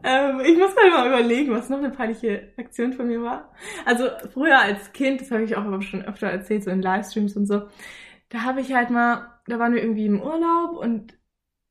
Ähm, 0.06 0.40
ich 0.40 0.58
muss 0.58 0.74
mal 0.76 0.90
mal 0.90 1.08
überlegen, 1.08 1.52
was 1.52 1.70
noch 1.70 1.78
eine 1.78 1.88
peinliche 1.88 2.52
Aktion 2.58 2.92
von 2.92 3.06
mir 3.06 3.22
war. 3.22 3.50
Also 3.86 4.08
früher 4.34 4.60
als 4.60 4.92
Kind, 4.92 5.22
das 5.22 5.30
habe 5.30 5.44
ich 5.44 5.56
auch 5.56 5.80
schon 5.80 6.04
öfter 6.04 6.26
erzählt, 6.26 6.62
so 6.62 6.70
in 6.70 6.82
Livestreams 6.82 7.34
und 7.36 7.46
so, 7.46 7.62
da 8.28 8.42
habe 8.42 8.60
ich 8.60 8.74
halt 8.74 8.90
mal, 8.90 9.33
da 9.46 9.58
waren 9.58 9.74
wir 9.74 9.82
irgendwie 9.82 10.06
im 10.06 10.20
Urlaub 10.20 10.76
und 10.76 11.16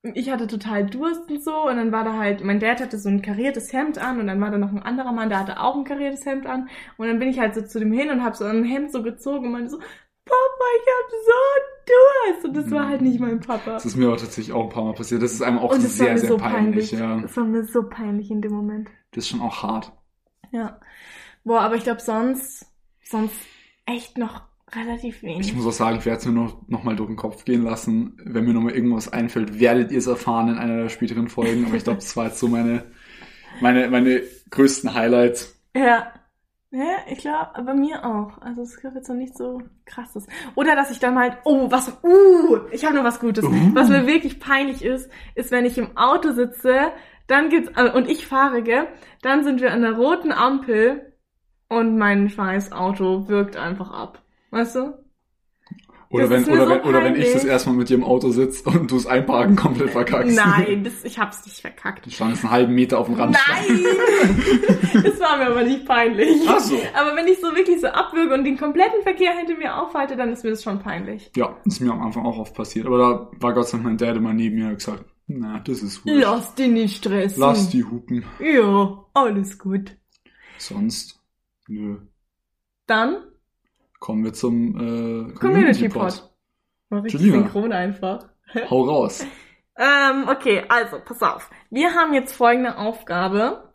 ich 0.03 0.29
hatte 0.29 0.47
total 0.47 0.85
Durst 0.85 1.31
und 1.31 1.41
so 1.41 1.69
und 1.69 1.77
dann 1.77 1.91
war 1.93 2.03
da 2.03 2.17
halt, 2.17 2.43
mein 2.43 2.59
Dad 2.59 2.81
hatte 2.81 2.97
so 2.97 3.07
ein 3.07 3.21
kariertes 3.21 3.71
Hemd 3.71 3.97
an 3.97 4.19
und 4.19 4.27
dann 4.27 4.41
war 4.41 4.51
da 4.51 4.57
noch 4.57 4.71
ein 4.71 4.83
anderer 4.83 5.13
Mann, 5.13 5.29
der 5.29 5.39
hatte 5.39 5.61
auch 5.61 5.77
ein 5.77 5.85
kariertes 5.85 6.25
Hemd 6.25 6.45
an 6.45 6.67
und 6.97 7.07
dann 7.07 7.19
bin 7.19 7.29
ich 7.29 7.39
halt 7.39 7.55
so 7.55 7.61
zu 7.61 7.79
dem 7.79 7.93
hin 7.93 8.09
und 8.09 8.23
habe 8.23 8.35
so 8.35 8.43
ein 8.43 8.65
Hemd 8.65 8.91
so 8.91 9.01
gezogen 9.01 9.45
und 9.45 9.51
meinte 9.53 9.69
so, 9.69 9.77
Papa, 9.77 10.65
ich 10.77 10.87
hab 10.87 11.11
so 11.11 11.63
Durst 11.85 12.45
und 12.45 12.53
das 12.55 12.71
war 12.71 12.87
halt 12.87 13.01
nicht 13.01 13.19
mein 13.19 13.39
Papa. 13.39 13.73
Das 13.73 13.85
ist 13.85 13.97
mir 13.97 14.07
aber 14.07 14.17
tatsächlich 14.17 14.53
auch 14.53 14.63
ein 14.63 14.69
paar 14.69 14.85
Mal 14.85 14.93
passiert. 14.93 15.21
Das 15.21 15.33
ist 15.33 15.41
einem 15.41 15.59
auch 15.59 15.71
war 15.71 15.79
sehr, 15.79 16.17
sehr 16.17 16.29
so 16.29 16.37
peinlich. 16.37 16.91
peinlich. 16.91 16.91
Ja. 16.91 17.19
Das 17.19 17.35
war 17.35 17.43
mir 17.43 17.65
so 17.65 17.89
peinlich 17.89 18.31
in 18.31 18.41
dem 18.41 18.53
Moment. 18.53 18.89
Das 19.11 19.25
ist 19.25 19.29
schon 19.29 19.41
auch 19.41 19.63
hart. 19.63 19.91
Ja. 20.51 20.79
Boah, 21.43 21.61
aber 21.61 21.75
ich 21.75 21.83
glaube 21.83 21.99
sonst, 21.99 22.65
sonst 23.03 23.35
echt 23.85 24.17
noch 24.17 24.43
relativ 24.75 25.21
wenig. 25.23 25.47
Ich 25.47 25.55
muss 25.55 25.65
auch 25.65 25.71
sagen, 25.71 25.97
ich 25.97 26.05
werde 26.05 26.19
es 26.19 26.25
mir 26.25 26.33
noch, 26.33 26.67
noch 26.67 26.83
mal 26.83 26.95
durch 26.95 27.07
den 27.07 27.15
Kopf 27.15 27.45
gehen 27.45 27.63
lassen. 27.63 28.17
Wenn 28.23 28.45
mir 28.45 28.53
noch 28.53 28.61
mal 28.61 28.73
irgendwas 28.73 29.11
einfällt, 29.11 29.59
werdet 29.59 29.91
ihr 29.91 29.97
es 29.97 30.07
erfahren 30.07 30.49
in 30.49 30.57
einer 30.57 30.83
der 30.83 30.89
späteren 30.89 31.27
Folgen. 31.27 31.65
Aber 31.65 31.75
ich 31.75 31.83
glaube, 31.83 31.99
das 31.99 32.15
war 32.15 32.25
jetzt 32.27 32.39
so 32.39 32.47
meine, 32.47 32.85
meine, 33.61 33.89
meine 33.89 34.21
größten 34.49 34.93
Highlights. 34.93 35.59
Ja. 35.75 36.13
Ja, 36.71 36.95
ich 37.07 37.19
glaube, 37.19 37.51
bei 37.63 37.73
mir 37.75 38.03
auch. 38.03 38.41
Also 38.41 38.63
es 38.63 38.81
gab 38.81 38.95
jetzt 38.95 39.07
noch 39.07 39.15
nicht 39.15 39.37
so 39.37 39.61
krasses. 39.85 40.25
Oder 40.55 40.75
dass 40.75 40.89
ich 40.89 40.97
dann 40.97 41.19
halt, 41.19 41.37
oh, 41.43 41.69
was, 41.69 41.89
uh, 42.03 42.57
ich 42.71 42.83
habe 42.83 42.95
noch 42.95 43.03
was 43.03 43.19
Gutes. 43.19 43.45
Uh. 43.45 43.51
Was 43.73 43.89
mir 43.89 44.07
wirklich 44.07 44.39
peinlich 44.39 44.83
ist, 44.83 45.07
ist, 45.35 45.51
wenn 45.51 45.65
ich 45.65 45.77
im 45.77 45.95
Auto 45.95 46.31
sitze, 46.31 46.91
dann 47.27 47.49
gibt's, 47.49 47.71
äh, 47.75 47.91
und 47.91 48.09
ich 48.09 48.25
fahre, 48.25 48.63
gell, 48.63 48.87
dann 49.21 49.43
sind 49.43 49.61
wir 49.61 49.71
an 49.71 49.83
der 49.83 49.93
roten 49.93 50.31
Ampel 50.31 51.13
und 51.69 51.97
mein 51.97 52.29
scheiß 52.29 52.71
Auto 52.71 53.27
wirkt 53.27 53.55
einfach 53.55 53.91
ab. 53.91 54.23
Weißt 54.53 54.75
du? 54.75 54.93
Oder 56.11 56.27
Das 56.27 56.45
wenn, 56.45 56.53
oder 56.53 56.65
so 56.67 56.69
wenn, 56.69 56.81
oder 56.81 57.03
wenn 57.03 57.15
ich 57.15 57.33
das 57.33 57.43
erstmal 57.43 57.75
mit 57.75 57.89
dir 57.89 57.95
im 57.95 58.03
Auto 58.03 58.29
sitze 58.29 58.69
und 58.69 58.91
du 58.91 58.95
das 58.97 59.07
Einparken 59.07 59.55
komplett 59.55 59.89
verkackst. 59.89 60.35
Nein, 60.35 60.83
das, 60.83 61.03
ich 61.03 61.17
hab's 61.17 61.43
nicht 61.43 61.59
verkackt. 61.59 62.05
Du 62.05 62.11
standest 62.11 62.43
einen 62.43 62.53
halben 62.53 62.75
Meter 62.75 62.99
auf 62.99 63.07
dem 63.07 63.15
Randstein. 63.15 63.65
Nein! 63.67 65.03
das 65.05 65.19
war 65.19 65.37
mir 65.37 65.47
aber 65.47 65.63
nicht 65.63 65.87
peinlich. 65.87 66.43
Ach 66.47 66.59
so. 66.59 66.79
Aber 66.93 67.15
wenn 67.15 67.27
ich 67.27 67.41
so 67.41 67.55
wirklich 67.55 67.81
so 67.81 67.87
abwürge 67.87 68.31
und 68.35 68.43
den 68.43 68.59
kompletten 68.59 69.01
Verkehr 69.01 69.35
hinter 69.35 69.57
mir 69.57 69.75
aufhalte, 69.75 70.15
dann 70.15 70.31
ist 70.31 70.43
mir 70.43 70.51
das 70.51 70.61
schon 70.61 70.77
peinlich. 70.77 71.31
Ja, 71.35 71.57
ist 71.65 71.79
mir 71.79 71.91
am 71.91 72.03
Anfang 72.03 72.27
auch 72.27 72.37
oft 72.37 72.53
passiert. 72.53 72.85
Aber 72.85 72.99
da 72.99 73.31
war 73.39 73.53
Gott 73.53 73.69
sei 73.69 73.77
Dank 73.77 73.85
mein 73.85 73.97
Dad 73.97 74.15
immer 74.15 74.33
neben 74.33 74.57
mir 74.57 74.65
und 74.65 74.71
hat 74.73 74.77
gesagt, 74.77 75.05
na, 75.25 75.61
das 75.61 75.81
ist 75.81 76.05
wurscht. 76.05 76.21
Lass 76.21 76.53
dich 76.53 76.69
nicht 76.69 76.97
stressen. 76.97 77.39
Lass 77.41 77.69
die 77.69 77.83
hupen. 77.83 78.23
Ja, 78.39 79.03
alles 79.15 79.57
gut. 79.57 79.97
Sonst, 80.59 81.19
nö. 81.67 81.97
Dann 82.85 83.17
Kommen 84.03 84.25
wir 84.25 84.33
zum 84.33 85.29
äh, 85.29 85.33
Community 85.35 85.87
Pod. 85.87 86.29
Richtig 86.91 87.21
Julina. 87.21 87.37
synchron 87.37 87.71
einfach. 87.71 88.27
Hau 88.69 88.81
raus. 88.81 89.25
Ähm, 89.77 90.27
okay, 90.27 90.63
also, 90.67 90.97
pass 90.99 91.21
auf. 91.21 91.49
Wir 91.69 91.93
haben 91.93 92.13
jetzt 92.13 92.35
folgende 92.35 92.77
Aufgabe. 92.77 93.71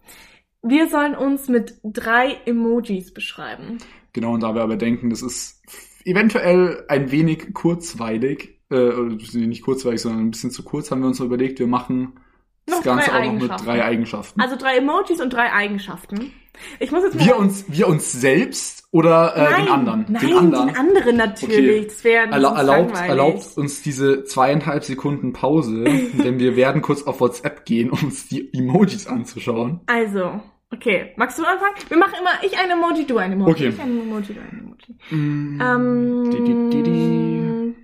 Wir 0.61 0.88
sollen 0.91 1.14
uns 1.14 1.49
mit 1.49 1.81
drei 1.83 2.43
Emojis 2.45 3.14
beschreiben. 3.14 3.79
Genau, 4.12 4.35
und 4.35 4.43
da 4.43 4.55
wir 4.55 4.61
aber 4.61 4.77
denken, 4.77 5.09
das 5.09 5.23
ist 5.23 5.62
eventuell 6.05 6.85
ein 6.88 7.11
wenig 7.11 7.55
kurzweilig, 7.55 8.61
äh, 8.71 8.75
oder 8.75 9.17
nicht 9.33 9.62
kurzweilig, 9.62 10.03
sondern 10.03 10.27
ein 10.27 10.31
bisschen 10.33 10.51
zu 10.51 10.62
kurz, 10.62 10.91
haben 10.91 11.01
wir 11.01 11.09
uns 11.09 11.21
überlegt, 11.21 11.59
wir 11.59 11.67
machen 11.67 12.21
das 12.68 12.78
Noch 12.78 12.85
Ganze 12.85 13.14
auch 13.14 13.24
noch 13.24 13.33
mit 13.33 13.66
drei 13.66 13.85
Eigenschaften. 13.85 14.40
Also 14.40 14.57
drei 14.57 14.76
Emojis 14.76 15.20
und 15.20 15.33
drei 15.33 15.52
Eigenschaften. 15.52 16.33
Ich 16.81 16.90
muss 16.90 17.04
jetzt 17.04 17.14
mal 17.14 17.24
wir 17.24 17.37
uns, 17.37 17.64
wir 17.68 17.88
uns 17.88 18.12
selbst 18.12 18.85
oder 18.90 19.37
äh, 19.37 19.42
nein, 19.42 19.64
den 19.64 19.72
anderen? 19.72 20.07
Nein, 20.09 20.26
den 20.26 20.37
anderen. 20.37 20.66
den 20.68 20.76
anderen 20.76 21.16
natürlich. 21.16 21.78
Okay. 21.78 21.85
Das 21.87 22.04
wäre 22.04 22.26
Erla 22.26 22.48
sonst 22.48 22.59
erlaubt, 22.59 22.90
langweilig. 22.90 23.09
erlaubt 23.09 23.57
uns 23.57 23.83
diese 23.83 24.24
zweieinhalb 24.24 24.85
Sekunden 24.85 25.33
Pause, 25.33 25.85
denn 26.24 26.38
wir 26.38 26.57
werden 26.57 26.83
kurz 26.83 27.02
auf 27.02 27.20
WhatsApp 27.20 27.64
gehen, 27.64 27.90
um 27.90 28.04
uns 28.04 28.28
die 28.28 28.52
Emojis 28.52 29.07
anzuschauen. 29.07 29.81
Also, 29.87 30.40
okay. 30.72 31.12
Magst 31.16 31.38
du 31.38 31.44
anfangen? 31.44 31.74
Wir 31.88 31.96
machen 31.98 32.14
immer 32.20 32.31
ich 32.42 32.57
ein 32.59 32.70
Emoji, 32.70 33.07
du 33.07 33.18
ein 33.18 33.33
Emoji. 33.33 33.50
Okay. 33.52 33.68
Ich 33.68 33.81
ein 33.81 34.00
Emoji, 34.00 34.35
du 34.35 34.40
ein 34.40 34.59
Emoji. 34.61 34.96
Mm, 35.11 35.61
Ähm, 35.61 36.31
di, 36.31 36.38
di, 36.70 36.83
di. 36.83 37.74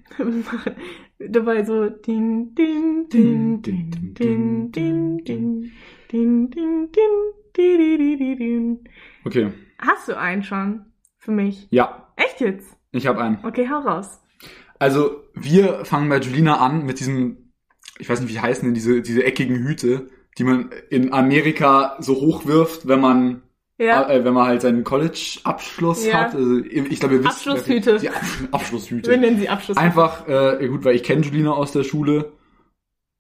Dabei 1.19 1.65
so 1.65 1.89
ding, 1.89 2.55
ding, 2.55 3.09
ding, 3.09 3.63
ding, 3.63 3.91
ding, 4.15 4.73
ding, 4.73 5.23
ding, 5.25 5.73
ding, 6.09 6.51
ding, 6.51 6.91
ding, 6.91 6.91
di, 7.57 7.77
di, 7.79 7.97
di, 7.99 8.17
di, 8.17 8.37
ding. 8.37 8.79
Okay, 9.25 9.53
Hast 9.79 10.09
du 10.09 10.17
einen 10.19 10.43
schon 10.43 10.87
für 11.19 11.31
mich? 11.33 11.67
ja, 11.71 12.13
Echt 12.17 12.41
jetzt? 12.41 12.77
ich 12.93 13.07
habe 13.07 13.21
einen. 13.23 13.39
Okay, 13.45 13.69
hau 13.69 13.79
raus. 13.81 14.21
Also, 14.79 15.23
wir 15.35 15.85
fangen 15.85 16.09
bei 16.09 16.19
Julina 16.19 16.59
an 16.59 16.85
mit 16.85 17.01
diesen, 17.01 17.53
ich 17.99 18.09
weiß 18.09 18.21
nicht, 18.21 18.33
wie 18.35 18.41
heißen 18.41 18.65
denn 18.67 18.75
diese, 18.75 19.03
diese 19.03 19.25
eckigen 19.25 19.57
Hüte, 19.67 20.09
die 20.39 20.45
man 20.45 20.71
in 20.91 21.13
Amerika 21.13 21.97
so 22.01 22.15
hochwirft, 22.15 22.89
wenn 22.89 23.01
man, 23.01 23.43
Ja. 23.79 24.09
äh, 24.09 24.25
wenn 24.25 24.35
man 24.35 24.47
halt 24.47 24.63
seinen 24.63 24.85
College-Abschluss 24.85 26.07
Ja. 26.07 26.15
hat. 26.25 26.35
Also, 26.35 26.59
ich 26.59 27.01
glaube, 27.01 27.15
ihr 27.17 27.21
wisst. 27.25 27.47
Abschlusshüte. 27.49 27.99
Die 27.99 28.09
Absch 28.11 28.43
Abschlusshüte. 28.51 29.11
Wir 29.11 29.19
nennen 29.19 29.39
sie 29.39 29.49
Abschluss. 29.49 29.77
Einfach, 29.77 30.27
äh, 30.29 30.67
gut, 30.69 30.85
weil 30.85 30.97
ich 30.97 31.03
kenne 31.03 31.23
Julina 31.23 31.53
aus 31.53 31.73
der 31.73 31.85
Schule 31.85 32.33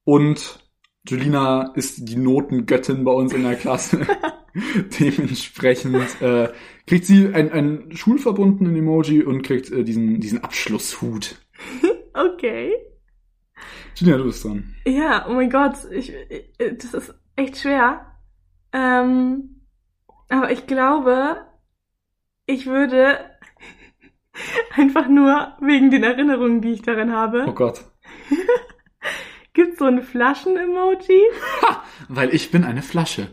und 0.04 0.58
Julina 1.06 1.72
ist 1.74 2.08
die 2.08 2.16
Notengöttin 2.16 3.04
bei 3.04 3.12
uns 3.12 3.32
in 3.32 3.42
der 3.42 3.56
Klasse. 3.56 4.06
Dementsprechend 5.00 6.20
äh, 6.22 6.48
kriegt 6.86 7.04
sie 7.06 7.28
ein, 7.34 7.50
ein 7.52 7.90
schulverbundenen 7.94 8.76
Emoji 8.76 9.22
und 9.22 9.42
kriegt 9.42 9.70
äh, 9.70 9.84
diesen, 9.84 10.20
diesen 10.20 10.42
Abschlusshut. 10.42 11.36
Okay. 12.16 12.70
Julina, 13.96 14.18
du 14.18 14.24
bist 14.24 14.44
dran. 14.44 14.74
Ja, 14.86 15.26
oh 15.28 15.34
mein 15.34 15.50
Gott, 15.50 15.76
ich, 15.90 16.12
ich, 16.12 16.52
das 16.58 16.94
ist 16.94 17.14
echt 17.36 17.58
schwer. 17.58 18.06
Ähm, 18.72 19.66
aber 20.28 20.50
ich 20.50 20.66
glaube, 20.66 21.46
ich 22.46 22.66
würde 22.66 23.18
einfach 24.76 25.08
nur 25.08 25.56
wegen 25.60 25.90
den 25.90 26.02
Erinnerungen, 26.02 26.60
die 26.60 26.72
ich 26.72 26.82
daran 26.82 27.12
habe. 27.12 27.44
Oh 27.46 27.52
Gott. 27.52 27.84
Gibt 29.54 29.78
so 29.78 29.84
ein 29.84 30.02
Flaschen-Emoji. 30.02 31.22
Weil 32.08 32.34
ich 32.34 32.50
bin 32.50 32.64
eine 32.64 32.82
Flasche. 32.82 33.28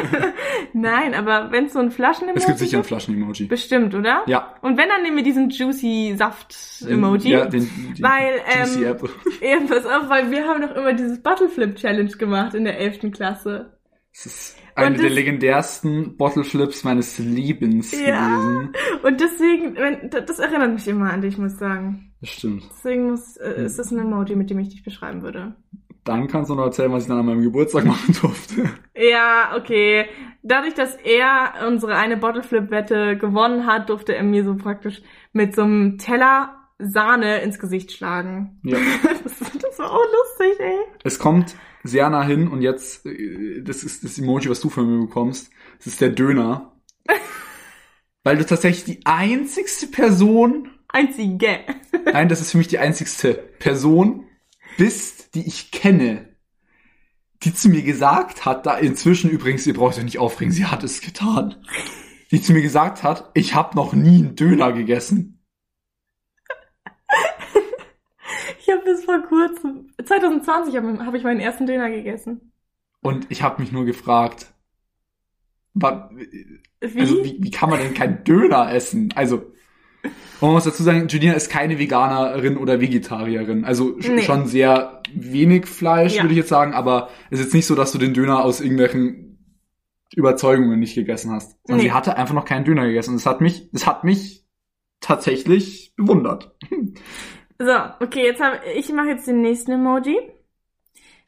Nein, 0.74 1.14
aber 1.14 1.50
wenn 1.50 1.64
es 1.64 1.72
so 1.72 1.78
ein 1.78 1.90
Flaschen-Emoji 1.90 2.38
Es 2.38 2.46
gibt 2.46 2.58
sicher 2.58 2.76
ein 2.78 2.84
Flaschen-Emoji. 2.84 3.46
Bestimmt, 3.46 3.94
oder? 3.94 4.24
Ja. 4.26 4.56
Und 4.60 4.76
wenn, 4.76 4.90
dann 4.90 5.02
nehmen 5.02 5.16
wir 5.16 5.24
diesen 5.24 5.48
Juicy 5.48 6.14
Saft-Emoji. 6.18 7.30
Ja, 7.30 7.46
den, 7.46 7.66
Weil, 7.98 8.42
Juicy 8.58 8.84
ähm, 8.84 8.90
Apple. 8.90 9.08
Ja, 9.40 9.60
pass 9.66 9.86
auf, 9.86 10.10
weil 10.10 10.30
wir 10.30 10.46
haben 10.46 10.60
doch 10.60 10.76
immer 10.76 10.92
dieses 10.92 11.22
Bottle 11.22 11.48
Flip 11.48 11.74
Challenge 11.74 12.10
gemacht 12.10 12.52
in 12.52 12.64
der 12.64 12.78
11. 12.78 13.10
Klasse. 13.12 13.77
Das 14.12 14.26
ist 14.26 14.56
eine 14.74 14.88
Und 14.88 14.98
der 14.98 15.04
das- 15.08 15.14
legendärsten 15.14 16.16
Bottle 16.16 16.44
Flips 16.44 16.82
meines 16.84 17.18
Lebens 17.18 17.92
Ja. 17.92 18.28
gewesen. 18.36 18.72
Und 19.02 19.20
deswegen, 19.20 19.76
wenn, 19.76 20.10
das 20.10 20.24
das 20.26 20.38
erinnert 20.38 20.72
mich 20.74 20.88
immer 20.88 21.12
an 21.12 21.20
dich, 21.22 21.38
muss 21.38 21.52
ich 21.52 21.58
sagen. 21.58 22.12
Das 22.20 22.30
stimmt. 22.30 22.64
Deswegen 22.70 23.10
muss, 23.10 23.36
äh, 23.36 23.64
ist 23.64 23.78
das 23.78 23.90
ein 23.92 23.98
Emoji, 24.00 24.34
mit 24.34 24.50
dem 24.50 24.58
ich 24.58 24.70
dich 24.70 24.82
beschreiben 24.82 25.22
würde. 25.22 25.54
Dann 26.04 26.26
kannst 26.26 26.50
du 26.50 26.54
noch 26.54 26.64
erzählen, 26.64 26.90
was 26.90 27.02
ich 27.04 27.08
dann 27.08 27.18
an 27.18 27.26
meinem 27.26 27.42
Geburtstag 27.42 27.84
machen 27.86 28.14
durfte. 28.20 28.68
Ja, 28.96 29.54
okay. 29.56 30.06
Dadurch, 30.42 30.74
dass 30.74 30.96
er 30.96 31.66
unsere 31.68 31.94
eine 31.96 32.16
Bottle 32.16 32.42
Flip 32.42 32.70
Wette 32.70 33.16
gewonnen 33.18 33.66
hat, 33.66 33.88
durfte 33.90 34.14
er 34.16 34.22
mir 34.24 34.42
so 34.44 34.56
praktisch 34.56 35.02
mit 35.32 35.54
so 35.54 35.62
einem 35.62 35.98
Teller 35.98 36.54
Sahne 36.78 37.40
ins 37.42 37.58
Gesicht 37.58 37.92
schlagen. 37.92 38.58
Ja. 38.64 38.78
Das, 39.22 39.38
das 39.60 39.78
war 39.78 39.92
auch 39.92 40.04
lustig, 40.04 40.58
ey. 40.60 40.78
Es 41.04 41.18
kommt 41.18 41.54
sehr 41.88 42.08
nah 42.10 42.24
hin 42.24 42.48
und 42.48 42.62
jetzt, 42.62 43.06
äh, 43.06 43.62
das 43.62 43.82
ist 43.82 44.04
das 44.04 44.18
Emoji, 44.18 44.50
was 44.50 44.60
du 44.60 44.70
von 44.70 44.86
mir 44.86 45.06
bekommst. 45.06 45.50
Das 45.78 45.88
ist 45.88 46.00
der 46.00 46.10
Döner. 46.10 46.72
Weil 48.24 48.36
du 48.36 48.46
tatsächlich 48.46 48.84
die 48.84 49.06
einzigste 49.06 49.86
Person, 49.86 50.70
Einzige. 50.88 51.60
nein, 52.04 52.28
das 52.28 52.40
ist 52.40 52.52
für 52.52 52.58
mich 52.58 52.68
die 52.68 52.78
einzigste 52.78 53.34
Person 53.34 54.24
bist, 54.78 55.34
die 55.34 55.46
ich 55.46 55.70
kenne, 55.70 56.36
die 57.42 57.54
zu 57.54 57.68
mir 57.68 57.82
gesagt 57.82 58.46
hat, 58.46 58.66
da 58.66 58.78
inzwischen 58.78 59.30
übrigens, 59.30 59.66
ihr 59.66 59.74
braucht 59.74 59.98
euch 59.98 60.04
nicht 60.04 60.18
aufregen, 60.18 60.52
sie 60.52 60.66
hat 60.66 60.82
es 60.82 61.00
getan, 61.00 61.56
die 62.30 62.40
zu 62.40 62.52
mir 62.52 62.62
gesagt 62.62 63.02
hat, 63.02 63.30
ich 63.34 63.54
habe 63.54 63.76
noch 63.76 63.92
nie 63.92 64.24
einen 64.24 64.36
Döner 64.36 64.72
gegessen. 64.72 65.37
Ich 68.68 68.74
habe 68.74 68.84
bis 68.84 69.02
vor 69.04 69.22
kurzem, 69.22 69.86
2020 70.04 70.76
habe 70.76 71.06
hab 71.06 71.14
ich 71.14 71.22
meinen 71.24 71.40
ersten 71.40 71.66
Döner 71.66 71.88
gegessen. 71.88 72.52
Und 73.00 73.24
ich 73.30 73.42
habe 73.42 73.62
mich 73.62 73.72
nur 73.72 73.86
gefragt, 73.86 74.52
wa- 75.72 76.10
Wie? 76.12 76.60
Also 77.00 77.24
wie, 77.24 77.38
wie 77.40 77.50
kann 77.50 77.70
man 77.70 77.78
denn 77.80 77.94
keinen 77.94 78.24
Döner 78.24 78.70
essen? 78.70 79.10
Also, 79.16 79.50
man 80.42 80.50
muss 80.52 80.64
dazu 80.64 80.82
sagen, 80.82 81.08
Julina 81.08 81.32
ist 81.32 81.48
keine 81.48 81.78
Veganerin 81.78 82.58
oder 82.58 82.78
Vegetarierin. 82.78 83.64
Also 83.64 83.96
Nee. 83.98 84.20
schon 84.22 84.46
sehr 84.46 85.02
wenig 85.14 85.64
Fleisch, 85.66 86.16
Ja. 86.16 86.24
würde 86.24 86.34
ich 86.34 86.38
jetzt 86.38 86.50
sagen, 86.50 86.74
aber 86.74 87.08
es 87.30 87.38
ist 87.38 87.46
jetzt 87.46 87.54
nicht 87.54 87.66
so, 87.66 87.74
dass 87.74 87.92
du 87.92 87.98
den 87.98 88.12
Döner 88.12 88.44
aus 88.44 88.60
irgendwelchen 88.60 89.64
Überzeugungen 90.14 90.78
nicht 90.78 90.94
gegessen 90.94 91.30
hast. 91.32 91.56
Sondern 91.64 91.78
Nee. 91.78 91.88
sie 91.88 91.92
hatte 91.92 92.18
einfach 92.18 92.34
noch 92.34 92.44
keinen 92.44 92.66
Döner 92.66 92.86
gegessen. 92.86 93.12
Und 93.12 93.16
es 93.16 93.24
hat 93.26 93.40
mich, 93.40 93.70
es 93.72 93.86
hat 93.86 94.04
mich 94.04 94.46
tatsächlich 95.00 95.94
bewundert. 95.96 96.54
So, 97.58 97.74
okay, 98.00 98.24
jetzt 98.24 98.40
habe 98.40 98.60
ich 98.74 98.92
mache 98.92 99.08
jetzt 99.08 99.26
den 99.26 99.40
nächsten 99.40 99.72
Emoji. 99.72 100.16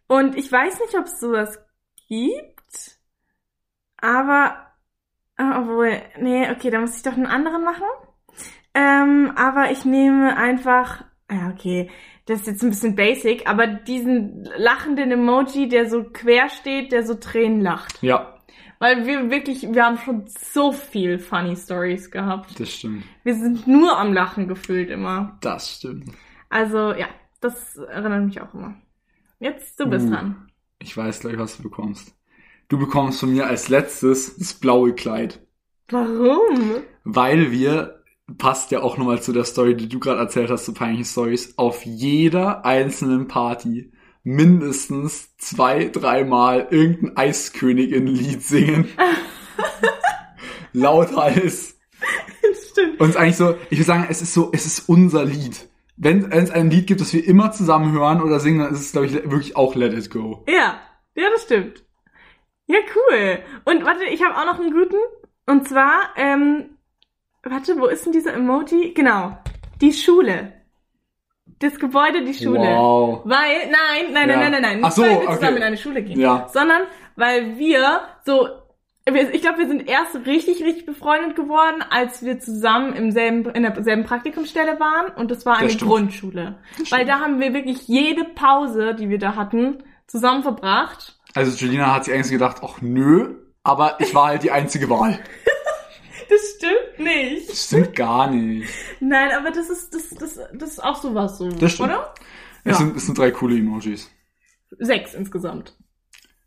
Und 0.06 0.36
ich 0.36 0.50
weiß 0.50 0.80
nicht, 0.80 0.96
ob 0.96 1.04
es 1.04 1.20
sowas 1.20 1.58
gibt, 2.08 2.98
aber 3.96 4.56
ah, 5.36 5.60
obwohl, 5.60 6.00
nee, 6.18 6.50
okay, 6.50 6.70
da 6.70 6.80
muss 6.80 6.96
ich 6.96 7.02
doch 7.02 7.12
einen 7.12 7.26
anderen 7.26 7.64
machen. 7.64 7.84
Ähm, 8.74 9.32
aber 9.36 9.70
ich 9.70 9.84
nehme 9.84 10.36
einfach, 10.36 11.04
ja, 11.30 11.50
okay, 11.52 11.90
das 12.26 12.40
ist 12.40 12.46
jetzt 12.46 12.62
ein 12.62 12.70
bisschen 12.70 12.94
basic, 12.94 13.48
aber 13.48 13.66
diesen 13.66 14.44
lachenden 14.56 15.10
Emoji, 15.10 15.68
der 15.68 15.88
so 15.88 16.04
quer 16.04 16.48
steht, 16.48 16.92
der 16.92 17.04
so 17.04 17.14
Tränen 17.14 17.60
lacht. 17.60 18.02
Ja, 18.02 18.39
Weil 18.80 19.06
wir 19.06 19.30
wirklich, 19.30 19.62
wir 19.72 19.84
haben 19.84 19.98
schon 19.98 20.24
so 20.26 20.72
viel 20.72 21.18
funny 21.18 21.54
Stories 21.54 22.10
gehabt. 22.10 22.58
das 22.58 22.72
stimmt. 22.72 23.04
Wir 23.22 23.34
sind 23.36 23.66
nur 23.68 23.96
am 23.98 24.12
Lachen 24.12 24.48
gefühlt 24.48 24.90
immer. 24.90 25.38
Das 25.42 25.76
stimmt. 25.76 26.10
Also 26.48 26.92
ja, 26.94 27.06
das 27.40 27.76
erinnert 27.76 28.24
mich 28.24 28.40
auch 28.40 28.52
immer. 28.54 28.74
Jetzt 29.38 29.78
du 29.78 29.86
bist 29.86 30.06
Uh. 30.06 30.10
dran. 30.10 30.50
Ich 30.80 30.96
weiß 30.96 31.20
gleich, 31.20 31.38
was 31.38 31.58
du 31.58 31.62
bekommst. 31.62 32.14
Du 32.68 32.78
bekommst 32.78 33.20
von 33.20 33.32
mir 33.32 33.46
als 33.46 33.68
letztes 33.68 34.36
das 34.36 34.54
blaue 34.54 34.94
Kleid. 34.94 35.40
Warum? 35.90 36.82
weil 37.04 37.50
wir, 37.50 38.02
passt 38.38 38.70
ja 38.70 38.80
auch 38.82 38.96
nochmal 38.96 39.20
zu 39.22 39.32
der 39.32 39.44
Story, 39.44 39.76
die 39.76 39.88
du 39.88 39.98
gerade 39.98 40.20
erzählt 40.20 40.50
hast, 40.50 40.64
zu 40.64 40.72
peinlichen 40.72 41.04
Stories, 41.04 41.58
auf 41.58 41.84
jeder 41.84 42.64
einzelnen 42.64 43.26
Party 43.28 43.90
mindestens 44.22 45.37
zwei, 45.37 45.87
dreimal 45.87 46.68
irgendein 46.70 47.16
Eiskönigin-Lied 47.16 48.42
singen. 48.42 48.88
Laut 50.72 51.14
als. 51.16 51.78
Stimmt. 52.70 53.00
Und 53.00 53.09
es 53.09 53.14
ist 53.14 53.20
eigentlich 53.20 53.37
so, 53.37 53.56
ich 53.70 53.78
würde 53.78 53.85
sagen, 53.85 54.06
es 54.09 54.22
ist 54.22 54.35
so, 54.35 54.50
es 54.52 54.66
ist 54.66 54.88
unser 54.88 55.24
Lied. 55.24 55.68
Wenn 55.96 56.30
es 56.33 56.50
ein 56.50 56.70
Lied 56.70 56.87
gibt, 56.87 57.00
das 57.00 57.12
wir 57.12 57.26
immer 57.26 57.52
zusammen 57.52 57.92
hören 57.92 58.22
oder 58.22 58.40
singen, 58.40 58.61
dann 58.61 58.72
ist 58.72 58.80
es, 58.80 58.92
glaube 58.92 59.06
ich, 59.06 59.14
wirklich 59.14 59.56
auch 59.56 59.74
Let 59.74 59.92
It 59.92 60.11
Go. 60.11 60.44
Ja, 60.48 60.80
ja, 61.14 61.30
das 61.30 61.42
stimmt. 61.42 61.85
Ja, 62.66 62.78
cool. 62.94 63.40
Und 63.64 63.85
warte, 63.85 64.04
ich 64.04 64.24
habe 64.24 64.37
auch 64.37 64.46
noch 64.46 64.61
einen 64.61 64.72
guten. 64.72 64.96
Und 65.46 65.68
zwar, 65.68 66.11
ähm, 66.16 66.78
warte, 67.42 67.78
wo 67.78 67.87
ist 67.87 68.06
denn 68.06 68.12
dieser 68.12 68.35
Emoji? 68.35 68.94
Genau, 68.94 69.37
die 69.80 69.92
Schule. 69.92 70.59
Das 71.58 71.78
Gebäude, 71.78 72.24
die 72.24 72.34
Schule. 72.34 72.60
Wow. 72.60 73.20
Weil, 73.24 73.68
nein, 73.70 74.12
nein, 74.12 74.28
Ja. 74.28 74.36
nein, 74.36 74.40
nein, 74.40 74.52
nein, 74.52 74.62
nein. 74.62 74.76
Nicht, 74.76 74.86
Ach 74.86 74.92
so, 74.92 75.02
weil 75.02 75.10
wir 75.10 75.20
zusammen 75.20 75.44
okay. 75.48 75.56
in 75.56 75.62
eine 75.62 75.76
Schule 75.76 76.02
gehen. 76.02 76.20
Ja. 76.20 76.48
Sondern, 76.52 76.82
weil 77.16 77.58
wir 77.58 78.00
so, 78.24 78.48
ich 79.06 79.40
glaube, 79.42 79.58
wir 79.58 79.66
sind 79.68 79.88
erst 79.88 80.14
richtig, 80.26 80.62
richtig 80.62 80.86
befreundet 80.86 81.34
geworden, 81.36 81.82
als 81.90 82.22
wir 82.24 82.38
zusammen 82.38 82.94
im 82.94 83.10
selben, 83.10 83.48
in 83.50 83.62
derselben 83.62 84.04
Praktikumsstelle 84.04 84.78
waren. 84.78 85.12
Und 85.16 85.30
das 85.30 85.44
war 85.44 85.58
eine 85.58 85.70
stimmt. 85.70 85.90
Grundschule. 85.90 86.58
Weil 86.90 87.04
da 87.06 87.20
haben 87.20 87.40
wir 87.40 87.52
wirklich 87.52 87.88
jede 87.88 88.24
Pause, 88.24 88.94
die 88.94 89.08
wir 89.08 89.18
da 89.18 89.34
hatten, 89.36 89.82
zusammen 90.06 90.42
verbracht. 90.42 91.18
Also 91.34 91.56
Julina 91.56 91.94
hat 91.94 92.04
sich 92.04 92.14
eigentlich 92.14 92.30
gedacht, 92.30 92.58
ach 92.62 92.80
nö, 92.80 93.36
aber 93.62 93.96
ich 94.00 94.14
war 94.14 94.28
halt 94.28 94.42
die 94.42 94.50
einzige 94.50 94.88
Wahl. 94.90 95.18
Das 96.30 96.40
stimmt 96.56 96.98
nicht. 97.06 97.50
Das 97.50 97.66
stimmt 97.66 97.96
gar 97.96 98.30
nicht. 98.30 98.68
Nein, 99.00 99.30
aber 99.36 99.50
das 99.50 99.68
ist, 99.68 99.92
das, 99.94 100.08
das, 100.10 100.38
das 100.54 100.70
ist 100.70 100.84
auch 100.84 101.00
sowas 101.02 101.38
so. 101.38 101.48
Das 101.50 101.72
stimmt. 101.72 101.90
Oder? 101.90 102.14
Es, 102.64 102.72
Ja. 102.72 102.78
sind, 102.78 102.96
es 102.96 103.06
sind 103.06 103.18
drei 103.18 103.30
coole 103.30 103.56
Emojis. 103.56 104.10
Sechs 104.78 105.14
insgesamt. 105.14 105.76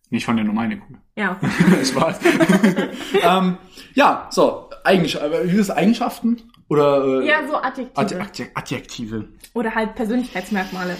Nee, 0.09 0.17
Ich 0.19 0.25
fand 0.25 0.37
ja 0.39 0.45
nur 0.45 0.53
meine 0.53 0.75
cool. 0.89 0.97
Ja. 1.15 1.39
Spaß. 1.83 2.19
ähm, 3.21 3.57
ja, 3.93 4.27
so, 4.31 4.69
Eigenschaften. 4.83 5.51
Wie 5.51 5.57
ist 5.57 5.69
das 5.69 5.75
Eigenschaften? 5.77 6.41
Oder 6.69 7.21
äh, 7.21 7.27
Ja, 7.27 7.47
so 7.47 7.55
Adjektive. 7.57 7.99
Adje- 7.99 8.19
Adje- 8.21 8.49
Adjektive. 8.53 9.27
Oder 9.53 9.75
halt 9.75 9.95
Persönlichkeitsmerkmale. 9.95 10.95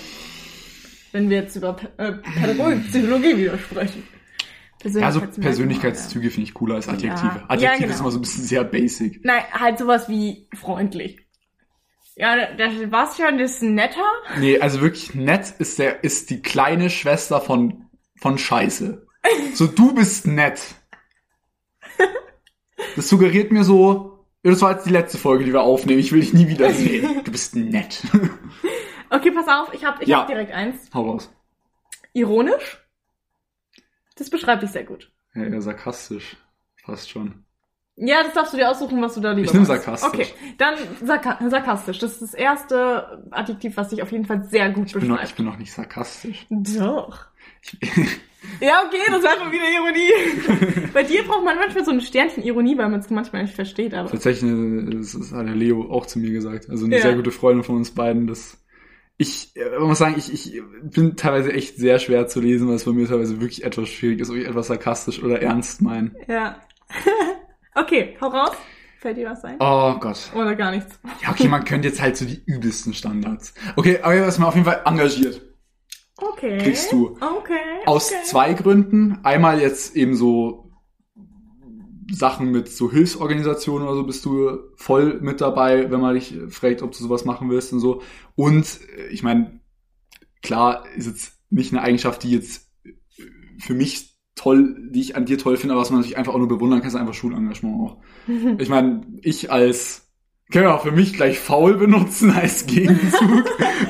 Wenn 1.12 1.30
wir 1.30 1.38
jetzt 1.38 1.56
über 1.56 1.78
äh, 1.98 2.12
Pädagogik, 2.14 2.88
Psychologie 2.90 3.38
wieder 3.38 3.58
sprechen. 3.58 4.04
Ja, 4.84 4.90
so 5.12 5.20
Persönlichkeitsmerkmale. 5.20 5.42
Persönlichkeitszüge 5.42 6.30
finde 6.30 6.48
ich 6.50 6.54
cooler 6.54 6.76
als 6.76 6.88
Adjektive. 6.90 7.26
Ja. 7.28 7.44
Adjektiv 7.48 7.62
Ja, 7.64 7.76
genau. 7.78 7.94
ist 7.94 8.00
immer 8.02 8.12
so 8.12 8.18
ein 8.20 8.22
bisschen 8.22 8.44
sehr 8.44 8.64
basic. 8.64 9.24
Nein, 9.24 9.44
halt 9.52 9.80
sowas 9.80 10.10
wie 10.10 10.48
freundlich. 10.56 11.20
Ja, 12.16 12.54
der, 12.54 12.72
Sebastian 12.72 13.40
ist 13.40 13.64
netter. 13.64 14.06
Nee, 14.40 14.60
also 14.60 14.82
wirklich 14.82 15.16
nett 15.16 15.54
ist 15.60 15.80
der, 15.80 16.04
ist 16.04 16.30
die 16.30 16.42
kleine 16.42 16.90
Schwester 16.90 17.42
von, 17.42 17.86
von 18.20 18.38
Scheiße. 18.38 19.08
So, 19.56 19.68
du 19.68 19.96
bist 19.96 20.28
nett. 20.28 20.62
Das 22.96 23.10
suggeriert 23.10 23.52
mir 23.52 23.64
so, 23.64 24.26
das 24.44 24.62
war 24.62 24.74
jetzt 24.74 24.86
die 24.86 24.92
letzte 24.92 25.18
Folge, 25.18 25.46
die 25.46 25.54
wir 25.54 25.62
aufnehmen. 25.64 26.00
Ich 26.00 26.12
will 26.12 26.20
dich 26.20 26.34
nie 26.34 26.48
wiedersehen. 26.48 27.22
Du 27.24 27.32
bist 27.32 27.56
nett. 27.56 28.04
Okay, 29.10 29.32
pass 29.32 29.48
auf, 29.48 29.74
ich 29.74 29.84
hab, 29.86 30.02
ich 30.02 30.08
Ja. 30.08 30.20
hab 30.20 30.28
direkt 30.28 30.52
eins. 30.52 30.76
Hau 30.94 31.10
raus. 31.12 31.32
Ironisch. 32.14 32.83
Das 34.18 34.30
beschreibt 34.30 34.64
dich 34.64 34.72
sehr 34.72 34.84
gut. 34.84 35.12
Ja, 35.36 35.44
eher 35.44 35.62
sarkastisch. 35.62 36.38
Fast 36.84 37.10
schon. 37.10 37.44
Ja, 37.96 38.24
das 38.24 38.34
darfst 38.34 38.54
du 38.54 38.58
dir 38.58 38.70
aussuchen, 38.70 39.00
was 39.02 39.14
du 39.16 39.22
da 39.22 39.32
lieber 39.34 39.46
Ich 39.46 39.54
nehm 39.54 39.64
magst. 39.68 39.86
sarkastisch. 39.86 40.34
Okay, 40.34 40.56
dann 40.58 40.76
sarka 41.04 41.38
sarkastisch. 41.50 42.00
Das 42.00 42.14
ist 42.14 42.22
das 42.24 42.34
erste 42.34 43.24
Adjektiv, 43.32 43.78
was 43.78 43.90
dich 43.90 44.02
auf 44.02 44.12
jeden 44.12 44.26
Fall 44.26 44.44
sehr 44.46 44.72
gut 44.72 44.88
Ich 44.88 44.94
bin, 44.94 45.08
noch, 45.08 45.16
ich 45.16 45.22
beschreibt. 45.22 45.38
bin 45.38 45.46
noch 45.46 45.58
nicht 45.58 45.72
sarkastisch. 45.72 46.46
Doch. 46.50 47.28
Ja, 48.60 48.84
okay, 48.86 49.00
das 49.08 49.24
war 49.24 49.38
schon 49.38 49.52
wieder 49.52 49.70
Ironie. 49.70 50.90
Bei 50.94 51.04
dir 51.04 51.24
braucht 51.24 51.46
man 51.46 51.58
manchmal 51.58 51.86
so 51.86 51.92
ein 51.92 52.02
Sternchen 52.02 52.44
Ironie, 52.44 52.78
weil 52.78 52.90
man 52.90 53.00
es 53.00 53.10
manchmal 53.10 53.44
nicht 53.44 53.56
versteht, 53.56 53.94
aber. 53.94 54.10
Tatsächlich, 54.10 54.52
äh, 54.52 54.96
das 54.98 55.16
ist- 55.16 55.32
hat 55.32 55.46
der 55.48 55.56
Leo 55.56 55.90
auch 55.92 56.06
zu 56.08 56.20
mir 56.20 56.32
gesagt. 56.32 56.70
Also 56.70 56.86
eine 56.86 56.96
Ja. 56.98 57.02
sehr 57.04 57.16
gute 57.16 57.32
Freundin 57.32 57.64
von 57.64 57.78
uns 57.78 57.92
beiden. 57.92 58.28
Das 58.28 58.58
ich 59.24 59.56
äh, 59.56 59.80
muss 59.80 59.98
sagen, 59.98 60.16
ich, 60.18 60.32
ich 60.32 60.62
bin 60.84 61.16
teilweise 61.16 61.52
echt 61.52 61.78
sehr 61.78 62.00
schwer 62.00 62.28
zu 62.28 62.40
lesen, 62.40 62.68
weil 62.68 62.76
es 62.76 62.86
bei 62.86 62.92
mir 62.92 63.08
teilweise 63.08 63.42
wirklich 63.42 63.64
etwas 63.64 63.90
schwierig 63.90 64.20
ist, 64.20 64.30
ob 64.30 64.36
ich 64.36 64.48
etwas 64.48 64.68
sarkastisch 64.68 65.24
oder 65.24 65.42
ernst 65.42 65.82
meine. 65.82 66.12
Ja. 66.28 66.62
okay, 67.76 68.16
hau 68.22 68.28
raus. 68.28 68.52
Fällt 69.00 69.18
dir 69.18 69.30
was 69.30 69.44
ein? 69.44 69.58
Oh 69.60 69.96
Gott. 70.00 70.32
Oder 70.34 70.56
gar 70.56 70.72
nichts. 70.72 70.98
Ja, 71.22 71.32
okay, 71.32 71.48
man 71.48 71.66
könnte 71.66 71.90
jetzt 71.90 72.02
halt 72.02 72.16
so 72.16 72.26
die 72.26 72.42
übelsten 72.46 72.94
Standards. 72.94 73.54
Okay, 73.76 74.00
aber 74.02 74.14
er 74.14 74.28
ist 74.28 74.40
mal 74.40 74.48
auf 74.48 74.56
jeden 74.56 74.66
Fall 74.66 74.82
engagiert. 74.86 75.42
Okay. 76.18 76.58
Kriegst 76.60 76.92
du. 76.92 77.18
Okay. 77.20 77.82
Aus 77.86 78.12
okay. 78.12 78.22
zwei 78.24 78.54
Gründen. 78.54 79.20
Einmal 79.24 79.60
jetzt 79.60 79.96
eben 79.96 80.16
so 80.16 80.63
Sachen 82.12 82.52
mit 82.52 82.70
so 82.70 82.92
Hilfsorganisationen 82.92 83.88
oder 83.88 83.98
so 83.98 84.04
bist 84.04 84.26
du 84.26 84.60
voll 84.76 85.20
mit 85.22 85.42
dabei, 85.42 85.92
wenn 85.92 86.02
man 86.02 86.16
dich 86.16 86.36
fragt, 86.50 86.82
ob 86.82 86.92
du 86.92 86.98
sowas 86.98 87.26
machen 87.26 87.50
willst 87.50 87.74
und 87.74 87.80
so. 87.80 88.02
Und 88.36 88.80
äh, 88.98 89.08
ich 89.08 89.24
meine, 89.24 89.60
klar 90.42 90.86
ist 90.96 91.08
jetzt 91.08 91.34
nicht 91.50 91.72
eine 91.72 91.82
Eigenschaft, 91.82 92.24
die 92.24 92.32
jetzt 92.32 92.70
für 93.60 93.74
mich 93.74 94.18
toll, 94.36 94.90
die 94.90 95.02
ich 95.02 95.16
an 95.16 95.26
dir 95.26 95.38
toll 95.38 95.58
finde, 95.58 95.74
aber 95.74 95.82
was 95.82 95.92
man 95.92 96.04
sich 96.04 96.18
einfach 96.18 96.34
auch 96.34 96.40
nur 96.40 96.48
bewundern 96.48 96.80
kann, 96.80 96.88
ist 96.88 96.96
einfach 96.96 97.14
Schulengagement 97.14 97.82
auch. 97.82 97.98
Ich 98.58 98.70
meine, 98.70 99.02
ich 99.22 99.52
als 99.52 100.04
können 100.52 100.66
wir 100.66 100.76
auch 100.76 100.84
für 100.84 100.92
mich 100.92 101.14
gleich 101.14 101.40
faul 101.40 101.78
benutzen 101.78 102.32
als 102.32 102.66
Gegenzug. 102.68 103.46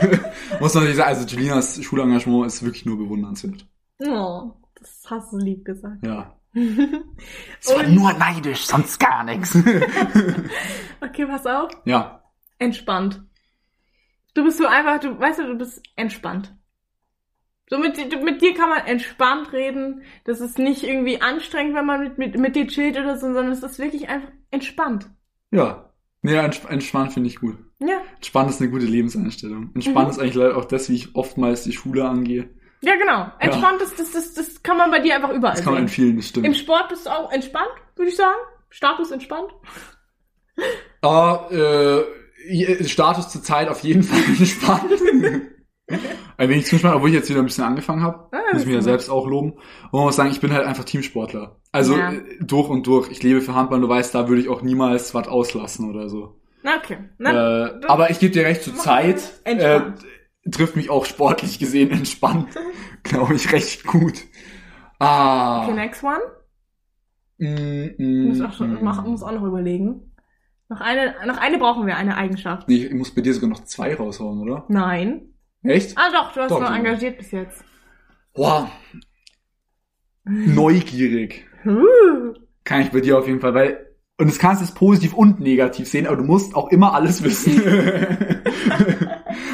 Muss 0.60 0.74
man 0.74 0.86
nicht 0.86 0.96
sagen, 0.96 1.10
also 1.10 1.28
Julinas 1.28 1.84
Schulengagement 1.84 2.46
ist 2.46 2.64
wirklich 2.64 2.86
nur 2.86 2.98
bewundernswert. 2.98 3.68
Oh, 4.00 4.52
das 4.76 5.04
hast 5.08 5.34
du 5.34 5.38
lieb 5.38 5.66
gesagt. 5.66 6.06
Ja. 6.06 6.38
Es 6.56 7.76
war 7.76 7.84
nur 7.88 8.14
neidisch, 8.14 8.66
sonst 8.66 9.00
gar 9.00 9.24
nichts. 9.24 9.58
Okay, 11.02 11.26
pass 11.26 11.46
auf. 11.46 11.72
ja, 11.86 12.24
Entspannt. 12.60 13.22
Du 14.34 14.44
bist 14.44 14.58
so 14.58 14.66
einfach, 14.66 15.00
du 15.00 15.20
weißt 15.20 15.40
du, 15.40 15.48
du 15.48 15.58
bist 15.58 15.82
entspannt. 15.96 16.56
So 17.70 17.78
mit, 17.78 17.98
mit 18.24 18.42
dir 18.42 18.54
kann 18.54 18.70
man 18.70 18.86
entspannt 18.86 19.52
reden. 19.54 20.04
Das 20.26 20.40
ist 20.42 20.58
nicht 20.60 20.84
irgendwie 20.84 21.22
anstrengend, 21.22 21.76
wenn 21.76 21.86
man 21.86 22.00
mit, 22.04 22.18
mit, 22.18 22.38
mit 22.40 22.56
dir 22.56 22.68
chillt 22.68 22.98
oder 22.98 23.16
so, 23.16 23.28
sondern 23.28 23.52
es 23.52 23.64
ist 23.64 23.80
wirklich 23.80 24.10
einfach 24.10 24.30
entspannt. 24.52 25.10
ja. 25.52 25.90
Nee, 26.26 26.36
entsp 26.36 26.70
entspannt 26.72 27.12
finde 27.12 27.28
ich 27.28 27.38
gut. 27.42 27.58
Ja, 27.80 27.98
Entspannt 28.16 28.50
ist 28.50 28.62
eine 28.62 28.72
gute 28.72 28.86
Lebenseinstellung. 28.86 29.72
Entspannt 29.76 30.06
Mhm. 30.08 30.12
ist 30.12 30.20
eigentlich 30.20 30.36
leider 30.36 30.56
auch 30.56 30.64
das, 30.64 30.88
wie 30.90 30.96
ich 30.96 31.16
oftmals 31.16 31.64
die 31.66 31.74
Schule 31.74 32.08
angehe. 32.08 32.50
Ja 32.84 32.96
genau. 32.96 33.28
Entspannt 33.40 33.82
ist, 33.82 34.00
das, 34.00 34.12
das, 34.12 34.34
das 34.34 34.62
kann 34.64 34.78
man 34.78 34.92
bei 34.92 35.00
dir 35.00 35.16
einfach 35.16 35.30
überall 35.32 35.56
Das 35.56 35.64
kann 35.64 35.74
man 35.74 35.88
sehen. 35.88 36.10
empfehlen, 36.10 36.16
das 36.18 36.26
Im 36.26 36.30
stimmt. 36.44 36.58
Sport 36.58 36.90
bist 36.90 37.06
du 37.06 37.10
auch 37.10 37.32
entspannt, 37.32 37.70
würde 37.96 38.10
ich 38.10 38.16
sagen. 38.18 38.38
Status 38.70 39.12
entspannt. 39.12 39.52
Ah, 41.02 41.48
äh, 41.52 42.84
Status 42.84 43.30
zur 43.30 43.42
Zeit 43.44 43.68
auf 43.70 43.80
jeden 43.82 44.04
Fall 44.04 44.20
entspannt. 44.38 44.92
Ein 46.38 46.50
wenig 46.50 46.66
zu 46.66 46.76
entspannt, 46.76 46.96
obwohl 46.96 47.10
ich 47.10 47.16
jetzt 47.16 47.30
wieder 47.30 47.40
ein 47.40 47.46
bisschen 47.46 47.64
angefangen 47.66 48.02
habe. 48.02 48.28
Ah, 48.32 48.40
muss 48.54 48.62
ich 48.62 48.68
mir 48.68 48.76
ja 48.76 48.82
selbst 48.82 49.10
auch 49.10 49.28
loben. 49.28 49.52
Und 49.54 49.94
man 49.94 50.04
muss 50.04 50.16
sagen, 50.16 50.32
ich 50.32 50.40
bin 50.40 50.52
halt 50.54 50.66
einfach 50.66 50.84
Teamsportler. 50.86 51.60
Also 51.72 51.98
Ja. 51.98 52.12
äh, 52.14 52.22
durch 52.40 52.70
und 52.70 52.88
durch. 52.88 53.10
Ich 53.12 53.22
lebe 53.22 53.42
für 53.42 53.54
Handball, 53.56 53.82
du 53.82 53.90
weißt, 53.90 54.16
da 54.16 54.28
würde 54.30 54.42
ich 54.42 54.50
auch 54.50 54.62
niemals 54.62 55.14
was 55.14 55.28
auslassen 55.28 55.90
oder 55.90 56.10
so. 56.10 56.40
Okay. 56.64 56.98
Na, 57.18 57.66
Äh, 57.68 57.82
aber 57.88 58.10
ich 58.10 58.20
gebe 58.20 58.32
dir 58.34 58.46
recht, 58.46 58.64
zur 58.64 58.76
Zeit 58.76 59.22
äh. 59.44 59.82
Trifft 60.52 60.76
mich 60.76 60.90
auch 60.90 61.06
sportlich 61.06 61.60
gesehen 61.60 61.92
entspannt. 61.92 62.50
Glaube 63.04 63.36
ich 63.36 63.52
recht 63.52 63.86
gut. 63.86 64.24
Ah. 65.00 65.64
okay, 65.64 65.74
next 65.74 66.04
one. 66.04 66.20
Mm, 67.38 67.90
Ich 67.98 68.00
mm, 68.00 68.28
muss 68.28 68.42
auch, 68.42 68.54
schon, 68.54 68.74
mm. 68.76 68.84
mach, 68.84 69.06
muss 69.06 69.24
auch 69.24 69.32
noch 69.32 69.44
überlegen. 69.44 70.14
Noch 70.70 70.82
eine, 70.82 71.14
noch 71.26 71.38
eine 71.38 71.58
brauchen 71.58 71.86
wir, 71.86 71.98
eine 71.98 72.16
Eigenschaft. 72.18 72.68
Nee, 72.68 72.86
ich 72.86 72.94
muss 72.94 73.14
bei 73.14 73.22
dir 73.22 73.34
sogar 73.34 73.50
noch 73.50 73.64
zwei 73.66 73.96
raushauen, 73.96 74.40
oder? 74.40 74.66
Nein. 74.70 75.34
Echt? 75.64 75.98
Ah 75.98 76.10
doch, 76.12 76.34
du 76.34 76.42
hast 76.42 76.52
Doch, 76.52 76.60
nur 76.60 76.70
so. 76.70 76.74
engagiert 76.74 77.18
bis 77.18 77.32
jetzt. 77.32 77.64
Boah. 78.34 78.70
Neugierig. 80.26 81.46
Kann 82.64 82.82
ich 82.82 82.92
bei 82.92 83.02
dir 83.02 83.18
auf 83.18 83.28
jeden 83.28 83.40
Fall, 83.40 83.54
weil, 83.54 83.88
und 84.18 84.28
das 84.28 84.40
kannst 84.40 84.62
du 84.62 84.66
jetzt 84.66 84.76
positiv 84.76 85.14
und 85.14 85.40
negativ 85.40 85.88
sehen, 85.88 86.08
aber 86.08 86.18
du 86.18 86.24
musst 86.24 86.56
auch 86.56 86.70
immer 86.70 86.94
alles 86.94 87.24
wissen. 87.24 87.62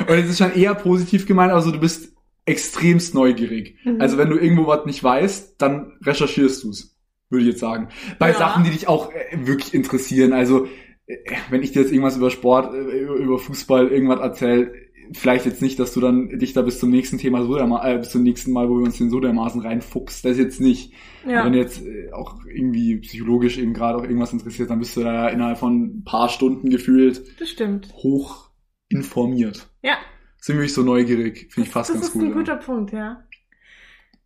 und 0.10 0.18
es 0.18 0.30
ist 0.30 0.38
schon 0.39 0.53
eher 0.53 0.76
positiv 0.76 1.26
gemeint, 1.26 1.51
also 1.51 1.72
du 1.72 1.80
bist 1.80 2.14
extremst 2.45 3.14
neugierig. 3.14 3.78
Mhm. 3.84 4.01
Also 4.01 4.18
wenn 4.18 4.30
du 4.30 4.38
irgendwo 4.38 4.68
was 4.68 4.86
nicht 4.86 5.03
weißt, 5.03 5.55
dann 5.62 5.93
recherchierst 6.03 6.64
du's, 6.64 6.95
würde 7.30 7.43
ich 7.45 7.49
jetzt 7.51 7.60
sagen. 7.60 7.89
Bei 8.18 8.32
Ja. 8.32 8.38
Sachen, 8.38 8.64
die 8.64 8.72
dich 8.72 8.88
auch 8.88 9.12
äh, 9.12 9.45
wirklich 9.45 9.74
interessieren. 9.74 10.34
Also 10.34 10.66
äh, 11.05 11.16
wenn 11.51 11.62
ich 11.64 11.72
dir 11.72 11.82
jetzt 11.82 11.91
irgendwas 11.91 12.18
über 12.18 12.32
Sport, 12.32 12.74
äh, 12.74 12.97
über 13.24 13.38
Fußball, 13.38 13.89
irgendwas 13.89 14.20
erzähl, 14.20 14.74
vielleicht 15.14 15.45
jetzt 15.45 15.62
nicht, 15.62 15.80
dass 15.80 15.93
du 15.93 15.99
dann 16.01 16.38
dich 16.39 16.53
da 16.53 16.62
bis 16.62 16.80
zum 16.80 16.91
nächsten 16.91 17.18
Thema 17.18 17.43
so 17.43 17.55
derma 17.55 17.88
äh, 17.88 17.97
bis 17.99 18.10
zum 18.10 18.24
nächsten 18.24 18.51
Mal, 18.51 18.70
wo 18.70 18.78
wir 18.78 18.86
uns 18.86 18.97
den 18.97 19.10
so 19.10 19.20
dermaßen 19.20 19.62
reinfuchst. 19.62 20.24
Das 20.26 20.38
jetzt 20.38 20.62
nicht. 20.62 20.93
Ja. 21.28 21.45
Wenn 21.45 21.53
jetzt 21.53 21.86
äh, 21.86 22.12
auch 22.14 22.36
irgendwie 22.51 22.97
psychologisch 22.97 23.57
eben 23.60 23.74
gerade 23.74 23.97
auch 23.97 24.03
irgendwas 24.03 24.34
interessiert, 24.34 24.70
dann 24.70 24.80
bist 24.80 24.95
du 24.97 25.01
da 25.01 25.28
innerhalb 25.30 25.57
von 25.57 25.99
ein 25.99 26.03
paar 26.03 26.30
Stunden 26.30 26.70
gefühlt 26.70 27.22
Das 27.39 27.49
stimmt. 27.49 27.91
hoch 27.93 28.49
informiert. 28.90 29.68
Ja. 29.82 29.98
Sind 30.38 30.56
wirklich 30.58 30.74
so 30.74 30.84
neugierig, 30.84 31.52
finde 31.52 31.68
ich 31.68 31.74
fast 31.74 31.90
das 31.90 31.96
ganz 31.96 32.08
ist 32.08 32.14
gut. 32.14 32.24
ein 32.24 32.30
ja. 32.30 32.34
guter 32.36 32.56
Punkt, 32.58 32.92
ja. 32.94 33.24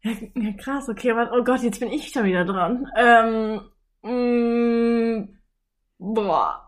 ja. 0.02 0.12
Ja, 0.36 0.52
krass, 0.58 0.90
okay, 0.90 1.12
aber 1.12 1.32
oh 1.38 1.44
Gott, 1.44 1.62
jetzt 1.62 1.80
bin 1.80 1.92
ich 1.92 2.10
schon 2.10 2.26
wieder 2.26 2.46
dran. 2.46 2.88
Ähm, 2.98 3.62
mh, 4.04 5.28
boah. 5.98 6.60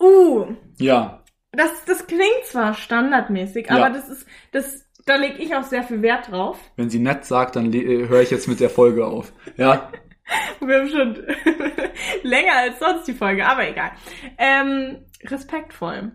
Uh, 0.00 0.46
Ja, 0.78 1.24
das, 1.52 1.84
das 1.86 2.06
klingt 2.06 2.44
zwar 2.44 2.74
standardmäßig, 2.74 3.66
Ja. 3.68 3.76
aber 3.76 3.90
das 3.90 4.08
ist, 4.08 4.26
das, 4.52 4.86
da 5.06 5.16
lege 5.16 5.38
ich 5.42 5.54
auch 5.56 5.64
sehr 5.64 5.82
viel 5.82 6.02
Wert 6.02 6.30
drauf. 6.30 6.58
wenn 6.76 6.90
sie 6.90 7.00
nett 7.00 7.24
sagt, 7.24 7.56
dann 7.56 7.72
äh, 7.72 8.06
höre 8.08 8.20
ich 8.22 8.30
jetzt 8.30 8.46
mit 8.48 8.60
der 8.60 8.70
Folge 8.70 9.06
auf. 9.06 9.32
Ja, 9.56 9.90
Wir 10.60 10.78
haben 10.80 10.88
schon 10.88 11.14
länger 12.22 12.52
als 12.54 12.78
sonst 12.78 13.08
die 13.08 13.14
Folge, 13.14 13.46
aber 13.46 13.66
egal. 13.68 13.92
Ähm, 14.36 14.98
respektvoll. 15.24 16.12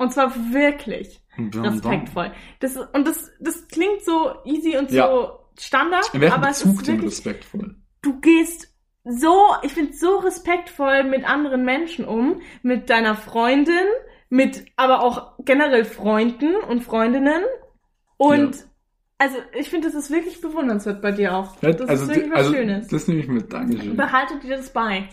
Und 0.00 0.12
zwar 0.14 0.34
wirklich 0.52 1.20
respektvoll. 1.54 2.32
Das, 2.60 2.74
und 2.76 3.06
das, 3.06 3.30
das 3.38 3.68
klingt 3.68 4.02
so 4.02 4.32
easy 4.46 4.76
und 4.78 4.88
so 4.88 4.96
Ja. 4.96 5.38
Standard, 5.58 6.14
In 6.14 6.22
welchem 6.22 6.34
aber 6.36 6.48
es 6.48 6.60
Bezug 6.62 6.76
ist 6.78 6.86
denn 6.88 6.94
wirklich, 6.96 7.10
respektvoll? 7.12 7.74
du 8.00 8.20
gehst 8.20 8.74
so, 9.04 9.34
ich 9.62 9.72
finde 9.72 9.92
so 9.92 10.16
respektvoll 10.16 11.04
mit 11.04 11.28
anderen 11.28 11.64
Menschen 11.66 12.06
um, 12.06 12.40
mit 12.62 12.88
deiner 12.88 13.14
Freundin, 13.14 13.84
mit 14.30 14.64
aber 14.76 15.02
auch 15.02 15.34
generell 15.44 15.84
Freunden 15.84 16.56
und 16.56 16.82
Freundinnen. 16.82 17.42
Und 18.16 18.56
Ja. 18.56 18.62
also 19.18 19.36
ich 19.58 19.68
finde, 19.68 19.88
das 19.88 19.96
ist 19.96 20.10
wirklich 20.10 20.40
bewundernswert 20.40 21.02
bei 21.02 21.12
dir 21.12 21.34
auch. 21.36 21.56
Das 21.56 21.78
also, 21.82 22.04
ist 22.04 22.08
wirklich 22.14 22.30
was 22.32 22.38
also 22.38 22.54
Schönes. 22.54 22.88
das 22.88 23.06
nehme 23.06 23.20
ich 23.20 23.28
mit. 23.28 23.52
Dankeschön. 23.52 23.96
Behaltet 23.96 24.42
dir 24.44 24.56
das 24.56 24.70
bei. 24.72 25.08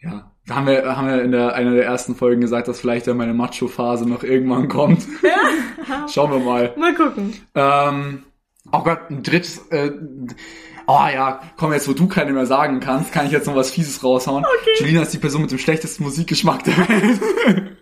Ja, 0.00 0.29
da 0.46 0.56
haben 0.56 0.66
wir, 0.66 0.96
haben 0.96 1.08
wir 1.08 1.22
in 1.22 1.32
der, 1.32 1.54
einer 1.54 1.74
der 1.74 1.84
ersten 1.84 2.14
Folgen 2.16 2.40
gesagt, 2.40 2.68
dass 2.68 2.80
vielleicht 2.80 3.06
ja 3.06 3.14
meine 3.14 3.34
Macho-Phase 3.34 4.08
noch 4.08 4.22
irgendwann 4.22 4.68
kommt. 4.68 5.06
Ja. 5.22 6.06
Schauen 6.08 6.30
wir 6.30 6.38
mal. 6.38 6.72
Mal 6.76 6.94
gucken. 6.94 7.34
Ähm, 7.54 8.22
oh 8.70 8.82
Gott, 8.84 9.10
ein 9.10 9.24
drittes, 9.24 9.66
äh, 9.70 9.90
oh 10.86 11.06
ja, 11.12 11.40
komm 11.56 11.72
jetzt, 11.72 11.88
wo 11.88 11.92
du 11.92 12.06
keine 12.06 12.32
mehr 12.32 12.46
sagen 12.46 12.80
kannst, 12.80 13.12
kann 13.12 13.26
ich 13.26 13.32
jetzt 13.32 13.46
noch 13.46 13.56
was 13.56 13.70
Fieses 13.70 14.04
raushauen. 14.04 14.44
Okay. 14.44 14.70
Julina 14.78 15.02
ist 15.02 15.12
die 15.12 15.18
Person 15.18 15.42
mit 15.42 15.50
dem 15.50 15.58
schlechtesten 15.58 16.04
Musikgeschmack 16.04 16.64
der 16.64 16.76
Welt. 16.76 17.20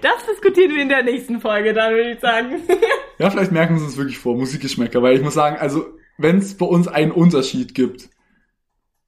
Das 0.00 0.26
diskutieren 0.26 0.74
wir 0.74 0.82
in 0.82 0.88
der 0.88 1.02
nächsten 1.02 1.40
Folge, 1.40 1.74
dann 1.74 1.92
würde 1.92 2.12
ich 2.12 2.20
sagen. 2.20 2.62
ja, 3.18 3.30
vielleicht 3.30 3.52
merken 3.52 3.74
wir 3.74 3.82
uns 3.82 3.90
das 3.90 3.98
wirklich 3.98 4.18
vor, 4.18 4.34
Musikgeschmäcker, 4.36 5.02
weil 5.02 5.16
ich 5.16 5.22
muss 5.22 5.34
sagen, 5.34 5.56
also, 5.58 5.86
wenn 6.16 6.38
es 6.38 6.56
bei 6.56 6.64
uns 6.64 6.88
einen 6.88 7.12
Unterschied 7.12 7.74
gibt, 7.74 8.08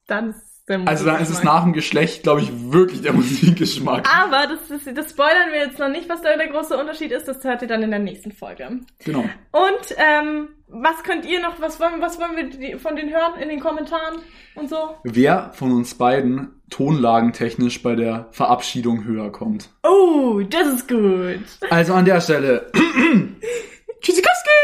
Dann 0.07 0.29
ist 0.29 0.50
also 0.85 1.05
dann 1.05 1.21
ist 1.21 1.29
es 1.29 1.43
nach 1.43 1.63
dem 1.63 1.73
Geschlecht, 1.73 2.23
glaube 2.23 2.41
ich, 2.41 2.51
wirklich 2.71 3.01
der 3.01 3.13
Musikgeschmack. 3.13 4.07
Aber 4.13 4.47
das, 4.47 4.69
ist, 4.69 4.97
das 4.97 5.11
spoilern 5.11 5.51
wir 5.51 5.59
jetzt 5.59 5.79
noch 5.79 5.89
nicht, 5.89 6.09
was 6.09 6.21
da 6.21 6.35
der 6.35 6.47
große 6.47 6.77
Unterschied 6.77 7.11
ist. 7.11 7.27
Das 7.27 7.43
hört 7.43 7.61
ihr 7.61 7.67
dann 7.67 7.83
in 7.83 7.91
der 7.91 7.99
nächsten 7.99 8.31
Folge. 8.31 8.79
Genau. 9.03 9.25
Und 9.51 9.95
ähm, 9.97 10.49
was 10.67 11.03
könnt 11.03 11.25
ihr 11.25 11.41
noch, 11.41 11.59
was 11.59 11.79
wollen, 11.79 12.01
was 12.01 12.19
wollen 12.19 12.59
wir 12.59 12.79
von 12.79 12.95
denen 12.95 13.11
hören 13.11 13.39
in 13.41 13.49
den 13.49 13.59
Kommentaren 13.59 14.19
und 14.55 14.69
so? 14.69 14.95
Wer 15.03 15.51
von 15.53 15.71
uns 15.71 15.95
beiden 15.95 16.61
tonlagentechnisch 16.69 17.83
bei 17.83 17.95
der 17.95 18.27
Verabschiedung 18.31 19.03
höher 19.03 19.31
kommt. 19.31 19.69
Oh, 19.83 20.41
das 20.49 20.67
ist 20.67 20.87
gut. 20.87 21.43
Also 21.69 21.93
an 21.93 22.05
der 22.05 22.21
Stelle. 22.21 22.71
Tschüssikowski! 24.01 24.60